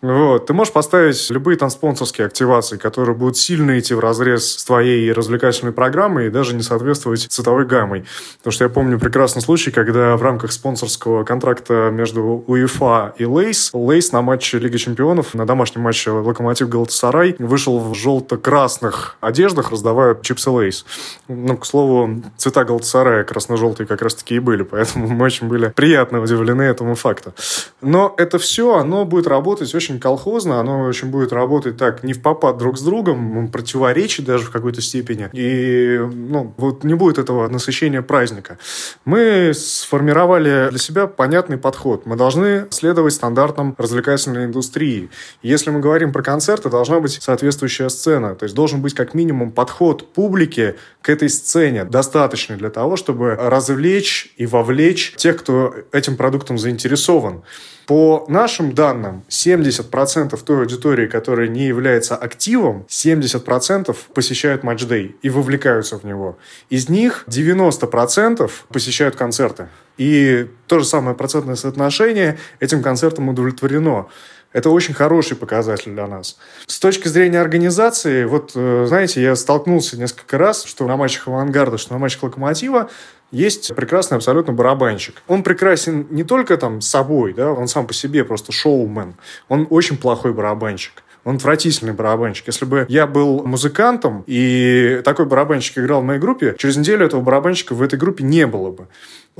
Вот. 0.02 0.46
Ты 0.46 0.52
можешь 0.52 0.72
поставить 0.72 1.28
любые 1.30 1.58
там 1.58 1.68
спонсорские 1.68 2.28
активации, 2.28 2.76
которые 2.76 3.16
будут 3.16 3.36
сильно 3.36 3.76
идти 3.76 3.92
в 3.92 3.98
разрез 3.98 4.56
с 4.56 4.64
твоей 4.64 5.10
развлекательной 5.12 5.72
программой 5.72 6.28
и 6.28 6.30
даже 6.30 6.54
не 6.54 6.62
соответствовать 6.62 7.22
цветовой 7.22 7.66
гаммой. 7.66 8.04
Потому 8.38 8.52
что 8.52 8.64
я 8.64 8.70
помню 8.70 9.00
прекрасный 9.00 9.42
случай, 9.42 9.72
когда 9.72 10.16
в 10.16 10.22
рамках 10.22 10.52
спонсорского 10.52 11.24
контракта 11.24 11.90
между 11.92 12.44
УЕФА 12.46 13.14
и 13.18 13.24
Lay's, 13.24 13.70
Lay's 13.74 14.12
на 14.12 14.22
матче 14.22 14.60
Лиги 14.60 14.76
Чемпионов, 14.76 15.34
на 15.34 15.44
домашнем 15.44 15.82
матче 15.82 16.12
Локомотив 16.12 16.68
Галатасарай 16.68 17.34
вышел 17.40 17.80
в 17.80 17.94
желто-красных 17.94 19.16
одеждах, 19.20 19.72
раздавая 19.72 20.16
чипсы 20.22 20.50
Lay's. 20.50 20.86
Ну, 21.26 21.56
к 21.56 21.66
слову, 21.66 22.22
цвета 22.36 22.59
цвета 22.60 22.64
Галатасарая 22.64 23.24
красно-желтые 23.24 23.86
как 23.86 24.02
раз-таки 24.02 24.36
и 24.36 24.38
были, 24.38 24.62
поэтому 24.62 25.08
мы 25.08 25.24
очень 25.24 25.48
были 25.48 25.72
приятно 25.74 26.20
удивлены 26.20 26.62
этому 26.62 26.94
факту. 26.94 27.32
Но 27.80 28.14
это 28.18 28.38
все, 28.38 28.76
оно 28.76 29.04
будет 29.04 29.26
работать 29.26 29.74
очень 29.74 30.00
колхозно, 30.00 30.60
оно 30.60 30.82
очень 30.82 31.10
будет 31.10 31.32
работать 31.32 31.76
так, 31.76 32.04
не 32.04 32.12
в 32.12 32.22
попад 32.22 32.58
друг 32.58 32.78
с 32.78 32.82
другом, 32.82 33.48
противоречить 33.48 34.26
даже 34.26 34.44
в 34.44 34.50
какой-то 34.50 34.80
степени. 34.80 35.28
И 35.32 35.98
ну, 35.98 36.54
вот 36.56 36.84
не 36.84 36.94
будет 36.94 37.18
этого 37.18 37.48
насыщения 37.48 38.02
праздника. 38.02 38.58
Мы 39.04 39.52
сформировали 39.54 40.68
для 40.70 40.78
себя 40.78 41.06
понятный 41.06 41.56
подход. 41.56 42.06
Мы 42.06 42.16
должны 42.16 42.66
следовать 42.70 43.14
стандартам 43.14 43.74
развлекательной 43.78 44.44
индустрии. 44.44 45.10
Если 45.42 45.70
мы 45.70 45.80
говорим 45.80 46.12
про 46.12 46.22
концерты, 46.22 46.68
должна 46.68 47.00
быть 47.00 47.18
соответствующая 47.22 47.88
сцена. 47.88 48.34
То 48.34 48.44
есть 48.44 48.54
должен 48.54 48.80
быть 48.80 48.94
как 48.94 49.14
минимум 49.14 49.50
подход 49.50 50.12
публики 50.12 50.74
к 51.02 51.08
этой 51.08 51.28
сцене 51.28 51.84
достаточно 51.84 52.49
достаточны 52.50 52.56
для 52.56 52.70
того, 52.70 52.96
чтобы 52.96 53.34
развлечь 53.34 54.32
и 54.38 54.46
вовлечь 54.46 55.14
тех, 55.16 55.36
кто 55.36 55.74
этим 55.92 56.16
продуктом 56.16 56.58
заинтересован. 56.58 57.42
По 57.86 58.24
нашим 58.28 58.72
данным, 58.72 59.22
70% 59.28 60.38
той 60.44 60.60
аудитории, 60.60 61.06
которая 61.08 61.48
не 61.48 61.66
является 61.66 62.16
активом, 62.16 62.84
70% 62.88 63.96
посещают 64.14 64.62
матчдей 64.62 65.16
и 65.24 65.30
вовлекаются 65.30 65.98
в 65.98 66.04
него. 66.04 66.36
Из 66.70 66.88
них 66.88 67.24
90% 67.26 68.50
посещают 68.68 69.16
концерты. 69.16 69.68
И 69.98 70.46
то 70.66 70.78
же 70.78 70.84
самое 70.84 71.16
процентное 71.16 71.56
соотношение 71.56 72.38
этим 72.60 72.82
концертам 72.82 73.28
удовлетворено. 73.28 74.06
Это 74.52 74.70
очень 74.70 74.94
хороший 74.94 75.36
показатель 75.36 75.92
для 75.92 76.08
нас. 76.08 76.36
С 76.66 76.80
точки 76.80 77.06
зрения 77.06 77.40
организации, 77.40 78.24
вот, 78.24 78.52
э, 78.54 78.84
знаете, 78.88 79.22
я 79.22 79.36
столкнулся 79.36 79.96
несколько 79.96 80.38
раз, 80.38 80.64
что 80.64 80.86
на 80.86 80.96
матчах 80.96 81.28
«Авангарда», 81.28 81.78
что 81.78 81.92
на 81.92 81.98
матчах 81.98 82.24
«Локомотива» 82.24 82.90
есть 83.30 83.72
прекрасный 83.76 84.16
абсолютно 84.16 84.52
барабанщик. 84.52 85.22
Он 85.28 85.44
прекрасен 85.44 86.08
не 86.10 86.24
только 86.24 86.56
там 86.56 86.80
собой, 86.80 87.32
да, 87.32 87.52
он 87.52 87.68
сам 87.68 87.86
по 87.86 87.94
себе 87.94 88.24
просто 88.24 88.50
шоумен. 88.50 89.14
Он 89.48 89.68
очень 89.70 89.96
плохой 89.96 90.32
барабанщик. 90.32 91.04
Он 91.22 91.36
отвратительный 91.36 91.92
барабанщик. 91.92 92.46
Если 92.46 92.64
бы 92.64 92.86
я 92.88 93.06
был 93.06 93.44
музыкантом, 93.44 94.24
и 94.26 95.02
такой 95.04 95.26
барабанщик 95.26 95.78
играл 95.78 96.00
в 96.00 96.04
моей 96.04 96.18
группе, 96.18 96.54
через 96.58 96.76
неделю 96.76 97.06
этого 97.06 97.20
барабанщика 97.20 97.74
в 97.74 97.82
этой 97.82 97.98
группе 97.98 98.24
не 98.24 98.46
было 98.46 98.70
бы. 98.70 98.88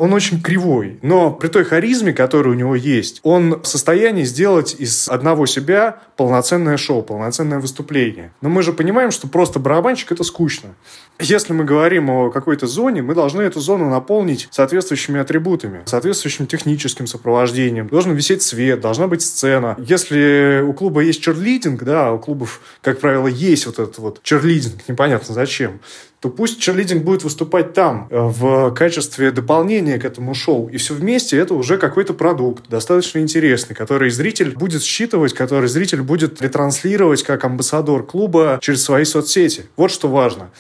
Он 0.01 0.15
очень 0.15 0.41
кривой, 0.41 0.99
но 1.03 1.31
при 1.31 1.49
той 1.49 1.63
харизме, 1.63 2.15
которая 2.15 2.55
у 2.55 2.57
него 2.57 2.75
есть, 2.75 3.21
он 3.23 3.61
в 3.61 3.67
состоянии 3.67 4.25
сделать 4.25 4.75
из 4.79 5.11
одного 5.11 5.45
себя 5.45 5.99
полноценное 6.17 6.79
шоу, 6.79 7.03
полноценное 7.03 7.59
выступление. 7.59 8.33
Но 8.41 8.49
мы 8.49 8.63
же 8.63 8.73
понимаем, 8.73 9.11
что 9.11 9.29
просто 9.29 9.59
барабанщик– 9.59 10.11
это 10.13 10.25
скучно. 10.25 10.71
Если 11.19 11.53
мы 11.53 11.65
говорим 11.65 12.09
о 12.09 12.31
какой-то 12.31 12.67
зоне, 12.67 13.03
мы 13.03 13.15
должны 13.15 13.43
эту 13.43 13.61
зону 13.61 13.91
наполнить 13.91 14.49
соответствующими 14.51 15.21
атрибутами, 15.21 15.83
соответствующим 15.85 16.47
техническим 16.47 17.07
сопровождением. 17.07 17.89
Должен 17.89 18.15
висеть 18.15 18.41
свет, 18.41 18.81
должна 18.81 19.07
быть 19.07 19.21
сцена. 19.21 19.77
Если 19.79 20.65
у 20.67 20.73
клуба 20.73 21.03
есть 21.03 21.21
черлидинг, 21.23 21.83
да, 21.83 22.11
у 22.15 22.19
клубов, 22.19 22.63
как 22.81 23.01
правило, 23.01 23.27
есть 23.27 23.67
вот 23.67 23.79
этот 23.79 23.99
вот 23.99 24.23
черлидинг, 24.23 24.89
непонятно 24.89 25.35
зачем, 25.35 25.81
то 26.21 26.29
пусть 26.29 26.61
черлидинг 26.61 27.03
будет 27.03 27.25
выступать 27.25 27.73
там 27.73 28.07
э, 28.11 28.19
в 28.19 28.73
качестве 28.73 29.31
дополнения 29.31 29.99
к 29.99 30.05
этому 30.05 30.35
шоу. 30.35 30.69
И 30.69 30.77
все 30.77 30.95
вместе 30.95 31.39
это 31.39 31.55
уже 31.55 31.79
какой-то 31.79 32.13
продукт, 32.13 32.69
достаточно 32.69 33.21
интересный, 33.21 33.75
который 33.75 34.11
зритель 34.11 34.53
будет 34.53 34.83
считывать, 34.83 35.33
который 35.33 35.69
зритель 35.69 36.03
будет 36.03 36.43
ретранслировать 36.43 37.23
как 37.23 37.43
амбассадор 37.45 38.05
клуба 38.05 38.59
через 38.61 38.85
свои 38.85 39.05
соцсети. 39.05 39.65
Вот 39.77 39.91
что 39.91 40.09
важно. 40.09 40.51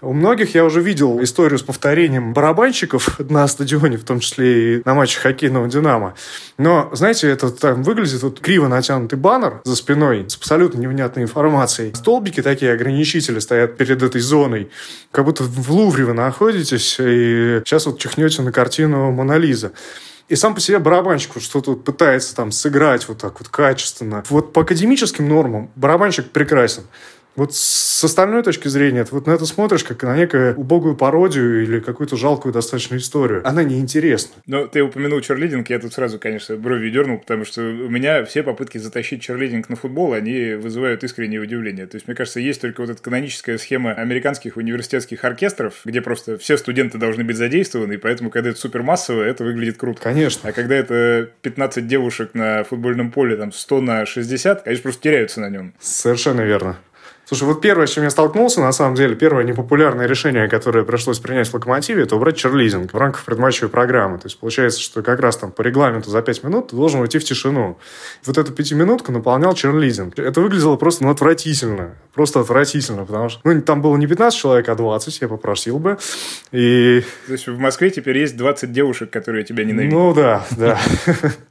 У 0.00 0.12
многих 0.12 0.54
я 0.54 0.64
уже 0.64 0.80
видел 0.80 1.20
историю 1.24 1.58
с 1.58 1.62
повторением 1.62 2.32
барабанщиков 2.32 3.18
на 3.18 3.48
стадионе, 3.48 3.96
в 3.96 4.04
том 4.04 4.20
числе 4.20 4.76
и 4.76 4.82
на 4.84 4.94
матче 4.94 5.18
хоккейного 5.18 5.66
«Динамо». 5.66 6.14
Но, 6.56 6.88
знаете, 6.92 7.28
это 7.28 7.50
там 7.50 7.82
выглядит 7.82 8.22
вот 8.22 8.38
криво 8.38 8.68
натянутый 8.68 9.18
баннер 9.18 9.60
за 9.64 9.74
спиной 9.74 10.26
с 10.28 10.36
абсолютно 10.36 10.78
невнятной 10.78 11.24
информацией. 11.24 11.92
Столбики 11.94 12.42
такие, 12.42 12.72
ограничители 12.72 13.40
стоят 13.40 13.76
перед 13.76 14.00
этой 14.00 14.20
зоной. 14.20 14.70
Как 15.10 15.24
будто 15.24 15.42
в 15.42 15.70
Лувре 15.72 16.04
вы 16.04 16.12
находитесь, 16.12 16.96
и 17.00 17.60
сейчас 17.64 17.86
вот 17.86 17.98
чихнете 17.98 18.42
на 18.42 18.52
картину 18.52 19.10
«Мона 19.10 19.36
Лиза». 19.36 19.72
И 20.28 20.36
сам 20.36 20.54
по 20.54 20.60
себе 20.60 20.78
барабанщик 20.78 21.34
вот 21.34 21.42
что-то 21.42 21.74
пытается 21.74 22.36
там 22.36 22.52
сыграть 22.52 23.08
вот 23.08 23.18
так 23.18 23.40
вот 23.40 23.48
качественно. 23.48 24.22
Вот 24.28 24.52
по 24.52 24.60
академическим 24.60 25.26
нормам 25.26 25.70
барабанщик 25.74 26.30
прекрасен. 26.30 26.82
Вот 27.38 27.54
с 27.54 28.02
остальной 28.02 28.42
точки 28.42 28.66
зрения, 28.66 29.04
ты 29.04 29.14
вот 29.14 29.28
на 29.28 29.30
это 29.30 29.46
смотришь 29.46 29.84
как 29.84 30.02
на 30.02 30.16
некую 30.16 30.56
убогую 30.56 30.96
пародию 30.96 31.62
или 31.62 31.78
какую-то 31.78 32.16
жалкую 32.16 32.52
достаточно 32.52 32.96
историю. 32.96 33.42
Она 33.44 33.62
неинтересна. 33.62 34.34
Но 34.46 34.66
ты 34.66 34.82
упомянул 34.82 35.20
черлидинг, 35.20 35.70
я 35.70 35.78
тут 35.78 35.92
сразу, 35.94 36.18
конечно, 36.18 36.56
брови 36.56 36.90
дернул, 36.90 37.18
потому 37.18 37.44
что 37.44 37.60
у 37.60 37.88
меня 37.88 38.24
все 38.24 38.42
попытки 38.42 38.78
затащить 38.78 39.22
черлидинг 39.22 39.68
на 39.68 39.76
футбол, 39.76 40.14
они 40.14 40.54
вызывают 40.54 41.04
искреннее 41.04 41.40
удивление. 41.40 41.86
То 41.86 41.94
есть, 41.94 42.08
мне 42.08 42.16
кажется, 42.16 42.40
есть 42.40 42.60
только 42.60 42.80
вот 42.80 42.90
эта 42.90 43.00
каноническая 43.00 43.56
схема 43.56 43.92
американских 43.92 44.56
университетских 44.56 45.22
оркестров, 45.22 45.82
где 45.84 46.00
просто 46.00 46.38
все 46.38 46.56
студенты 46.56 46.98
должны 46.98 47.22
быть 47.22 47.36
задействованы, 47.36 47.92
и 47.92 47.98
поэтому, 47.98 48.30
когда 48.30 48.50
это 48.50 48.58
супер 48.58 48.82
массово, 48.82 49.22
это 49.22 49.44
выглядит 49.44 49.76
круто. 49.76 50.00
Конечно. 50.02 50.48
А 50.48 50.52
когда 50.52 50.74
это 50.74 51.30
15 51.42 51.86
девушек 51.86 52.30
на 52.34 52.64
футбольном 52.64 53.12
поле, 53.12 53.36
там 53.36 53.52
100 53.52 53.80
на 53.80 54.06
60, 54.06 54.62
конечно, 54.62 54.82
просто 54.82 55.02
теряются 55.02 55.40
на 55.40 55.50
нем. 55.50 55.72
Совершенно 55.78 56.40
верно. 56.40 56.78
Слушай, 57.28 57.44
вот 57.44 57.60
первое, 57.60 57.86
с 57.86 57.90
чем 57.90 58.04
я 58.04 58.10
столкнулся, 58.10 58.62
на 58.62 58.72
самом 58.72 58.94
деле, 58.94 59.14
первое 59.14 59.44
непопулярное 59.44 60.06
решение, 60.06 60.48
которое 60.48 60.82
пришлось 60.82 61.18
принять 61.18 61.46
в 61.46 61.52
«Локомотиве», 61.52 62.04
это 62.04 62.16
убрать 62.16 62.38
черлизинг 62.38 62.94
в 62.94 62.96
рамках 62.96 63.26
предматчевой 63.26 63.68
программы. 63.68 64.16
То 64.16 64.28
есть 64.28 64.40
получается, 64.40 64.80
что 64.80 65.02
как 65.02 65.20
раз 65.20 65.36
там 65.36 65.52
по 65.52 65.60
регламенту 65.60 66.08
за 66.08 66.22
5 66.22 66.44
минут 66.44 66.68
ты 66.68 66.76
должен 66.76 67.00
уйти 67.00 67.18
в 67.18 67.24
тишину. 67.24 67.76
Вот 68.24 68.38
эту 68.38 68.50
пятиминутку 68.54 69.12
наполнял 69.12 69.52
черлизинг. 69.52 70.18
Это 70.18 70.40
выглядело 70.40 70.76
просто 70.76 71.04
ну, 71.04 71.10
отвратительно. 71.10 71.96
Просто 72.14 72.40
отвратительно, 72.40 73.04
потому 73.04 73.28
что 73.28 73.42
ну, 73.44 73.60
там 73.60 73.82
было 73.82 73.94
не 73.98 74.06
15 74.06 74.38
человек, 74.38 74.66
а 74.70 74.74
20, 74.74 75.20
я 75.20 75.28
попросил 75.28 75.78
бы. 75.78 75.98
И... 76.50 77.04
То 77.26 77.32
есть 77.32 77.46
в 77.46 77.58
Москве 77.58 77.90
теперь 77.90 78.16
есть 78.16 78.38
20 78.38 78.72
девушек, 78.72 79.10
которые 79.10 79.44
тебя 79.44 79.64
ненавидят? 79.64 79.92
Ну 79.92 80.14
да, 80.14 80.46
да. 80.56 80.78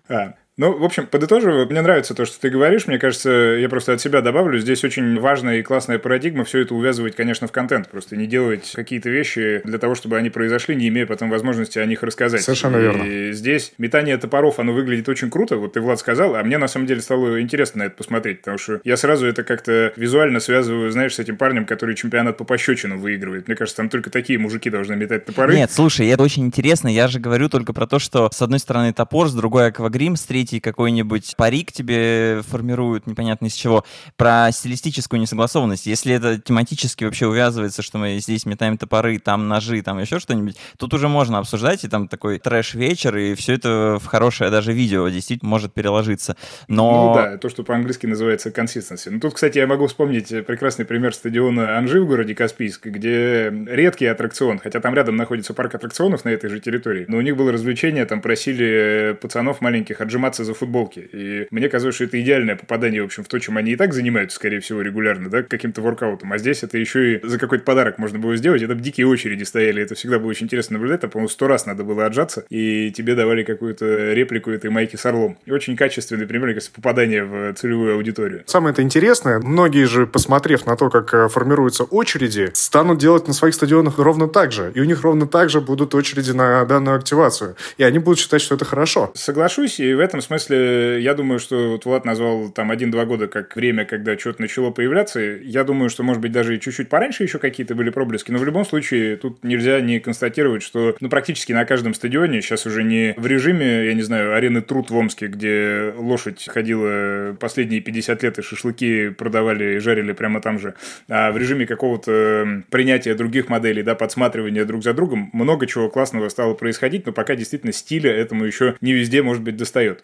А, 0.09 0.33
ну, 0.57 0.75
в 0.75 0.83
общем, 0.83 1.05
подытоживаю, 1.05 1.67
мне 1.67 1.81
нравится 1.81 2.15
то, 2.15 2.25
что 2.25 2.39
ты 2.39 2.49
говоришь. 2.49 2.87
Мне 2.87 2.97
кажется, 2.97 3.29
я 3.29 3.69
просто 3.69 3.93
от 3.93 4.01
себя 4.01 4.21
добавлю. 4.21 4.57
Здесь 4.57 4.83
очень 4.83 5.19
важная 5.19 5.59
и 5.59 5.61
классная 5.61 5.99
парадигма 5.99 6.45
все 6.45 6.61
это 6.61 6.73
увязывать, 6.73 7.15
конечно, 7.15 7.47
в 7.47 7.51
контент. 7.51 7.89
Просто 7.89 8.15
не 8.15 8.25
делать 8.25 8.71
какие-то 8.75 9.09
вещи 9.11 9.61
для 9.63 9.77
того, 9.77 9.93
чтобы 9.93 10.17
они 10.17 10.31
произошли, 10.31 10.75
не 10.75 10.87
имея 10.87 11.05
потом 11.05 11.29
возможности 11.29 11.77
о 11.77 11.85
них 11.85 12.01
рассказать. 12.01 12.41
Совершенно 12.41 12.77
и 12.77 12.81
верно. 12.81 13.33
здесь 13.33 13.73
метание 13.77 14.17
топоров, 14.17 14.57
оно 14.57 14.73
выглядит 14.73 15.07
очень 15.09 15.29
круто. 15.29 15.57
Вот 15.57 15.73
ты, 15.73 15.81
Влад, 15.81 15.99
сказал, 15.99 16.35
а 16.35 16.43
мне 16.43 16.57
на 16.57 16.67
самом 16.67 16.87
деле 16.87 17.01
стало 17.01 17.39
интересно 17.39 17.83
на 17.83 17.83
это 17.83 17.95
посмотреть, 17.95 18.39
потому 18.39 18.57
что 18.57 18.81
я 18.83 18.97
сразу 18.97 19.27
это 19.27 19.43
как-то 19.43 19.93
визуально 19.95 20.39
связываю, 20.39 20.89
знаешь, 20.89 21.13
с 21.13 21.19
этим 21.19 21.37
парнем, 21.37 21.67
который 21.67 21.93
чемпионат 21.93 22.37
по 22.37 22.45
пощечинам 22.45 22.97
выигрывает. 22.99 23.47
Мне 23.47 23.55
кажется, 23.55 23.77
там 23.77 23.89
только 23.89 24.09
такие 24.09 24.39
мужики 24.39 24.71
должны 24.71 24.95
метать 24.95 25.25
топоры. 25.25 25.53
Нет, 25.53 25.71
слушай, 25.71 26.07
это 26.07 26.23
очень 26.23 26.45
интересно. 26.45 26.87
Я 26.87 27.07
же 27.07 27.19
говорю 27.19 27.47
только 27.47 27.73
про 27.73 27.85
то, 27.85 27.99
что 27.99 28.27
с 28.33 28.41
одной 28.41 28.57
стороны 28.57 28.91
топор, 28.91 29.27
с 29.27 29.33
другой 29.35 29.67
аквагрим, 29.67 30.15
с 30.15 30.23
третьей 30.23 30.46
какой-нибудь 30.55 31.07
какой-нибудь 31.07 31.35
парик 31.35 31.71
тебе 31.71 32.41
формируют 32.47 33.07
непонятно 33.07 33.47
из 33.47 33.53
чего, 33.53 33.83
про 34.15 34.51
стилистическую 34.51 35.19
несогласованность. 35.19 35.85
Если 35.85 36.13
это 36.13 36.39
тематически 36.39 37.03
вообще 37.03 37.27
увязывается, 37.27 37.81
что 37.81 37.97
мы 37.97 38.17
здесь 38.19 38.45
метаем 38.45 38.77
топоры, 38.77 39.19
там 39.19 39.47
ножи, 39.47 39.81
там 39.81 39.99
еще 39.99 40.19
что-нибудь, 40.19 40.55
тут 40.77 40.93
уже 40.93 41.07
можно 41.07 41.39
обсуждать, 41.39 41.83
и 41.83 41.87
там 41.87 42.07
такой 42.07 42.39
трэш-вечер, 42.39 43.15
и 43.17 43.35
все 43.35 43.53
это 43.53 43.99
в 44.01 44.05
хорошее 44.05 44.49
даже 44.49 44.73
видео 44.73 45.07
действительно 45.09 45.49
может 45.49 45.73
переложиться. 45.73 46.35
Но... 46.67 47.13
Ну 47.13 47.21
да, 47.21 47.37
то, 47.37 47.49
что 47.49 47.63
по-английски 47.63 48.05
называется 48.05 48.49
consistency. 48.49 49.09
Ну 49.09 49.19
тут, 49.19 49.33
кстати, 49.33 49.57
я 49.57 49.67
могу 49.67 49.87
вспомнить 49.87 50.29
прекрасный 50.45 50.85
пример 50.85 51.13
стадиона 51.13 51.77
Анжи 51.77 52.01
в 52.01 52.07
городе 52.07 52.33
Каспийск, 52.33 52.87
где 52.87 53.51
редкий 53.67 54.05
аттракцион, 54.05 54.59
хотя 54.59 54.79
там 54.79 54.93
рядом 54.95 55.15
находится 55.15 55.53
парк 55.53 55.75
аттракционов 55.75 56.25
на 56.25 56.29
этой 56.29 56.49
же 56.49 56.59
территории, 56.59 57.05
но 57.07 57.17
у 57.17 57.21
них 57.21 57.35
было 57.35 57.51
развлечение, 57.51 58.05
там 58.05 58.21
просили 58.21 59.17
пацанов 59.21 59.61
маленьких 59.61 60.01
отжиматься 60.01 60.36
за 60.43 60.53
футболки. 60.53 60.99
И 61.11 61.47
мне 61.51 61.69
казалось, 61.69 61.95
что 61.95 62.05
это 62.05 62.19
идеальное 62.21 62.55
попадание, 62.55 63.01
в 63.01 63.05
общем, 63.05 63.23
в 63.23 63.27
то, 63.27 63.39
чем 63.39 63.57
они 63.57 63.71
и 63.71 63.75
так 63.75 63.93
занимаются, 63.93 64.35
скорее 64.35 64.59
всего, 64.59 64.81
регулярно, 64.81 65.29
да, 65.29 65.43
каким-то 65.43 65.81
воркаутом. 65.81 66.33
А 66.33 66.37
здесь 66.37 66.63
это 66.63 66.77
еще 66.77 67.15
и 67.15 67.27
за 67.27 67.37
какой-то 67.37 67.63
подарок 67.63 67.97
можно 67.97 68.19
было 68.19 68.35
сделать. 68.35 68.61
Это 68.61 68.75
дикие 68.75 69.07
очереди 69.07 69.43
стояли. 69.43 69.81
Это 69.81 69.95
всегда 69.95 70.19
было 70.19 70.29
очень 70.29 70.45
интересно 70.45 70.73
наблюдать. 70.77 71.01
Там, 71.01 71.09
по-моему, 71.09 71.29
сто 71.29 71.47
раз 71.47 71.65
надо 71.65 71.83
было 71.83 72.05
отжаться, 72.05 72.45
и 72.49 72.91
тебе 72.91 73.15
давали 73.15 73.43
какую-то 73.43 74.13
реплику 74.13 74.51
этой 74.51 74.69
майки 74.69 74.95
с 74.95 75.05
орлом. 75.05 75.37
И 75.45 75.51
очень 75.51 75.75
качественный 75.75 76.27
пример, 76.27 76.47
кажется, 76.49 76.71
попадания 76.71 77.23
в 77.23 77.53
целевую 77.53 77.95
аудиторию. 77.95 78.43
Самое 78.45 78.73
это 78.73 78.81
интересное, 78.81 79.39
многие 79.39 79.85
же, 79.85 80.05
посмотрев 80.07 80.65
на 80.65 80.75
то, 80.75 80.89
как 80.89 81.13
э, 81.13 81.27
формируются 81.29 81.83
очереди, 81.83 82.51
станут 82.53 82.99
делать 82.99 83.27
на 83.27 83.33
своих 83.33 83.55
стадионах 83.55 83.97
ровно 83.97 84.27
так 84.27 84.51
же. 84.51 84.71
И 84.75 84.79
у 84.79 84.83
них 84.83 85.01
ровно 85.01 85.27
так 85.27 85.49
же 85.49 85.61
будут 85.61 85.95
очереди 85.95 86.31
на 86.31 86.65
данную 86.65 86.97
активацию. 86.97 87.55
И 87.77 87.83
они 87.83 87.99
будут 87.99 88.19
считать, 88.19 88.41
что 88.41 88.55
это 88.55 88.65
хорошо. 88.65 89.11
Соглашусь, 89.15 89.79
и 89.79 89.93
в 89.93 89.99
этом 89.99 90.21
смысле 90.27 91.01
я 91.01 91.13
думаю, 91.13 91.39
что 91.39 91.71
вот 91.71 91.85
Влад 91.85 92.05
назвал 92.05 92.49
там 92.49 92.71
один-два 92.71 93.05
года 93.05 93.27
как 93.27 93.55
время, 93.55 93.85
когда 93.85 94.17
что-то 94.17 94.41
начало 94.41 94.71
появляться. 94.71 95.19
Я 95.19 95.63
думаю, 95.63 95.89
что, 95.89 96.03
может 96.03 96.21
быть, 96.21 96.31
даже 96.31 96.57
чуть-чуть 96.57 96.89
пораньше 96.89 97.23
еще 97.23 97.39
какие-то 97.39 97.75
были 97.75 97.89
проблески, 97.89 98.31
но 98.31 98.37
в 98.37 98.45
любом 98.45 98.65
случае 98.65 99.17
тут 99.17 99.43
нельзя 99.43 99.81
не 99.81 99.99
констатировать, 99.99 100.63
что 100.63 100.95
ну, 100.99 101.09
практически 101.09 101.53
на 101.53 101.65
каждом 101.65 101.93
стадионе 101.93 102.41
сейчас 102.41 102.65
уже 102.65 102.83
не 102.83 103.13
в 103.17 103.25
режиме, 103.25 103.85
я 103.85 103.93
не 103.93 104.01
знаю, 104.01 104.35
арены 104.35 104.61
Труд 104.61 104.89
в 104.89 104.95
Омске, 104.95 105.27
где 105.27 105.93
лошадь 105.97 106.45
ходила 106.47 107.35
последние 107.39 107.81
50 107.81 108.23
лет 108.23 108.39
и 108.39 108.41
шашлыки 108.41 109.09
продавали 109.09 109.75
и 109.75 109.79
жарили 109.79 110.11
прямо 110.11 110.41
там 110.41 110.59
же, 110.59 110.75
а 111.09 111.31
в 111.31 111.37
режиме 111.37 111.65
какого-то 111.65 112.63
принятия 112.69 113.13
других 113.15 113.49
моделей, 113.49 113.83
да, 113.83 113.95
подсматривания 113.95 114.65
друг 114.65 114.83
за 114.83 114.93
другом, 114.93 115.29
много 115.33 115.67
чего 115.67 115.89
классного 115.89 116.29
стало 116.29 116.53
происходить, 116.53 117.05
но 117.05 117.11
пока 117.11 117.35
действительно 117.35 117.73
стиля 117.73 118.11
этому 118.11 118.45
еще 118.45 118.75
не 118.81 118.93
везде, 118.93 119.21
может 119.21 119.43
быть, 119.43 119.57
достает. 119.57 120.03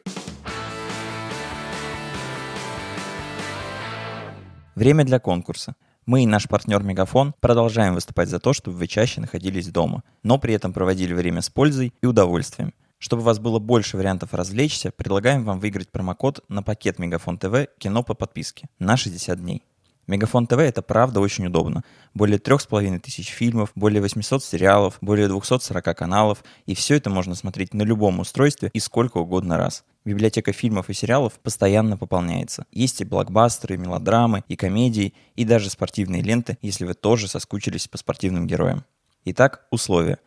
Время 4.75 5.03
для 5.03 5.19
конкурса. 5.19 5.75
Мы 6.05 6.23
и 6.23 6.27
наш 6.27 6.47
партнер 6.47 6.81
Мегафон 6.81 7.35
продолжаем 7.39 7.93
выступать 7.93 8.27
за 8.27 8.39
то, 8.39 8.53
чтобы 8.53 8.77
вы 8.77 8.87
чаще 8.87 9.21
находились 9.21 9.69
дома, 9.69 10.03
но 10.23 10.39
при 10.39 10.53
этом 10.53 10.73
проводили 10.73 11.13
время 11.13 11.41
с 11.41 11.49
пользой 11.49 11.93
и 12.01 12.05
удовольствием. 12.05 12.73
Чтобы 12.97 13.21
у 13.21 13.25
вас 13.25 13.37
было 13.37 13.59
больше 13.59 13.97
вариантов 13.97 14.33
развлечься, 14.33 14.91
предлагаем 14.91 15.43
вам 15.43 15.59
выиграть 15.59 15.91
промокод 15.91 16.43
на 16.49 16.63
пакет 16.63 16.99
Мегафон 16.99 17.37
ТВ 17.37 17.67
«Кино 17.77 18.01
по 18.01 18.15
подписке» 18.15 18.67
на 18.79 18.97
60 18.97 19.39
дней. 19.39 19.63
Мегафон 20.05 20.47
ТВ 20.47 20.57
это 20.57 20.81
правда 20.81 21.21
очень 21.21 21.45
удобно. 21.45 21.83
Более 22.13 22.37
трех 22.37 22.61
с 22.61 22.65
половиной 22.65 22.99
тысяч 22.99 23.29
фильмов, 23.29 23.71
более 23.75 24.01
800 24.01 24.43
сериалов, 24.43 24.97
более 24.99 25.29
240 25.29 25.97
каналов, 25.97 26.43
и 26.65 26.75
все 26.75 26.95
это 26.95 27.09
можно 27.09 27.35
смотреть 27.35 27.73
на 27.73 27.83
любом 27.83 28.19
устройстве 28.19 28.69
и 28.73 28.79
сколько 28.79 29.19
угодно 29.19 29.57
раз. 29.57 29.85
Библиотека 30.03 30.51
фильмов 30.51 30.89
и 30.89 30.93
сериалов 30.93 31.39
постоянно 31.39 31.97
пополняется. 31.97 32.65
Есть 32.71 32.99
и 32.99 33.05
блокбастеры, 33.05 33.75
и 33.75 33.77
мелодрамы, 33.77 34.43
и 34.49 34.57
комедии, 34.57 35.13
и 35.35 35.45
даже 35.45 35.69
спортивные 35.69 36.21
ленты, 36.21 36.57
если 36.61 36.83
вы 36.83 36.93
тоже 36.93 37.29
соскучились 37.29 37.87
по 37.87 37.97
спортивным 37.97 38.45
героям. 38.45 38.83
Итак, 39.23 39.65
условия. 39.71 40.19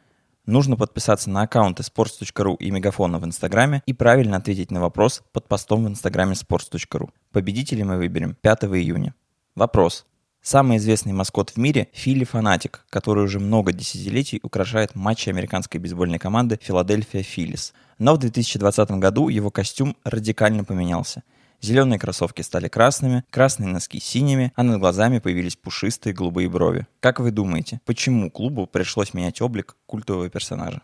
Нужно 0.47 0.77
подписаться 0.77 1.29
на 1.29 1.43
аккаунты 1.43 1.83
sports.ru 1.83 2.57
и 2.57 2.71
Мегафона 2.71 3.19
в 3.19 3.27
Инстаграме 3.27 3.83
и 3.85 3.93
правильно 3.93 4.39
ответить 4.39 4.71
на 4.71 4.81
вопрос 4.81 5.23
под 5.33 5.49
постом 5.49 5.85
в 5.85 5.89
Инстаграме 5.89 6.33
sports.ru. 6.33 7.11
Победителей 7.33 7.83
мы 7.83 7.99
выберем 7.99 8.37
5 8.41 8.65
июня. 8.65 9.15
Вопрос. 9.57 10.05
Самый 10.43 10.77
известный 10.77 11.15
маскот 11.15 11.49
в 11.49 11.57
мире– 11.57 11.89
Филли 11.95 12.25
Фанатик, 12.25 12.85
который 12.91 13.25
уже 13.25 13.41
много 13.41 13.73
десятилетий 13.73 14.39
украшает 14.43 14.95
матчи 14.95 15.31
американской 15.31 15.81
бейсбольной 15.81 16.19
команды 16.19 16.59
Филадельфия 16.63 17.23
Филлис. 17.23 17.73
Но 17.99 18.15
в 18.15 18.19
2020 18.19 18.91
году 18.91 19.31
его 19.31 19.51
костюм 19.51 19.97
радикально 20.05 20.63
поменялся. 20.63 21.23
Зеленые 21.63 21.99
кроссовки 21.99 22.43
стали 22.43 22.69
красными, 22.69 23.25
красные 23.31 23.71
носки 23.71 23.99
синими, 23.99 24.53
а 24.57 24.63
над 24.63 24.79
глазами 24.79 25.21
появились 25.21 25.57
пушистые 25.57 26.13
голубые 26.13 26.51
брови. 26.51 26.87
Как 27.01 27.19
вы 27.19 27.31
думаете, 27.31 27.81
почему 27.87 28.31
клубу 28.31 28.67
пришлось 28.67 29.15
менять 29.15 29.41
облик 29.41 29.77
культового 29.87 30.29
персонажа? 30.29 30.83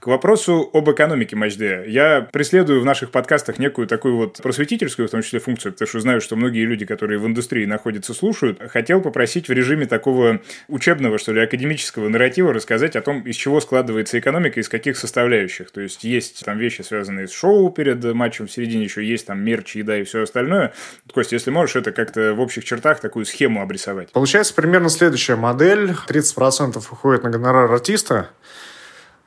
К 0.00 0.06
вопросу 0.06 0.70
об 0.72 0.88
экономике 0.88 1.34
матчдея. 1.34 1.84
Я 1.84 2.20
преследую 2.20 2.80
в 2.80 2.84
наших 2.84 3.10
подкастах 3.10 3.58
некую 3.58 3.88
такую 3.88 4.14
вот 4.14 4.38
просветительскую, 4.40 5.08
в 5.08 5.10
том 5.10 5.22
числе, 5.22 5.40
функцию, 5.40 5.72
потому 5.72 5.88
что 5.88 5.98
знаю, 5.98 6.20
что 6.20 6.36
многие 6.36 6.64
люди, 6.66 6.86
которые 6.86 7.18
в 7.18 7.26
индустрии 7.26 7.64
находятся, 7.64 8.14
слушают. 8.14 8.60
Хотел 8.70 9.00
попросить 9.00 9.48
в 9.48 9.52
режиме 9.52 9.86
такого 9.86 10.40
учебного, 10.68 11.18
что 11.18 11.32
ли, 11.32 11.40
академического 11.40 12.08
нарратива 12.08 12.52
рассказать 12.52 12.94
о 12.94 13.00
том, 13.00 13.22
из 13.22 13.34
чего 13.34 13.60
складывается 13.60 14.20
экономика, 14.20 14.60
из 14.60 14.68
каких 14.68 14.96
составляющих. 14.96 15.72
То 15.72 15.80
есть, 15.80 16.04
есть 16.04 16.44
там 16.44 16.58
вещи, 16.58 16.82
связанные 16.82 17.26
с 17.26 17.32
шоу 17.32 17.68
перед 17.70 18.04
матчем, 18.14 18.46
в 18.46 18.52
середине 18.52 18.84
еще 18.84 19.04
есть 19.04 19.26
там 19.26 19.40
мерч, 19.40 19.74
еда 19.74 19.98
и 19.98 20.04
все 20.04 20.22
остальное. 20.22 20.74
Костя, 21.12 21.34
если 21.34 21.50
можешь, 21.50 21.74
это 21.74 21.90
как-то 21.90 22.34
в 22.34 22.40
общих 22.40 22.64
чертах 22.64 23.00
такую 23.00 23.24
схему 23.24 23.62
обрисовать. 23.62 24.12
Получается 24.12 24.54
примерно 24.54 24.90
следующая 24.90 25.34
модель. 25.34 25.90
30% 26.08 26.78
уходит 26.92 27.24
на 27.24 27.30
гонорар 27.30 27.72
артиста, 27.72 28.30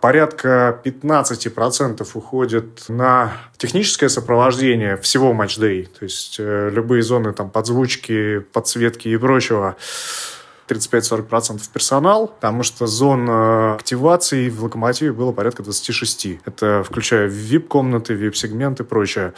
порядка 0.02 0.82
15% 0.84 2.08
уходит 2.16 2.90
на 2.90 3.34
техническое 3.58 4.10
сопровождение 4.10 4.98
всего 4.98 5.34
матчдей, 5.34 5.86
то 5.86 6.04
есть 6.04 6.38
э, 6.40 6.70
любые 6.74 7.04
зоны 7.04 7.34
там 7.34 7.50
подзвучки, 7.50 8.40
подсветки 8.40 9.08
и 9.08 9.18
прочего. 9.18 9.78
35-40% 10.68 11.62
персонал, 11.74 12.28
потому 12.28 12.64
что 12.64 12.88
зон 12.88 13.30
активации 13.30 14.50
в 14.50 14.64
«Локомотиве» 14.64 15.12
было 15.12 15.34
порядка 15.34 15.64
26. 15.64 16.40
Это 16.46 16.84
включая 16.86 17.30
VIP-комнаты, 17.30 18.14
VIP-сегменты 18.14 18.84
и 18.84 18.86
прочее. 18.86 19.34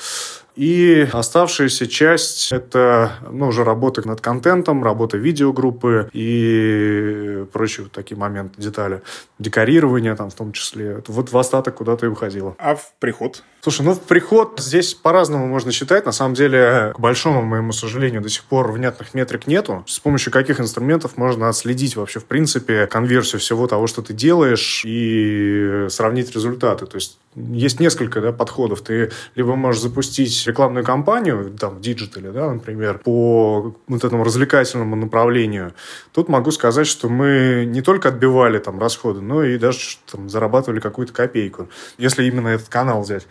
И 0.56 1.08
оставшаяся 1.12 1.88
часть— 1.88 2.52
это 2.52 3.14
ну, 3.30 3.48
уже 3.48 3.64
работа 3.64 4.08
над 4.08 4.22
контентом, 4.22 4.84
работа 4.84 5.18
видеогруппы 5.18 6.10
и 6.14 7.46
прочие 7.52 7.86
вот 7.86 7.92
такие 7.92 8.18
моменты, 8.18 8.62
детали. 8.62 9.02
Декорирование 9.40 10.16
там 10.16 10.30
в 10.30 10.36
том 10.36 10.52
числе. 10.52 11.02
Вот 11.08 11.32
в 11.32 11.38
остаток 11.38 11.76
куда-то 11.76 12.06
и 12.06 12.10
уходило. 12.10 12.56
А 12.60 12.76
в 12.76 12.94
приход? 13.00 13.44
Слушай, 13.62 13.84
ну 13.84 13.94
в 13.94 14.02
приход 14.02 14.60
здесь 14.60 14.94
по-разному 14.94 15.48
можно 15.48 15.72
считать. 15.72 16.06
На 16.06 16.12
самом 16.12 16.36
деле, 16.36 16.94
к 16.96 17.00
большому 17.00 17.42
моему 17.42 17.72
сожалению, 17.72 18.22
до 18.22 18.30
сих 18.30 18.44
пор 18.44 18.72
внятных 18.72 19.14
метрик 19.14 19.48
нету. 19.48 19.84
С 19.88 20.00
помощью 20.00 20.32
каких 20.32 20.60
инструментов 20.60 21.18
можно 21.18 21.50
отследить 21.50 21.96
вообще, 21.96 22.20
в 22.20 22.26
принципе, 22.26 22.88
конверсию 22.88 23.40
всего 23.40 23.68
того, 23.68 23.88
что 23.88 24.02
ты 24.02 24.14
делаешь, 24.14 24.84
и 24.86 25.88
сравнить 25.90 26.34
результаты. 26.36 26.86
То 26.86 26.98
есть 26.98 27.20
есть 27.36 27.80
несколько 27.80 28.22
да, 28.22 28.32
подходов. 28.32 28.82
Ты 28.82 29.12
либо 29.36 29.56
можешь 29.56 29.82
запустить 29.82 30.46
рекламную 30.46 30.86
кампанию, 30.86 31.56
там, 31.60 31.78
в 31.78 31.82
digital 31.82 32.21
е, 32.21 32.32
да, 32.32 32.52
например, 32.52 33.00
по 33.00 33.76
вот 33.88 34.04
этому 34.04 34.24
развлекательному 34.24 34.96
направлению. 34.96 35.74
Тут 36.12 36.30
могу 36.30 36.52
сказать, 36.52 36.88
что 36.88 37.10
мы 37.10 37.66
не 37.68 37.82
только 37.82 38.10
отбивали 38.10 38.60
там 38.60 38.80
расходы, 38.80 39.22
но 39.22 39.44
и 39.44 39.58
даже 39.58 39.98
там, 40.12 40.30
зарабатывали 40.30 40.80
какую-то 40.80 41.14
копейку, 41.14 41.70
если 41.98 42.26
именно 42.26 42.50
этот 42.50 42.70
канал 42.70 43.02
взять. 43.02 43.28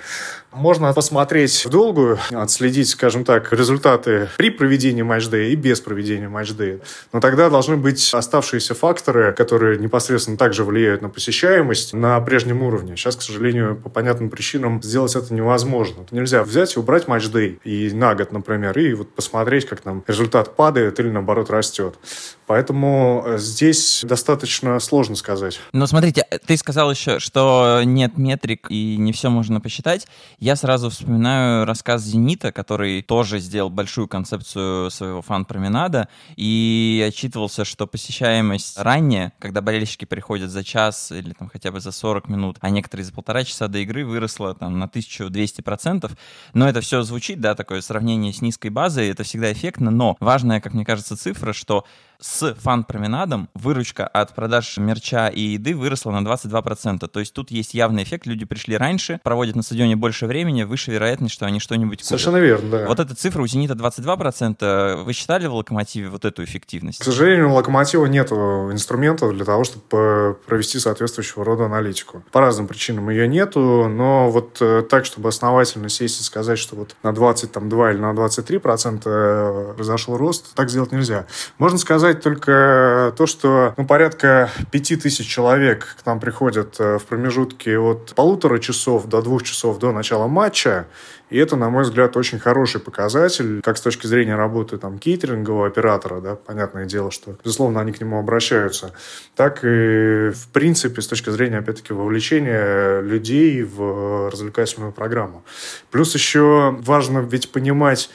Можно 0.53 0.93
посмотреть 0.93 1.65
в 1.65 1.71
долгую, 1.71 2.19
отследить, 2.31 2.91
скажем 2.91 3.25
так, 3.25 3.53
результаты 3.53 4.29
при 4.37 4.51
проведении 4.51 5.03
матчдея 5.03 5.49
и 5.49 5.57
без 5.57 5.81
проведения 5.81 6.29
матчдея. 6.29 6.81
Но 7.13 7.21
тогда 7.21 7.49
должны 7.49 7.77
быть 7.77 8.13
оставшиеся 8.13 8.75
факторы, 8.75 9.33
которые 9.33 9.79
непосредственно 9.79 10.37
также 10.37 10.65
влияют 10.65 11.03
на 11.03 11.09
посещаемость 11.09 11.95
на 11.95 12.21
прежнем 12.21 12.63
уровне. 12.63 12.97
Сейчас, 12.97 13.17
к 13.17 13.23
сожалению, 13.23 13.77
по 13.77 13.89
понятным 13.93 14.30
причинам 14.30 14.82
сделать 14.82 15.14
это 15.14 15.32
невозможно. 15.32 16.07
Нельзя 16.11 16.43
взять 16.43 16.76
и 16.76 16.78
убрать 16.78 17.09
матчдей 17.09 17.61
и 17.64 17.90
на 17.93 18.14
год, 18.14 18.32
например, 18.32 18.78
и 18.78 18.95
вот 18.95 19.14
посмотреть, 19.14 19.66
как 19.66 19.80
там 19.80 20.03
результат 20.07 20.57
падает 20.57 20.99
или 21.01 21.11
наоборот 21.11 21.51
растет. 21.51 21.99
Поэтому 22.47 23.22
э, 23.24 23.38
здесь 23.38 24.03
достаточно 24.05 24.78
сложно 24.80 25.16
сказать. 25.16 25.59
Но 25.72 25.86
смотрите, 25.86 26.26
ты 26.47 26.57
сказал 26.57 26.90
еще, 26.90 27.18
что 27.18 27.80
нет 27.84 28.18
метрик 28.18 28.66
и 28.68 28.97
не 28.97 29.12
все 29.12 29.30
можно 29.30 29.61
посчитать. 29.61 30.07
Я 30.38 30.57
сразу 30.57 30.90
вспоминаю 30.90 31.64
рассказ 31.64 32.03
«Зенита», 32.03 32.53
который 32.53 33.03
тоже 33.03 33.38
сделал 33.38 33.70
большую 33.70 34.09
концепцию 34.09 34.90
своего 34.90 35.22
фан-променада 35.22 36.09
и 36.36 37.05
отчитывался, 37.09 37.64
что 37.64 37.86
посещаемость 37.86 38.78
ранее, 38.78 39.32
когда 39.38 39.61
болельщики 39.61 40.05
приходят 40.05 40.51
за 40.51 40.64
час 40.64 41.11
или 41.12 41.32
там 41.32 41.49
хотя 41.49 41.70
бы 41.70 41.80
за 41.80 41.93
40 41.93 42.28
минут, 42.28 42.57
а 42.61 42.70
некоторые 42.70 43.05
за 43.07 43.12
полтора 43.12 43.45
часа 43.45 43.68
до 43.68 43.82
игры 43.83 44.05
выросла 44.05 44.55
там 44.55 44.78
на 44.78 44.85
1200%. 44.85 46.11
Но 46.55 46.68
это 46.68 46.80
все 46.80 47.03
звучит, 47.03 47.41
да, 47.41 47.55
такое 47.55 47.80
сравнение 47.80 48.33
с 48.33 48.43
низкой 48.43 48.68
базой, 48.68 49.09
это 49.09 49.22
всегда 49.24 49.53
эффектно, 49.53 49.91
но 49.91 50.16
важная, 50.20 50.61
как 50.61 50.74
мне 50.74 50.85
кажется, 50.85 51.16
цифра, 51.16 51.53
что 51.53 51.85
с 52.23 52.55
фан-променадом 52.55 53.49
выручка 53.55 54.07
от 54.07 54.35
продаж 54.35 54.77
мерча 54.77 55.29
и 55.29 55.41
еды 55.41 55.75
выросла 55.75 56.11
на 56.12 56.27
22%. 56.27 57.07
То 57.09 57.20
есть 57.20 57.33
тут 57.35 57.51
есть 57.51 57.75
явный 57.75 58.03
эффект. 58.03 58.27
Люди 58.27 58.45
пришли 58.45 58.77
раньше, 58.77 59.20
проводят 59.23 59.57
на 59.57 59.62
стадионе 59.62 59.97
больше 59.97 60.27
времени, 60.27 60.62
выше 60.62 60.91
вероятность, 60.91 61.35
что 61.35 61.47
они 61.47 61.59
что-нибудь 61.59 62.03
купят. 62.03 62.07
Совершенно 62.07 62.37
верно, 62.39 62.70
да. 62.70 62.87
Вот 62.87 63.01
эта 63.01 63.14
цифра 63.14 63.43
у 63.43 63.47
«Зенита» 63.47 63.75
22%. 63.75 65.03
Вы 65.05 65.12
считали 65.12 65.47
в 65.47 65.55
«Локомотиве» 65.55 66.09
вот 66.09 66.25
эту 66.25 66.45
эффективность? 66.45 66.99
К 67.01 67.05
сожалению, 67.05 67.51
у 67.51 67.55
«Локомотива» 67.55 68.07
нет 68.07 68.31
инструментов 68.33 69.35
для 69.35 69.45
того, 69.45 69.64
чтобы 69.64 70.39
провести 70.47 70.79
соответствующего 70.79 71.45
рода 71.45 71.66
аналитику. 71.66 72.23
По 72.33 72.41
разным 72.41 72.66
причинам 72.66 73.11
ее 73.11 73.29
нету, 73.29 73.89
но 73.89 74.31
вот 74.31 74.59
э, 74.61 74.83
так, 74.89 75.05
чтобы 75.05 75.29
основательно 75.29 75.89
сесть 75.89 76.20
и 76.20 76.25
сказать, 76.25 76.59
что 76.59 76.77
вот 76.77 76.97
на 77.03 77.12
22 77.12 77.93
или 77.93 77.99
на 77.99 78.12
23% 78.12 79.03
э, 79.05 79.75
произошел 79.75 80.16
рост, 80.16 80.55
так 80.55 80.70
сделать 80.70 80.93
нельзя. 80.93 81.27
Можно 81.59 81.79
сказать, 81.79 82.12
сказать 82.13 82.23
только 82.23 83.15
то, 83.17 83.27
что 83.27 83.75
ну, 83.77 83.87
порядка 83.87 84.51
пяти 84.71 84.97
тысяч 84.97 85.27
человек 85.27 85.97
к 86.03 86.07
нам 86.07 86.21
приходят 86.21 86.77
э, 86.79 86.99
в 86.99 87.05
промежутке 87.05 87.79
от 87.79 88.15
полутора 88.15 88.59
часов 88.59 89.07
до 89.07 89.23
двух 89.23 89.43
часов 89.43 89.79
до 89.79 89.93
начала 89.93 90.27
матча. 90.27 90.87
И 91.31 91.39
это, 91.39 91.57
на 91.57 91.71
мой 91.71 91.85
взгляд, 91.85 92.17
очень 92.17 92.39
хороший 92.39 92.81
показатель, 92.81 93.63
как 93.63 93.79
с 93.79 93.81
точки 93.81 94.07
зрения 94.07 94.37
работы 94.37 94.77
там, 94.77 94.99
кейтерингового 94.99 95.67
оператора, 95.67 96.21
да, 96.21 96.35
понятное 96.35 96.85
дело, 96.85 97.11
что, 97.11 97.35
безусловно, 97.43 97.81
они 97.81 97.93
к 97.93 98.01
нему 98.01 98.19
обращаются, 98.19 98.93
так 99.35 99.65
и, 99.65 100.31
в 100.31 100.49
принципе, 100.53 101.01
с 101.01 101.07
точки 101.07 101.31
зрения, 101.31 101.59
опять-таки, 101.59 101.95
вовлечения 101.95 103.01
людей 103.01 103.63
в 103.63 104.29
развлекательную 104.31 104.93
программу. 104.93 105.43
Плюс 105.91 106.15
еще 106.15 106.77
важно 106.81 107.21
ведь 107.21 107.51
понимать, 107.51 108.11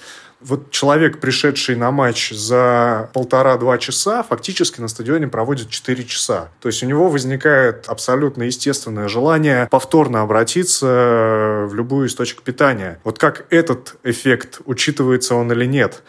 вот 0.47 0.71
человек, 0.71 1.19
пришедший 1.19 1.75
на 1.75 1.91
матч 1.91 2.31
за 2.31 3.09
полтора-два 3.13 3.77
часа, 3.77 4.23
фактически 4.23 4.79
на 4.79 4.87
стадионе 4.87 5.27
проводит 5.27 5.69
4 5.69 6.03
часа. 6.05 6.49
То 6.61 6.69
есть 6.69 6.81
у 6.83 6.85
него 6.85 7.09
возникает 7.09 7.87
абсолютно 7.87 8.43
естественное 8.43 9.07
желание 9.07 9.67
повторно 9.69 10.21
обратиться 10.21 11.65
в 11.67 11.73
любую 11.73 12.07
из 12.07 12.15
точек 12.15 12.41
питания. 12.41 12.99
Вот 13.03 13.19
как 13.19 13.45
этот 13.49 13.95
эффект, 14.03 14.61
учитывается 14.65 15.35
он 15.35 15.51
или 15.51 15.65
нет? 15.65 16.01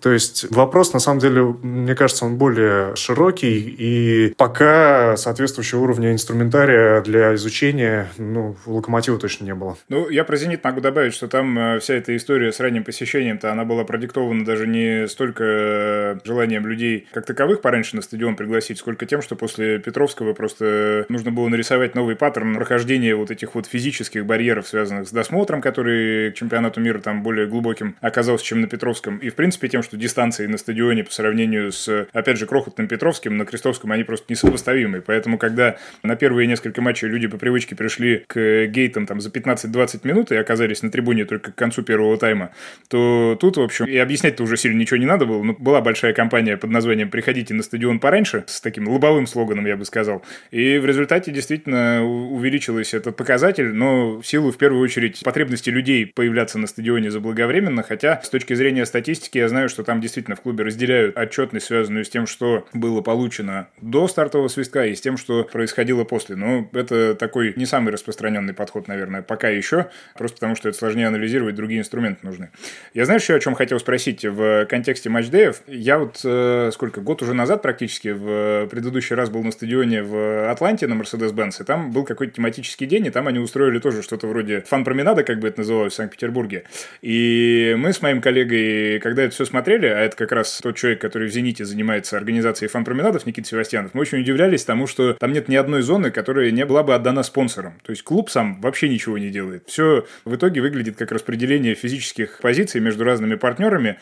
То 0.00 0.12
есть 0.12 0.50
вопрос, 0.50 0.92
на 0.92 1.00
самом 1.00 1.20
деле, 1.20 1.42
мне 1.42 1.94
кажется, 1.94 2.24
он 2.24 2.36
более 2.36 2.94
широкий, 2.96 3.58
и 3.58 4.34
пока 4.36 5.16
соответствующего 5.16 5.80
уровня 5.80 6.12
инструментария 6.12 7.00
для 7.00 7.34
изучения, 7.34 8.08
ну, 8.16 8.56
локомотива 8.66 9.18
точно 9.18 9.44
не 9.44 9.54
было. 9.54 9.76
Ну, 9.88 10.08
я 10.08 10.24
про 10.24 10.36
«Зенит» 10.36 10.62
могу 10.64 10.80
добавить, 10.80 11.14
что 11.14 11.28
там 11.28 11.58
э, 11.58 11.78
вся 11.80 11.94
эта 11.94 12.16
история 12.16 12.52
с 12.52 12.60
ранним 12.60 12.84
посещением-то, 12.84 13.50
она 13.50 13.64
была 13.64 13.84
продиктована 13.84 14.44
даже 14.44 14.66
не 14.66 15.08
столько 15.08 15.44
э, 15.44 16.18
желанием 16.24 16.66
людей 16.66 17.06
как 17.12 17.26
таковых 17.26 17.60
пораньше 17.60 17.96
на 17.96 18.02
стадион 18.02 18.36
пригласить, 18.36 18.78
сколько 18.78 19.06
тем, 19.06 19.22
что 19.22 19.36
после 19.36 19.78
Петровского 19.78 20.34
просто 20.34 21.06
нужно 21.08 21.30
было 21.30 21.48
нарисовать 21.48 21.94
новый 21.94 22.16
паттерн 22.16 22.54
прохождения 22.54 23.14
вот 23.14 23.30
этих 23.30 23.54
вот 23.54 23.66
физических 23.66 24.26
барьеров, 24.26 24.68
связанных 24.68 25.08
с 25.08 25.10
досмотром, 25.10 25.60
который 25.60 26.32
к 26.32 26.34
чемпионату 26.34 26.80
мира 26.80 26.98
там 26.98 27.22
более 27.22 27.46
глубоким 27.46 27.96
оказался, 28.00 28.44
чем 28.44 28.60
на 28.60 28.68
Петровском, 28.68 29.18
и, 29.18 29.30
в 29.30 29.34
принципе, 29.34 29.68
тем, 29.68 29.82
что 29.88 29.96
дистанции 29.96 30.46
на 30.46 30.58
стадионе 30.58 31.02
по 31.02 31.10
сравнению 31.10 31.72
с, 31.72 32.06
опять 32.12 32.38
же, 32.38 32.46
крохотным 32.46 32.88
Петровским, 32.88 33.36
на 33.36 33.46
Крестовском 33.46 33.90
они 33.90 34.04
просто 34.04 34.26
несопоставимы. 34.28 35.00
Поэтому, 35.00 35.38
когда 35.38 35.76
на 36.02 36.14
первые 36.14 36.46
несколько 36.46 36.82
матчей 36.82 37.08
люди 37.08 37.26
по 37.26 37.38
привычке 37.38 37.74
пришли 37.74 38.24
к 38.26 38.66
гейтам 38.66 39.06
там 39.06 39.20
за 39.20 39.30
15-20 39.30 40.00
минут 40.06 40.30
и 40.30 40.36
оказались 40.36 40.82
на 40.82 40.90
трибуне 40.90 41.24
только 41.24 41.52
к 41.52 41.54
концу 41.54 41.82
первого 41.82 42.18
тайма, 42.18 42.50
то 42.88 43.36
тут, 43.40 43.56
в 43.56 43.62
общем, 43.62 43.86
и 43.86 43.96
объяснять-то 43.96 44.42
уже 44.42 44.56
сильно 44.56 44.78
ничего 44.78 44.98
не 44.98 45.06
надо 45.06 45.24
было. 45.24 45.42
Но 45.42 45.54
была 45.54 45.80
большая 45.80 46.12
кампания 46.12 46.56
под 46.56 46.70
названием 46.70 47.08
«Приходите 47.08 47.54
на 47.54 47.62
стадион 47.62 47.98
пораньше», 47.98 48.44
с 48.46 48.60
таким 48.60 48.88
лобовым 48.88 49.26
слоганом, 49.26 49.66
я 49.66 49.76
бы 49.76 49.84
сказал. 49.84 50.22
И 50.50 50.78
в 50.78 50.84
результате 50.84 51.30
действительно 51.32 52.04
увеличилась 52.04 52.92
этот 52.92 53.16
показатель, 53.16 53.72
но 53.72 54.20
в 54.20 54.26
силу, 54.26 54.52
в 54.52 54.58
первую 54.58 54.82
очередь, 54.82 55.22
потребности 55.24 55.70
людей 55.70 56.06
появляться 56.06 56.58
на 56.58 56.66
стадионе 56.66 57.10
заблаговременно, 57.10 57.82
хотя 57.82 58.20
с 58.22 58.28
точки 58.28 58.54
зрения 58.54 58.84
статистики 58.84 59.38
я 59.38 59.48
знаю, 59.48 59.68
что 59.68 59.77
что 59.78 59.84
там 59.84 60.00
действительно 60.00 60.34
в 60.34 60.40
клубе 60.40 60.64
разделяют 60.64 61.16
отчетность, 61.16 61.66
связанную 61.66 62.04
с 62.04 62.08
тем, 62.08 62.26
что 62.26 62.66
было 62.72 63.00
получено 63.00 63.68
до 63.80 64.08
стартового 64.08 64.48
свистка 64.48 64.86
и 64.86 64.96
с 64.96 65.00
тем, 65.00 65.16
что 65.16 65.44
происходило 65.44 66.02
после. 66.02 66.34
Но 66.34 66.68
это 66.72 67.14
такой 67.14 67.52
не 67.54 67.64
самый 67.64 67.92
распространенный 67.92 68.54
подход, 68.54 68.88
наверное, 68.88 69.22
пока 69.22 69.48
еще, 69.50 69.86
просто 70.16 70.38
потому 70.38 70.56
что 70.56 70.68
это 70.68 70.76
сложнее 70.76 71.06
анализировать, 71.06 71.54
другие 71.54 71.78
инструменты 71.78 72.26
нужны. 72.26 72.50
Я 72.92 73.04
знаю 73.04 73.20
еще, 73.20 73.36
о 73.36 73.38
чем 73.38 73.54
хотел 73.54 73.78
спросить 73.78 74.24
в 74.24 74.66
контексте 74.66 75.10
матчдеев. 75.10 75.62
Я 75.68 76.00
вот 76.00 76.22
э, 76.24 76.70
сколько, 76.72 77.00
год 77.00 77.22
уже 77.22 77.34
назад 77.34 77.62
практически, 77.62 78.08
в 78.08 78.66
предыдущий 78.66 79.14
раз 79.14 79.30
был 79.30 79.44
на 79.44 79.52
стадионе 79.52 80.02
в 80.02 80.50
Атланте 80.50 80.88
на 80.88 81.00
Mercedes-Benz, 81.00 81.62
и 81.62 81.64
там 81.64 81.92
был 81.92 82.02
какой-то 82.02 82.32
тематический 82.32 82.88
день, 82.88 83.06
и 83.06 83.10
там 83.10 83.28
они 83.28 83.38
устроили 83.38 83.78
тоже 83.78 84.02
что-то 84.02 84.26
вроде 84.26 84.62
фан-променада, 84.62 85.22
как 85.22 85.38
бы 85.38 85.46
это 85.46 85.60
называлось 85.60 85.92
в 85.92 85.96
Санкт-Петербурге. 85.96 86.64
И 87.00 87.76
мы 87.78 87.92
с 87.92 88.02
моим 88.02 88.20
коллегой, 88.20 88.98
когда 88.98 89.22
это 89.22 89.34
все 89.34 89.44
смотрели, 89.44 89.67
смотрели, 89.68 89.92
а 89.92 90.00
это 90.00 90.16
как 90.16 90.32
раз 90.32 90.60
тот 90.62 90.76
человек, 90.76 90.98
который 90.98 91.28
в 91.28 91.30
«Зените» 91.30 91.66
занимается 91.66 92.16
организацией 92.16 92.70
фан-променадов, 92.70 93.26
Никита 93.26 93.48
Севастьянов, 93.48 93.92
мы 93.92 94.00
очень 94.00 94.20
удивлялись 94.20 94.64
тому, 94.64 94.86
что 94.86 95.12
там 95.12 95.32
нет 95.32 95.48
ни 95.48 95.56
одной 95.56 95.82
зоны, 95.82 96.10
которая 96.10 96.50
не 96.50 96.64
была 96.64 96.82
бы 96.82 96.94
отдана 96.94 97.22
спонсорам. 97.22 97.74
То 97.82 97.90
есть 97.90 98.02
клуб 98.02 98.30
сам 98.30 98.62
вообще 98.62 98.88
ничего 98.88 99.18
не 99.18 99.28
делает. 99.28 99.64
Все 99.66 100.06
в 100.24 100.34
итоге 100.34 100.62
выглядит 100.62 100.96
как 100.96 101.12
распределение 101.12 101.74
физических 101.74 102.38
позиций 102.40 102.80
между 102.80 103.04
разными 103.04 103.34
партнерами, 103.34 103.98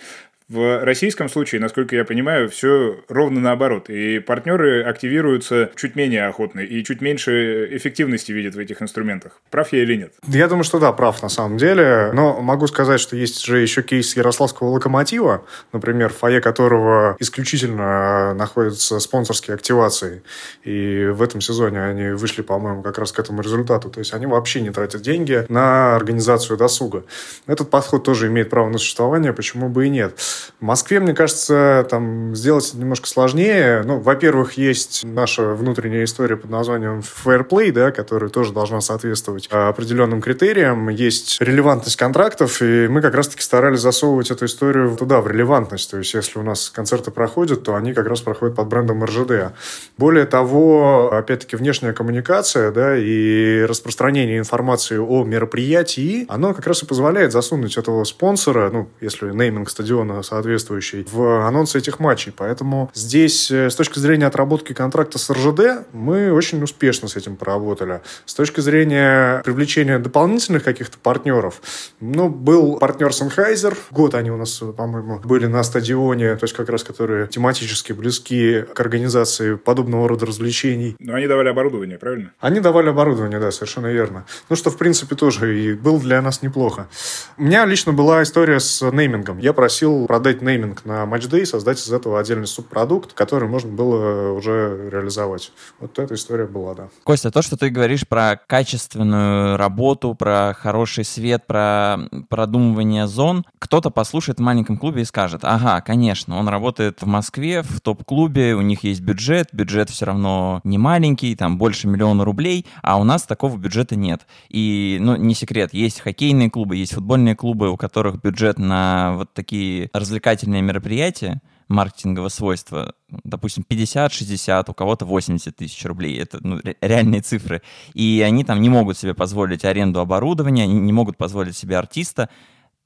в 0.49 0.85
российском 0.85 1.29
случае, 1.29 1.61
насколько 1.61 1.97
я 1.97 2.05
понимаю, 2.05 2.49
все 2.49 3.01
ровно 3.09 3.41
наоборот. 3.41 3.91
И 3.91 4.21
партнеры 4.21 4.85
активируются 4.85 5.71
чуть 5.75 5.97
менее 5.97 6.27
охотно 6.27 6.61
и 6.61 6.85
чуть 6.85 7.01
меньше 7.01 7.69
эффективности 7.77 8.31
видят 8.31 8.55
в 8.55 8.59
этих 8.61 8.81
инструментах. 8.81 9.41
Прав 9.51 9.73
я 9.73 9.83
или 9.83 9.97
нет? 9.97 10.15
Я 10.29 10.47
думаю, 10.47 10.63
что 10.63 10.79
да, 10.79 10.93
прав 10.93 11.21
на 11.21 11.29
самом 11.29 11.57
деле. 11.57 12.11
Но 12.13 12.41
могу 12.41 12.69
сказать, 12.69 13.01
что 13.01 13.17
есть 13.17 13.45
же 13.45 13.59
еще 13.59 13.83
кейс 13.83 14.17
Ярославского 14.17 14.69
локомотива, 14.69 15.45
например, 15.73 16.13
в 16.13 16.17
фойе 16.17 16.41
которого 16.41 17.17
исключительно 17.19 18.33
находятся 18.35 19.01
спонсорские 19.01 19.55
активации. 19.55 20.23
И 20.63 21.07
в 21.07 21.23
этом 21.23 21.41
сезоне 21.41 21.83
они 21.83 22.11
вышли, 22.11 22.43
по-моему, 22.43 22.83
как 22.83 22.99
раз 22.99 23.11
к 23.11 23.19
этому 23.19 23.43
результату. 23.43 23.91
То 23.91 23.99
есть 23.99 24.15
они 24.15 24.27
вообще 24.27 24.61
не 24.61 24.71
тратят 24.71 25.03
деньги 25.03 25.45
на 25.49 25.97
организацию 25.97 26.57
досуга. 26.57 27.05
Этот 27.49 27.69
подход 27.69 28.05
тоже 28.05 28.29
имеет 28.29 28.49
право 28.49 28.69
на 28.69 28.79
существование, 28.79 29.33
почему 29.33 29.69
бы 29.69 29.87
и 29.87 29.91
нет. 29.91 30.15
В 30.61 30.65
Москве, 30.65 31.01
мне 31.01 31.15
кажется, 31.15 31.87
там 31.91 32.35
сделать 32.35 32.73
немножко 32.75 33.07
сложнее. 33.09 33.83
Ну, 33.85 33.99
во-первых, 33.99 34.55
есть 34.55 35.05
наша 35.05 35.55
внутренняя 35.55 36.05
история 36.05 36.37
под 36.37 36.51
названием 36.51 37.01
Fair 37.01 37.47
Play, 37.47 37.73
да, 37.73 37.91
которая 37.91 38.31
тоже 38.31 38.53
должна 38.53 38.81
соответствовать 38.81 39.49
определенным 39.49 40.21
критериям. 40.21 40.89
Есть 40.89 41.41
релевантность 41.41 41.97
контрактов, 41.97 42.63
и 42.63 42.89
мы 42.89 43.03
как 43.03 43.15
раз-таки 43.15 43.43
старались 43.43 43.81
засовывать 43.81 44.31
эту 44.31 44.47
историю 44.47 44.97
туда, 44.97 45.21
в 45.21 45.29
релевантность. 45.29 45.91
То 45.91 45.99
есть, 45.99 46.15
если 46.15 46.39
у 46.39 46.43
нас 46.43 46.71
концерты 46.71 47.11
проходят, 47.11 47.63
то 47.63 47.75
они 47.75 47.95
как 47.95 48.07
раз 48.07 48.21
проходят 48.21 48.57
под 48.57 48.69
брендом 48.69 49.05
РЖД. 49.05 49.55
Более 49.99 50.27
того, 50.27 51.13
опять-таки, 51.13 51.57
внешняя 51.57 51.93
коммуникация, 51.93 52.71
да, 52.71 52.97
и 52.97 53.63
распространение 53.63 54.39
информации 54.39 54.99
о 54.99 55.25
мероприятии, 55.25 56.27
оно 56.29 56.55
как 56.55 56.67
раз 56.67 56.83
и 56.83 56.87
позволяет 56.87 57.33
засунуть 57.33 57.77
этого 57.77 58.05
спонсора, 58.05 58.71
ну, 58.71 58.89
если 59.01 59.31
нейминг 59.31 59.69
стадиона 59.69 60.23
соответствующий, 60.27 61.07
в 61.11 61.47
анонсы 61.47 61.79
этих 61.79 62.01
матчей. 62.01 62.33
Поэтому 62.37 62.91
здесь, 62.95 63.51
э, 63.51 63.71
с 63.71 63.75
точки 63.75 63.99
зрения 63.99 64.27
отработки 64.27 64.73
контракта 64.73 65.19
с 65.19 65.31
РЖД, 65.31 65.87
мы 65.93 66.33
очень 66.33 66.63
успешно 66.63 67.09
с 67.09 67.17
этим 67.17 67.37
поработали. 67.37 68.01
С 68.25 68.35
точки 68.35 68.61
зрения 68.61 69.43
привлечения 69.45 69.99
дополнительных 69.99 70.65
каких-то 70.65 70.99
партнеров, 70.99 71.61
ну, 72.01 72.29
был 72.29 72.79
партнер 72.79 73.09
Sennheiser, 73.09 73.77
год 73.91 74.15
они 74.15 74.31
у 74.31 74.37
нас, 74.37 74.63
по-моему, 74.77 75.21
были 75.25 75.47
на 75.47 75.63
стадионе, 75.63 76.37
то 76.37 76.45
есть 76.45 76.55
как 76.55 76.69
раз 76.69 76.85
которые 76.85 77.29
тематически 77.29 77.93
близки 77.93 78.63
к 78.63 78.81
организации 78.81 79.55
подобного 79.55 80.09
рода 80.09 80.27
развлечений. 80.27 80.97
Но 80.99 81.15
они 81.15 81.27
давали 81.27 81.49
оборудование, 81.49 81.99
правильно? 81.99 82.33
Они 82.41 82.61
давали 82.61 82.89
оборудование, 82.89 83.39
да, 83.39 83.51
совершенно 83.51 83.89
верно. 83.89 84.25
Ну, 84.49 84.57
что, 84.57 84.71
в 84.71 84.77
принципе, 84.77 85.15
тоже 85.15 85.59
и 85.59 85.75
был 85.75 86.01
для 86.01 86.21
нас 86.23 86.43
неплохо. 86.43 86.89
У 87.37 87.43
меня 87.43 87.65
лично 87.67 87.93
была 87.93 88.23
история 88.23 88.61
с 88.61 88.83
неймингом. 88.91 89.39
Я 89.39 89.53
просил 89.53 90.07
продать 90.17 90.41
нейминг 90.41 90.87
на 90.87 91.05
матчдей, 91.05 91.45
создать 91.45 91.79
из 91.79 91.93
этого 91.93 92.19
отдельный 92.19 92.47
субпродукт, 92.47 93.13
который 93.13 93.51
можно 93.51 93.71
было 93.71 94.33
уже 94.33 94.89
реализовать. 94.91 95.53
Вот 95.79 95.99
эта 95.99 96.15
история 96.15 96.47
была, 96.47 96.75
да. 96.75 96.89
Костя, 97.05 97.31
то, 97.31 97.43
что 97.43 97.59
ты 97.59 97.69
говоришь 97.69 98.09
про 98.09 98.41
качественную 98.47 99.59
работу, 99.59 100.15
про 100.15 100.57
хороший 100.59 101.05
свет, 101.05 101.47
про 101.47 101.99
продумывание 102.31 103.07
зон, 103.07 103.45
кто-то 103.59 103.91
послушает 103.91 104.39
в 104.39 104.43
маленьком 104.43 104.79
клубе 104.79 105.03
и 105.03 105.05
скажет, 105.05 105.41
ага, 105.43 105.83
конечно, 105.83 106.39
он 106.39 106.49
работает 106.49 107.03
в 107.03 107.07
Москве, 107.07 107.61
в 107.61 107.83
топ-клубе, 107.83 108.55
у 108.55 108.63
них 108.63 108.85
есть 108.85 109.03
бюджет, 109.03 109.49
бюджет 109.53 109.91
все 109.91 110.07
равно 110.07 110.63
не 110.65 110.79
маленький, 110.79 111.37
там 111.37 111.59
больше 111.59 111.89
миллиона 111.89 112.25
рублей, 112.25 112.65
а 112.81 112.99
у 112.99 113.05
нас 113.05 113.25
такого 113.25 113.59
бюджета 113.59 113.97
нет. 113.97 114.23
И, 114.49 114.97
ну, 114.99 115.17
не 115.17 115.35
секрет, 115.35 115.75
есть 115.75 116.01
хоккейные 116.01 116.49
клубы, 116.49 116.77
есть 116.77 116.95
футбольные 116.95 117.37
клубы, 117.37 117.69
у 117.69 117.77
которых 117.77 118.23
бюджет 118.23 118.59
на 118.59 119.17
вот 119.17 119.35
такие 119.35 119.91
развлекательные 120.07 120.63
мероприятия, 120.63 121.43
маркетингового 121.69 122.29
свойства, 122.29 122.95
допустим, 123.25 123.65
50-60, 123.69 124.65
у 124.69 124.75
кого-то 124.75 125.05
80 125.05 125.57
тысяч 125.57 125.85
рублей. 125.85 126.17
Это 126.19 126.39
ну, 126.41 126.61
реальные 126.81 127.23
цифры. 127.23 127.61
И 127.93 128.23
они 128.25 128.45
там 128.45 128.63
не 128.63 128.69
могут 128.69 128.97
себе 128.97 129.15
позволить 129.15 129.65
аренду 129.65 129.99
оборудования, 129.99 130.63
они 130.63 130.75
не 130.75 130.93
могут 130.93 131.17
позволить 131.17 131.57
себе 131.57 131.77
артиста. 131.77 132.29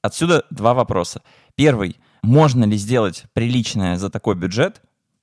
Отсюда 0.01 0.45
два 0.49 0.73
вопроса. 0.73 1.21
Первый. 1.55 1.97
Можно 2.23 2.65
ли 2.65 2.75
сделать 2.75 3.25
приличное 3.33 3.97
за 3.97 4.09
такой 4.09 4.35
бюджет? 4.35 4.81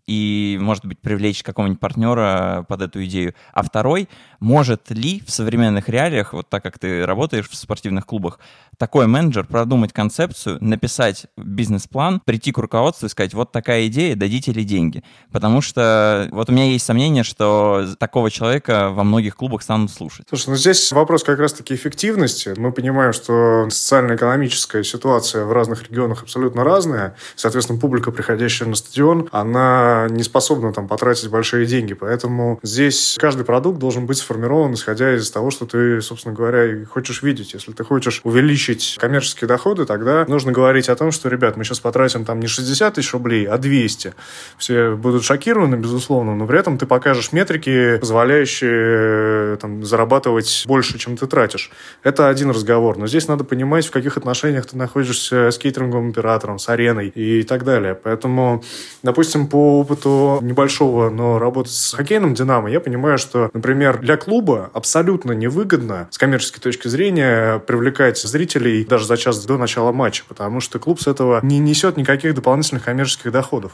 И, 0.08 0.58
может 0.58 0.86
быть, 0.86 0.98
привлечь 0.98 1.42
какого-нибудь 1.42 1.78
партнера 1.78 2.64
под 2.66 2.80
эту 2.82 3.04
идею. 3.04 3.34
А 3.52 3.62
второй, 3.62 4.08
может 4.40 4.90
ли 4.90 5.22
в 5.24 5.30
современных 5.30 5.88
реалиях, 5.90 6.32
вот 6.32 6.48
так 6.48 6.62
как 6.62 6.78
ты 6.78 7.04
работаешь 7.04 7.48
в 7.48 7.54
спортивных 7.54 8.06
клубах, 8.06 8.40
такой 8.78 9.06
менеджер 9.06 9.44
продумать 9.44 9.92
концепцию, 9.92 10.58
написать 10.60 11.26
бизнес-план, 11.36 12.20
прийти 12.24 12.52
к 12.52 12.58
руководству 12.58 13.06
и 13.06 13.10
сказать, 13.10 13.34
вот 13.34 13.52
такая 13.52 13.86
идея, 13.88 14.16
дадите 14.16 14.52
ли 14.52 14.64
деньги? 14.64 15.04
Потому 15.30 15.60
что 15.60 16.28
вот 16.32 16.48
у 16.48 16.52
меня 16.52 16.64
есть 16.64 16.86
сомнение, 16.86 17.22
что 17.22 17.86
такого 17.98 18.30
человека 18.30 18.88
во 18.90 19.04
многих 19.04 19.36
клубах 19.36 19.62
станут 19.62 19.90
слушать. 19.90 20.24
Слушай, 20.28 20.50
ну 20.50 20.56
здесь 20.56 20.90
вопрос 20.92 21.22
как 21.22 21.38
раз-таки 21.38 21.74
эффективности. 21.74 22.54
Мы 22.56 22.72
понимаем, 22.72 23.12
что 23.12 23.68
социально-экономическая 23.68 24.82
ситуация 24.84 25.44
в 25.44 25.52
разных 25.52 25.82
регионах 25.82 26.22
абсолютно 26.22 26.64
разная. 26.64 27.14
Соответственно, 27.36 27.78
публика, 27.78 28.10
приходящая 28.10 28.70
на 28.70 28.74
стадион, 28.74 29.28
она 29.32 29.97
не 30.08 30.22
способна 30.22 30.72
там 30.72 30.86
потратить 30.86 31.28
большие 31.28 31.66
деньги. 31.66 31.94
Поэтому 31.94 32.60
здесь 32.62 33.16
каждый 33.18 33.44
продукт 33.44 33.78
должен 33.78 34.06
быть 34.06 34.18
сформирован, 34.18 34.74
исходя 34.74 35.14
из 35.14 35.30
того, 35.30 35.50
что 35.50 35.66
ты, 35.66 36.00
собственно 36.00 36.34
говоря, 36.34 36.84
хочешь 36.86 37.22
видеть. 37.22 37.54
Если 37.54 37.72
ты 37.72 37.84
хочешь 37.84 38.20
увеличить 38.24 38.96
коммерческие 39.00 39.48
доходы, 39.48 39.84
тогда 39.86 40.24
нужно 40.28 40.52
говорить 40.52 40.88
о 40.88 40.96
том, 40.96 41.10
что, 41.10 41.28
ребят, 41.28 41.56
мы 41.56 41.64
сейчас 41.64 41.80
потратим 41.80 42.24
там 42.24 42.40
не 42.40 42.46
60 42.46 42.94
тысяч 42.94 43.12
рублей, 43.12 43.46
а 43.46 43.58
200. 43.58 44.14
Все 44.56 44.94
будут 44.94 45.24
шокированы, 45.24 45.76
безусловно, 45.76 46.34
но 46.34 46.46
при 46.46 46.58
этом 46.58 46.78
ты 46.78 46.86
покажешь 46.86 47.32
метрики, 47.32 47.98
позволяющие 47.98 49.56
там, 49.56 49.84
зарабатывать 49.84 50.64
больше, 50.66 50.98
чем 50.98 51.16
ты 51.16 51.26
тратишь. 51.26 51.70
Это 52.02 52.28
один 52.28 52.50
разговор. 52.50 52.98
Но 52.98 53.06
здесь 53.06 53.28
надо 53.28 53.44
понимать, 53.44 53.86
в 53.86 53.90
каких 53.90 54.16
отношениях 54.16 54.66
ты 54.66 54.76
находишься 54.76 55.50
с 55.50 55.58
кейтеринговым 55.58 56.10
оператором, 56.10 56.58
с 56.58 56.68
ареной 56.68 57.08
и 57.08 57.42
так 57.42 57.64
далее. 57.64 57.94
Поэтому, 57.94 58.62
допустим, 59.02 59.46
по 59.46 59.82
опыту 59.88 60.38
небольшого, 60.42 61.10
но 61.10 61.38
работать 61.38 61.72
с 61.72 61.94
хоккейным 61.94 62.34
«Динамо», 62.34 62.70
я 62.70 62.80
понимаю, 62.80 63.18
что, 63.18 63.50
например, 63.54 63.98
для 63.98 64.16
клуба 64.16 64.70
абсолютно 64.74 65.32
невыгодно 65.32 66.08
с 66.10 66.18
коммерческой 66.18 66.60
точки 66.60 66.88
зрения 66.88 67.58
привлекать 67.60 68.18
зрителей 68.18 68.84
даже 68.84 69.06
за 69.06 69.16
час 69.16 69.44
до 69.44 69.56
начала 69.56 69.92
матча, 69.92 70.24
потому 70.28 70.60
что 70.60 70.78
клуб 70.78 71.00
с 71.00 71.06
этого 71.06 71.40
не 71.42 71.58
несет 71.58 71.96
никаких 71.96 72.34
дополнительных 72.34 72.84
коммерческих 72.84 73.32
доходов. 73.32 73.72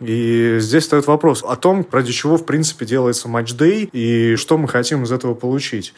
И 0.00 0.56
здесь 0.58 0.84
стоит 0.84 1.06
вопрос 1.06 1.44
о 1.46 1.54
том, 1.56 1.86
ради 1.92 2.12
чего, 2.12 2.36
в 2.36 2.44
принципе, 2.44 2.84
делается 2.84 3.28
матч-дей 3.28 3.88
и 3.92 4.34
что 4.36 4.58
мы 4.58 4.66
хотим 4.66 5.04
из 5.04 5.12
этого 5.12 5.34
получить. 5.34 5.94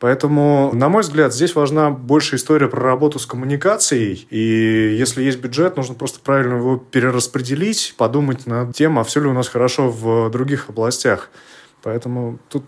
Поэтому, 0.00 0.70
на 0.72 0.88
мой 0.88 1.02
взгляд, 1.02 1.34
здесь 1.34 1.54
важна 1.54 1.90
больше 1.90 2.36
история 2.36 2.68
про 2.68 2.80
работу 2.80 3.18
с 3.18 3.26
коммуникацией. 3.26 4.26
И 4.30 4.96
если 4.96 5.24
есть 5.24 5.40
бюджет, 5.40 5.76
нужно 5.76 5.94
просто 5.94 6.20
правильно 6.20 6.54
его 6.54 6.76
перераспределить, 6.76 7.94
подумать 7.96 8.46
над 8.46 8.76
тем, 8.76 8.98
а 8.98 9.04
все 9.04 9.20
ли 9.20 9.26
у 9.26 9.32
нас 9.32 9.48
хорошо 9.48 9.88
в 9.88 10.30
других 10.30 10.68
областях. 10.68 11.30
Поэтому 11.82 12.38
тут 12.48 12.64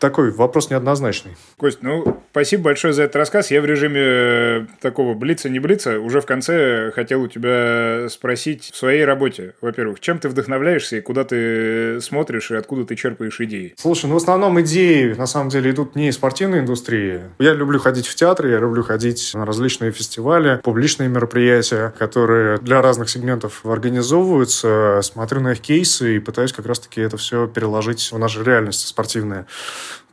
такой 0.00 0.30
вопрос 0.30 0.70
неоднозначный. 0.70 1.36
Кость, 1.56 1.78
ну, 1.82 2.20
спасибо 2.32 2.64
большое 2.64 2.92
за 2.92 3.04
этот 3.04 3.16
рассказ. 3.16 3.50
Я 3.50 3.60
в 3.60 3.66
режиме 3.66 4.00
э, 4.00 4.66
такого 4.80 5.14
блица-не 5.14 5.60
блица 5.60 6.00
уже 6.00 6.20
в 6.20 6.26
конце 6.26 6.90
хотел 6.92 7.22
у 7.22 7.28
тебя 7.28 8.08
спросить 8.08 8.70
в 8.72 8.76
своей 8.76 9.04
работе, 9.04 9.54
во-первых, 9.60 10.00
чем 10.00 10.18
ты 10.18 10.28
вдохновляешься 10.28 10.96
и 10.96 11.00
куда 11.00 11.24
ты 11.24 12.00
смотришь 12.00 12.50
и 12.50 12.56
откуда 12.56 12.84
ты 12.84 12.96
черпаешь 12.96 13.40
идеи? 13.40 13.74
Слушай, 13.76 14.06
ну, 14.06 14.14
в 14.14 14.16
основном 14.16 14.60
идеи, 14.62 15.12
на 15.12 15.26
самом 15.26 15.50
деле, 15.50 15.70
идут 15.70 15.94
не 15.94 16.08
из 16.08 16.14
спортивной 16.14 16.60
индустрии. 16.60 17.20
Я 17.38 17.52
люблю 17.52 17.78
ходить 17.78 18.06
в 18.06 18.14
театры, 18.14 18.50
я 18.50 18.58
люблю 18.58 18.82
ходить 18.82 19.32
на 19.34 19.44
различные 19.44 19.92
фестивали, 19.92 20.60
публичные 20.62 21.08
мероприятия, 21.08 21.92
которые 21.98 22.58
для 22.58 22.80
разных 22.80 23.10
сегментов 23.10 23.66
организовываются. 23.66 25.00
Смотрю 25.02 25.40
на 25.40 25.52
их 25.52 25.60
кейсы 25.60 26.16
и 26.16 26.18
пытаюсь 26.18 26.52
как 26.52 26.66
раз-таки 26.66 27.02
это 27.02 27.18
все 27.18 27.46
переложить 27.46 28.10
в 28.10 28.18
нашу 28.18 28.42
реальность 28.42 28.86
спортивную. 28.86 29.46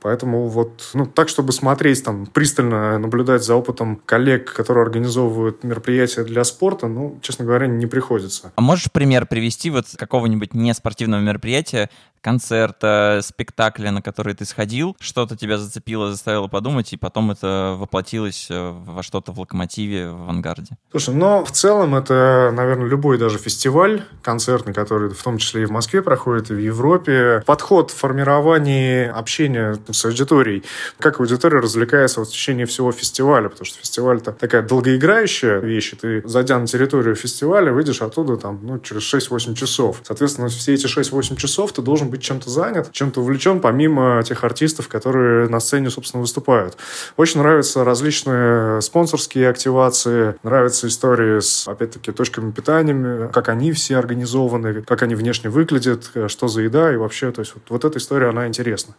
Поэтому 0.02 0.48
вот, 0.48 0.90
ну, 0.94 1.06
так, 1.06 1.30
чтобы 1.30 1.52
смотреть, 1.52 2.04
там, 2.04 2.26
пристально 2.26 2.98
наблюдать 3.00 3.44
за 3.44 3.56
опытом 3.56 4.02
коллег, 4.06 4.54
которые 4.54 4.84
организовывают 4.84 5.64
мероприятия 5.64 6.24
для 6.24 6.44
спорта, 6.44 6.88
ну, 6.88 7.20
честно 7.22 7.46
говоря, 7.46 7.68
не 7.68 7.86
приходится. 7.86 8.52
А 8.56 8.62
можешь 8.62 8.92
пример 8.92 9.26
привести 9.26 9.70
вот 9.70 9.86
какого-нибудь 9.98 10.54
неспортивного 10.54 11.22
мероприятия, 11.22 11.90
концерта, 12.22 13.22
спектакля, 13.24 13.92
на 13.92 14.02
который 14.02 14.34
ты 14.34 14.44
сходил, 14.44 14.98
что-то 15.00 15.38
тебя 15.38 15.58
зацепило, 15.58 16.12
заставило 16.12 16.48
подумать, 16.48 16.92
и 16.94 16.98
потом 16.98 17.32
это 17.32 17.76
воплотилось 17.80 18.48
э, 18.50 18.72
во 18.86 19.02
что-то 19.04 19.32
в 19.32 19.40
локомотиве, 19.40 20.10
в 20.10 20.24
авангарде? 20.24 20.76
Слушай, 20.92 21.16
но 21.16 21.46
в 21.46 21.52
целом 21.52 21.96
это, 21.96 22.52
наверное, 22.54 22.88
любой 22.88 23.18
даже 23.18 23.38
фестиваль 23.38 24.04
концертный, 24.22 24.74
который 24.74 25.10
в 25.10 25.24
том 25.24 25.38
числе 25.38 25.64
и 25.64 25.66
в 25.66 25.72
Москве 25.72 26.02
проходит, 26.02 26.52
и 26.52 26.54
в 26.54 26.60
Европе. 26.60 27.44
Подход 27.46 27.92
в 27.92 27.96
формировании 27.96 29.08
общения 29.08 29.76
с 29.94 30.06
аудиторией. 30.06 30.64
Как 31.00 31.20
аудитория 31.20 31.60
развлекается 31.60 32.20
вот 32.20 32.30
в 32.30 32.32
течение 32.32 32.66
всего 32.66 32.92
фестиваля, 32.92 33.50
потому 33.50 33.66
что 33.66 33.80
фестиваль 33.80 34.18
это 34.18 34.32
такая 34.32 34.62
долгоиграющая 34.62 35.60
вещь. 35.60 35.94
Ты, 36.00 36.22
зайдя 36.26 36.60
на 36.60 36.68
территорию 36.68 37.16
фестиваля, 37.16 37.72
выйдешь 37.72 38.02
оттуда 38.02 38.38
там, 38.38 38.60
ну, 38.64 38.80
через 38.80 39.14
6-8 39.14 39.56
часов. 39.56 40.02
Соответственно, 40.04 40.50
все 40.50 40.74
эти 40.74 40.86
6-8 40.86 41.36
часов 41.38 41.72
ты 41.72 41.82
должен 41.82 42.10
быть 42.10 42.22
чем-то 42.22 42.50
занят, 42.50 42.92
чем-то 42.92 43.22
увлечен, 43.22 43.60
помимо 43.60 44.22
тех 44.24 44.44
артистов, 44.44 44.88
которые 44.88 45.50
на 45.50 45.60
сцене, 45.60 45.90
собственно, 45.90 46.22
выступают. 46.22 46.78
Очень 47.16 47.42
нравятся 47.42 47.84
различные 47.84 48.82
спонсорские 48.82 49.50
активации, 49.50 50.36
нравятся 50.44 50.88
истории 50.88 51.40
с, 51.40 51.68
опять-таки, 51.68 52.12
точками 52.12 52.52
питания, 52.52 53.30
как 53.34 53.50
они 53.50 53.72
все 53.72 53.98
организованы, 53.98 54.82
как 54.82 55.02
они 55.04 55.16
внешне 55.16 55.50
выглядят, 55.50 56.12
что 56.28 56.48
за 56.48 56.62
еда 56.62 56.94
и 56.94 56.98
вообще, 56.98 57.32
то 57.32 57.42
есть 57.42 57.54
вот, 57.56 57.64
вот 57.70 57.86
эта 57.86 57.98
история, 57.98 58.30
она 58.30 58.48
интересна. 58.48 58.96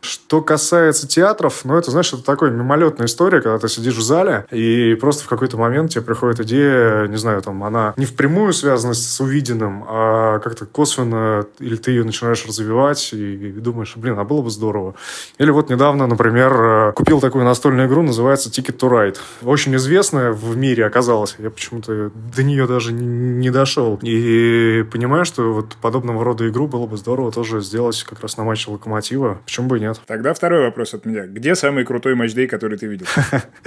Что 0.00 0.40
касается 0.40 1.06
театров, 1.06 1.60
ну, 1.64 1.76
это, 1.76 1.90
знаешь, 1.90 2.12
это 2.12 2.22
такая 2.22 2.50
мимолетная 2.50 3.06
история, 3.06 3.40
когда 3.40 3.58
ты 3.58 3.68
сидишь 3.68 3.96
в 3.96 4.02
зале, 4.02 4.46
и 4.50 4.94
просто 4.94 5.24
в 5.24 5.28
какой-то 5.28 5.56
момент 5.56 5.90
тебе 5.90 6.02
приходит 6.02 6.40
идея, 6.40 7.06
не 7.06 7.16
знаю, 7.16 7.42
там, 7.42 7.62
она 7.64 7.92
не 7.96 8.06
впрямую 8.06 8.52
связана 8.52 8.94
с 8.94 9.20
увиденным, 9.20 9.84
а 9.86 10.38
как-то 10.38 10.66
косвенно, 10.66 11.44
или 11.58 11.76
ты 11.76 11.90
ее 11.90 12.04
начинаешь 12.04 12.46
развивать, 12.46 13.10
и 13.12 13.52
думаешь, 13.52 13.94
блин, 13.96 14.18
а 14.18 14.24
было 14.24 14.42
бы 14.42 14.50
здорово. 14.50 14.94
Или 15.38 15.50
вот 15.50 15.68
недавно, 15.68 16.06
например, 16.06 16.92
купил 16.94 17.20
такую 17.20 17.44
настольную 17.44 17.88
игру, 17.88 18.02
называется 18.02 18.48
Ticket 18.48 18.78
to 18.78 18.90
Ride. 18.90 19.18
Очень 19.42 19.74
известная 19.76 20.32
в 20.32 20.56
мире 20.56 20.86
оказалась. 20.86 21.36
Я 21.38 21.50
почему-то 21.50 22.10
до 22.14 22.42
нее 22.42 22.66
даже 22.66 22.92
не 22.92 23.50
дошел. 23.50 23.98
И 24.02 24.84
понимаю, 24.90 25.24
что 25.24 25.52
вот 25.52 25.76
подобного 25.80 26.24
рода 26.24 26.48
игру 26.48 26.66
было 26.68 26.86
бы 26.86 26.96
здорово 26.96 27.32
тоже 27.32 27.60
сделать 27.60 28.02
как 28.02 28.20
раз 28.20 28.36
на 28.36 28.44
матче 28.44 28.70
Локомотива. 28.70 29.40
Почему 29.44 29.68
бы 29.68 29.78
и 29.78 29.80
нет? 29.80 29.89
Тогда 30.06 30.34
второй 30.34 30.62
вопрос 30.62 30.94
от 30.94 31.04
меня. 31.04 31.26
Где 31.26 31.54
самый 31.54 31.84
крутой 31.84 32.14
матчдей, 32.14 32.46
который 32.46 32.78
ты 32.78 32.86
видел? 32.86 33.06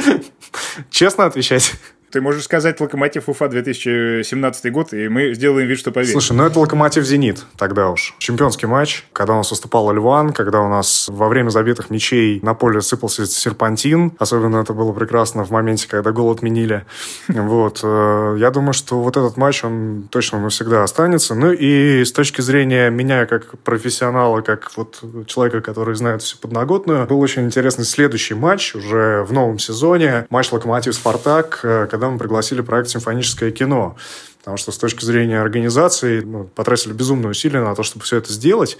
Честно 0.89 1.25
отвечать? 1.25 1.73
Ты 2.13 2.21
можешь 2.21 2.43
сказать 2.43 2.79
«Локомотив 2.79 3.27
Уфа» 3.27 3.47
2017 3.47 4.71
год, 4.71 4.93
и 4.93 5.07
мы 5.07 5.33
сделаем 5.33 5.67
вид, 5.67 5.79
что 5.79 5.91
поверим. 5.91 6.11
Слушай, 6.11 6.37
ну 6.37 6.45
это 6.45 6.59
«Локомотив 6.59 7.03
Зенит» 7.03 7.43
тогда 7.57 7.89
уж. 7.89 8.13
Чемпионский 8.19 8.67
матч, 8.67 9.03
когда 9.13 9.33
у 9.33 9.37
нас 9.37 9.49
выступал 9.49 9.89
Альван, 9.89 10.31
когда 10.31 10.61
у 10.61 10.69
нас 10.69 11.09
во 11.09 11.27
время 11.27 11.49
забитых 11.49 11.89
мячей 11.89 12.39
на 12.43 12.53
поле 12.53 12.81
сыпался 12.81 13.25
серпантин. 13.25 14.11
Особенно 14.19 14.57
это 14.57 14.73
было 14.73 14.93
прекрасно 14.93 15.43
в 15.43 15.49
моменте, 15.49 15.87
когда 15.89 16.11
гол 16.11 16.31
отменили. 16.31 16.85
Вот. 17.33 17.79
Э, 17.83 18.35
я 18.37 18.51
думаю, 18.51 18.73
что 18.73 19.01
вот 19.01 19.17
этот 19.17 19.35
матч, 19.37 19.63
он 19.63 20.07
точно 20.11 20.39
навсегда 20.39 20.83
останется. 20.83 21.33
Ну 21.33 21.51
и 21.51 22.05
с 22.05 22.11
точки 22.11 22.41
зрения 22.41 22.91
меня 22.91 23.25
как 23.25 23.57
профессионала, 23.59 24.41
как 24.41 24.71
вот 24.75 25.01
человека, 25.25 25.61
который 25.61 25.95
знает 25.95 26.21
всю 26.21 26.37
подноготную, 26.37 27.07
был 27.07 27.19
очень 27.19 27.45
интересный 27.45 27.85
следующий 27.85 28.35
матч 28.35 28.75
уже 28.75 29.23
в 29.23 29.33
новом 29.33 29.57
сезоне. 29.57 30.27
Матч 30.29 30.51
«Локомотив-Спартак», 30.51 31.59
э, 31.63 31.87
когда 31.89 32.02
когда 32.03 32.11
мы 32.11 32.19
пригласили 32.19 32.59
проект 32.59 32.89
«Симфоническое 32.89 33.51
кино». 33.51 33.95
Потому 34.39 34.57
что 34.57 34.73
с 34.73 34.77
точки 34.77 35.05
зрения 35.05 35.39
организации 35.39 36.19
ну, 36.19 36.43
потратили 36.43 36.91
безумные 36.91 37.29
усилия 37.29 37.61
на 37.61 37.75
то, 37.75 37.83
чтобы 37.83 38.03
все 38.03 38.17
это 38.17 38.33
сделать. 38.33 38.77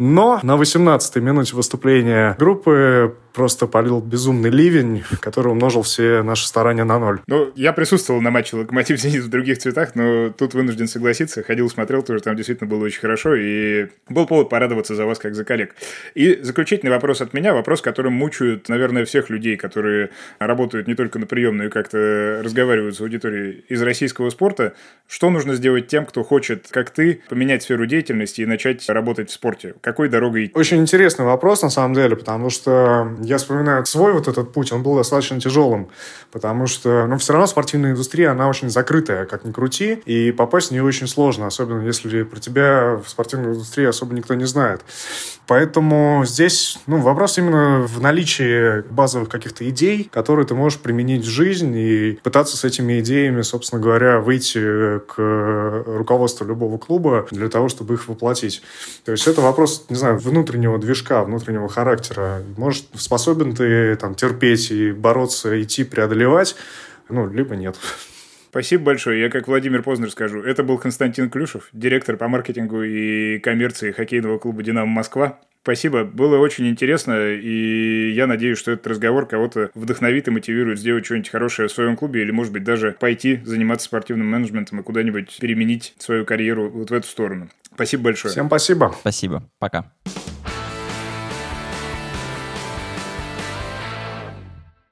Но 0.00 0.40
на 0.42 0.56
18-й 0.56 1.20
минуте 1.20 1.54
выступления 1.54 2.34
группы 2.40 3.14
просто 3.36 3.66
полил 3.66 4.00
безумный 4.00 4.48
ливень, 4.48 5.04
который 5.20 5.48
умножил 5.48 5.82
все 5.82 6.22
наши 6.22 6.48
старания 6.48 6.84
на 6.84 6.98
ноль. 6.98 7.20
Ну, 7.26 7.52
я 7.54 7.74
присутствовал 7.74 8.22
на 8.22 8.30
матче 8.30 8.56
«Локомотив 8.56 8.98
Зенит» 8.98 9.24
в 9.24 9.28
других 9.28 9.58
цветах, 9.58 9.94
но 9.94 10.30
тут 10.30 10.54
вынужден 10.54 10.88
согласиться. 10.88 11.42
Ходил, 11.42 11.68
смотрел 11.68 12.02
тоже, 12.02 12.22
там 12.22 12.34
действительно 12.34 12.68
было 12.68 12.84
очень 12.84 13.00
хорошо, 13.00 13.34
и 13.34 13.88
был 14.08 14.26
повод 14.26 14.48
порадоваться 14.48 14.94
за 14.94 15.04
вас, 15.04 15.18
как 15.18 15.34
за 15.34 15.44
коллег. 15.44 15.74
И 16.14 16.38
заключительный 16.42 16.90
вопрос 16.90 17.20
от 17.20 17.34
меня, 17.34 17.52
вопрос, 17.52 17.82
которым 17.82 18.14
мучают, 18.14 18.70
наверное, 18.70 19.04
всех 19.04 19.28
людей, 19.28 19.58
которые 19.58 20.08
работают 20.38 20.88
не 20.88 20.94
только 20.94 21.18
на 21.18 21.26
приемную 21.26 21.68
и 21.68 21.70
как-то 21.70 22.40
разговаривают 22.42 22.96
с 22.96 23.02
аудиторией 23.02 23.66
из 23.68 23.82
российского 23.82 24.30
спорта. 24.30 24.72
Что 25.06 25.28
нужно 25.28 25.54
сделать 25.54 25.88
тем, 25.88 26.06
кто 26.06 26.24
хочет, 26.24 26.68
как 26.70 26.88
ты, 26.88 27.20
поменять 27.28 27.62
сферу 27.62 27.84
деятельности 27.84 28.40
и 28.40 28.46
начать 28.46 28.88
работать 28.88 29.28
в 29.28 29.34
спорте? 29.34 29.74
Какой 29.82 30.08
дорогой 30.08 30.46
идти? 30.46 30.52
Очень 30.54 30.78
интересный 30.78 31.26
вопрос, 31.26 31.60
на 31.60 31.70
самом 31.70 31.92
деле, 31.92 32.16
потому 32.16 32.48
что 32.48 33.14
я 33.26 33.38
вспоминаю 33.38 33.84
свой 33.86 34.12
вот 34.12 34.28
этот 34.28 34.52
путь, 34.52 34.72
он 34.72 34.82
был 34.82 34.96
достаточно 34.96 35.40
тяжелым, 35.40 35.88
потому 36.32 36.66
что, 36.66 37.06
ну, 37.06 37.18
все 37.18 37.32
равно 37.32 37.46
спортивная 37.46 37.90
индустрия, 37.92 38.30
она 38.30 38.48
очень 38.48 38.70
закрытая, 38.70 39.26
как 39.26 39.44
ни 39.44 39.52
крути, 39.52 40.02
и 40.06 40.32
попасть 40.32 40.68
в 40.68 40.70
нее 40.70 40.82
очень 40.82 41.06
сложно, 41.06 41.46
особенно 41.46 41.82
если 41.82 42.22
про 42.22 42.40
тебя 42.40 43.00
в 43.04 43.08
спортивной 43.08 43.50
индустрии 43.50 43.86
особо 43.86 44.14
никто 44.14 44.34
не 44.34 44.46
знает. 44.46 44.82
Поэтому 45.46 46.24
здесь, 46.26 46.78
ну, 46.86 46.98
вопрос 46.98 47.38
именно 47.38 47.86
в 47.86 48.00
наличии 48.00 48.80
базовых 48.90 49.28
каких-то 49.28 49.68
идей, 49.68 50.08
которые 50.12 50.46
ты 50.46 50.54
можешь 50.54 50.80
применить 50.80 51.24
в 51.24 51.28
жизнь 51.28 51.74
и 51.76 52.18
пытаться 52.22 52.56
с 52.56 52.64
этими 52.64 53.00
идеями, 53.00 53.42
собственно 53.42 53.80
говоря, 53.80 54.18
выйти 54.18 54.98
к 54.98 55.84
руководству 55.86 56.44
любого 56.44 56.78
клуба 56.78 57.26
для 57.30 57.48
того, 57.48 57.68
чтобы 57.68 57.94
их 57.94 58.08
воплотить. 58.08 58.62
То 59.04 59.12
есть 59.12 59.28
это 59.28 59.40
вопрос, 59.40 59.86
не 59.88 59.96
знаю, 59.96 60.18
внутреннего 60.18 60.78
движка, 60.78 61.22
внутреннего 61.22 61.68
характера. 61.68 62.42
Может, 62.56 62.86
способен 62.96 63.54
ты 63.54 63.94
там 63.96 64.14
терпеть 64.14 64.70
и 64.72 64.90
бороться, 64.90 65.62
идти, 65.62 65.84
преодолевать, 65.84 66.56
ну, 67.08 67.28
либо 67.28 67.54
нет. 67.54 67.76
Спасибо 68.56 68.84
большое. 68.84 69.20
Я 69.20 69.28
как 69.28 69.48
Владимир 69.48 69.82
Познер 69.82 70.10
скажу. 70.10 70.40
Это 70.40 70.62
был 70.62 70.78
Константин 70.78 71.28
Клюшев, 71.28 71.68
директор 71.74 72.16
по 72.16 72.26
маркетингу 72.26 72.82
и 72.84 73.38
коммерции 73.38 73.92
хоккейного 73.92 74.38
клуба 74.38 74.62
«Динамо 74.62 74.86
Москва». 74.86 75.38
Спасибо, 75.60 76.04
было 76.04 76.38
очень 76.38 76.66
интересно, 76.66 77.32
и 77.32 78.12
я 78.12 78.26
надеюсь, 78.26 78.56
что 78.56 78.70
этот 78.70 78.86
разговор 78.86 79.26
кого-то 79.26 79.70
вдохновит 79.74 80.28
и 80.28 80.30
мотивирует 80.30 80.78
сделать 80.78 81.04
что-нибудь 81.04 81.28
хорошее 81.28 81.68
в 81.68 81.72
своем 81.72 81.96
клубе, 81.96 82.22
или, 82.22 82.30
может 82.30 82.52
быть, 82.52 82.64
даже 82.64 82.96
пойти 82.98 83.40
заниматься 83.44 83.86
спортивным 83.86 84.28
менеджментом 84.28 84.80
и 84.80 84.82
куда-нибудь 84.82 85.36
переменить 85.38 85.94
свою 85.98 86.24
карьеру 86.24 86.70
вот 86.70 86.90
в 86.90 86.94
эту 86.94 87.06
сторону. 87.06 87.50
Спасибо 87.74 88.04
большое. 88.04 88.32
Всем 88.32 88.46
спасибо. 88.46 88.94
Спасибо. 89.00 89.42
Пока. 89.58 89.92